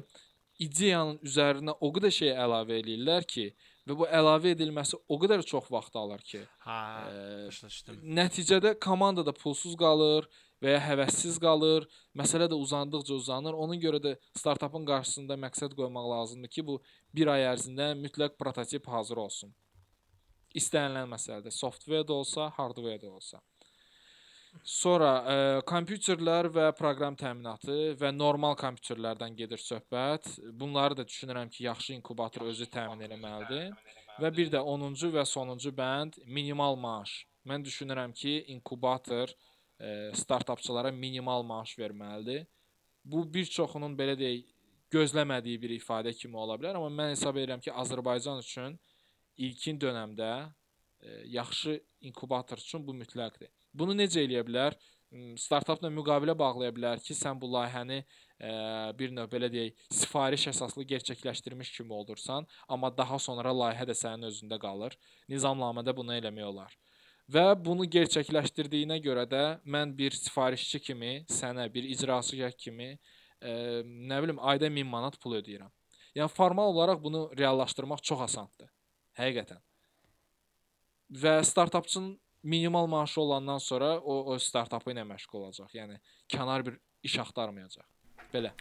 ideyanın 0.58 1.20
üzərinə 1.22 1.76
o 1.80 1.92
qədər 1.94 2.12
şey 2.12 2.34
əlavə 2.34 2.80
eləyirlər 2.82 3.28
ki, 3.30 3.46
və 3.86 3.96
bu 3.96 4.06
əlavə 4.10 4.56
edilməsi 4.56 4.98
o 5.08 5.18
qədər 5.22 5.46
çox 5.46 5.70
vaxt 5.72 5.96
alır 5.96 6.22
ki, 6.26 6.42
hə, 6.66 6.80
başa 7.46 7.70
düşdüm. 7.70 8.02
Nəticədə 8.18 8.74
komanda 8.82 9.24
da 9.26 9.32
pulsuz 9.36 9.76
qalır, 9.78 10.26
və 10.62 10.76
ya 10.76 10.80
həvəssiz 10.84 11.38
qalır. 11.42 11.86
Məsələ 12.16 12.48
də 12.50 12.58
uzandıqca 12.58 13.14
uzanır. 13.14 13.56
Ona 13.64 13.76
görə 13.80 14.00
də 14.02 14.14
startapın 14.38 14.86
qarşısında 14.88 15.38
məqsəd 15.46 15.76
qoymaq 15.78 16.10
lazımdır 16.14 16.54
ki, 16.56 16.66
bu 16.66 16.80
1 17.14 17.32
ay 17.34 17.46
ərzində 17.52 17.92
mütləq 17.98 18.36
prototip 18.38 18.88
hazır 18.88 19.24
olsun. 19.26 19.54
İstənilən 20.56 21.08
məsələdə 21.10 21.52
software 21.54 22.06
də 22.06 22.12
olsa, 22.12 22.50
hardware 22.56 22.98
də 23.02 23.08
olsa. 23.10 23.40
Sonra 24.66 25.10
e, 25.22 25.34
kompüterlər 25.68 26.48
və 26.50 26.64
proqram 26.78 27.14
təminatı 27.18 27.94
və 28.00 28.10
normal 28.14 28.56
kompüterlərdən 28.58 29.36
gedir 29.38 29.62
söhbət. 29.62 30.26
Bunları 30.60 30.98
da 30.98 31.06
düşünürəm 31.06 31.52
ki, 31.54 31.64
yaxşı 31.68 31.94
inkubator 31.94 32.48
özü 32.50 32.66
təmin 32.66 33.06
etməlidir. 33.06 33.70
Və 34.20 34.32
bir 34.36 34.50
də 34.52 34.60
10-cu 34.72 35.12
və 35.14 35.24
sonuncu 35.24 35.70
bənd 35.76 36.18
minimal 36.26 36.76
maaş. 36.76 37.14
Mən 37.46 37.62
düşünürəm 37.64 38.12
ki, 38.12 38.34
inkubator 38.56 39.32
startapçılara 40.14 40.92
minimal 40.92 41.42
maaş 41.42 41.78
verməlidir. 41.78 42.46
Bu 43.04 43.24
bir 43.34 43.48
çoxunun 43.48 43.96
belə 43.96 44.16
deyək, 44.18 44.44
gözləmədiyi 44.92 45.60
bir 45.62 45.74
ifadə 45.78 46.12
kimi 46.16 46.36
ola 46.36 46.56
bilər, 46.58 46.76
amma 46.76 46.90
mən 46.90 47.12
hesab 47.14 47.38
edirəm 47.40 47.62
ki, 47.64 47.72
Azərbaycan 47.72 48.42
üçün 48.42 48.76
ilkin 49.40 49.78
dövrdə 49.80 50.30
e, 51.00 51.22
yaxşı 51.36 51.80
inkubator 52.00 52.58
üçün 52.58 52.86
bu 52.86 52.94
mütləqdir. 52.98 53.48
Bunu 53.74 53.94
necə 53.96 54.24
eləyə 54.24 54.42
bilər? 54.46 54.76
Startapla 55.40 55.88
müqavilə 55.90 56.36
bağlaya 56.38 56.74
bilər 56.74 57.00
ki, 57.02 57.16
sən 57.18 57.38
bu 57.40 57.48
layihəni 57.50 58.02
e, 58.02 58.50
bir 58.98 59.14
növ 59.14 59.30
belə 59.32 59.48
deyək, 59.50 59.80
sifariş 60.02 60.50
əsaslı 60.52 60.84
gerçəkləşdirmiş 60.92 61.72
kimi 61.78 61.94
olursan, 61.94 62.46
amma 62.68 62.92
daha 62.96 63.18
sonra 63.18 63.54
layihə 63.62 63.88
də 63.90 63.96
sənin 63.96 64.28
özündə 64.30 64.60
qalır. 64.62 64.94
Nizamnamədə 65.30 65.96
bunu 65.96 66.14
eləmək 66.18 66.46
olar. 66.52 66.76
Və 67.30 67.44
bunu 67.64 67.84
gerçəkləşdirdiyinə 67.86 68.96
görə 69.04 69.26
də 69.28 69.42
mən 69.62 69.92
bir 69.96 70.14
sifarişçi 70.16 70.80
kimi, 70.82 71.12
sənə 71.30 71.68
bir 71.72 71.86
icraçı 71.86 72.50
kimi, 72.58 72.98
e, 73.40 73.52
nə 73.84 74.22
bilim, 74.22 74.40
ayda 74.40 74.70
1000 74.70 74.86
manat 74.86 75.18
pul 75.20 75.36
ödəyirəm. 75.38 75.70
Yəni 76.16 76.32
formal 76.34 76.72
olaraq 76.74 77.02
bunu 77.02 77.28
reallaşdırmaq 77.38 78.02
çox 78.02 78.24
asandır. 78.26 78.72
Həqiqətən. 79.18 79.62
Və 81.22 81.36
startapçının 81.44 82.18
minimal 82.42 82.86
maaşı 82.86 83.20
olandan 83.20 83.58
sonra 83.58 83.98
o 84.00 84.32
o 84.32 84.38
startapı 84.38 84.90
ilə 84.90 85.06
məşğul 85.06 85.46
olacaq. 85.46 85.74
Yəni 85.74 86.00
kənar 86.28 86.66
bir 86.66 86.78
iş 87.02 87.18
axtarmayacaq. 87.18 87.86
Belə. 88.34 88.54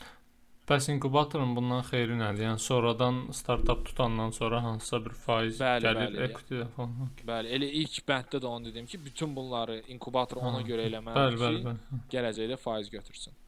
Bəs 0.70 0.86
inkubatorun 0.94 1.56
bundan 1.58 1.80
xeyri 1.88 2.14
nədir? 2.20 2.44
Yəni 2.46 2.62
sonradan 2.62 3.16
startap 3.34 3.80
tutandan 3.88 4.30
sonra 4.36 4.60
hansısa 4.62 5.00
bir 5.06 5.16
faiz 5.24 5.58
bəli, 5.64 5.86
gəlir 5.88 6.12
bəli, 6.12 6.20
equity 6.28 6.60
falan. 6.76 7.10
Bəli, 7.32 7.54
elə 7.58 7.70
ilk 7.80 7.96
bənddə 8.12 8.42
də 8.44 8.52
onu 8.52 8.70
dedim 8.70 8.86
ki, 8.92 9.00
bütün 9.06 9.34
bunları 9.38 9.80
inkubator 9.96 10.44
ona 10.52 10.62
görə 10.68 10.86
eləməlidir 10.92 11.40
bəli, 11.42 11.64
bəli, 11.66 11.78
bəli. 11.90 12.04
gələcəkdə 12.14 12.60
faiz 12.68 12.92
götürsün. 12.94 13.39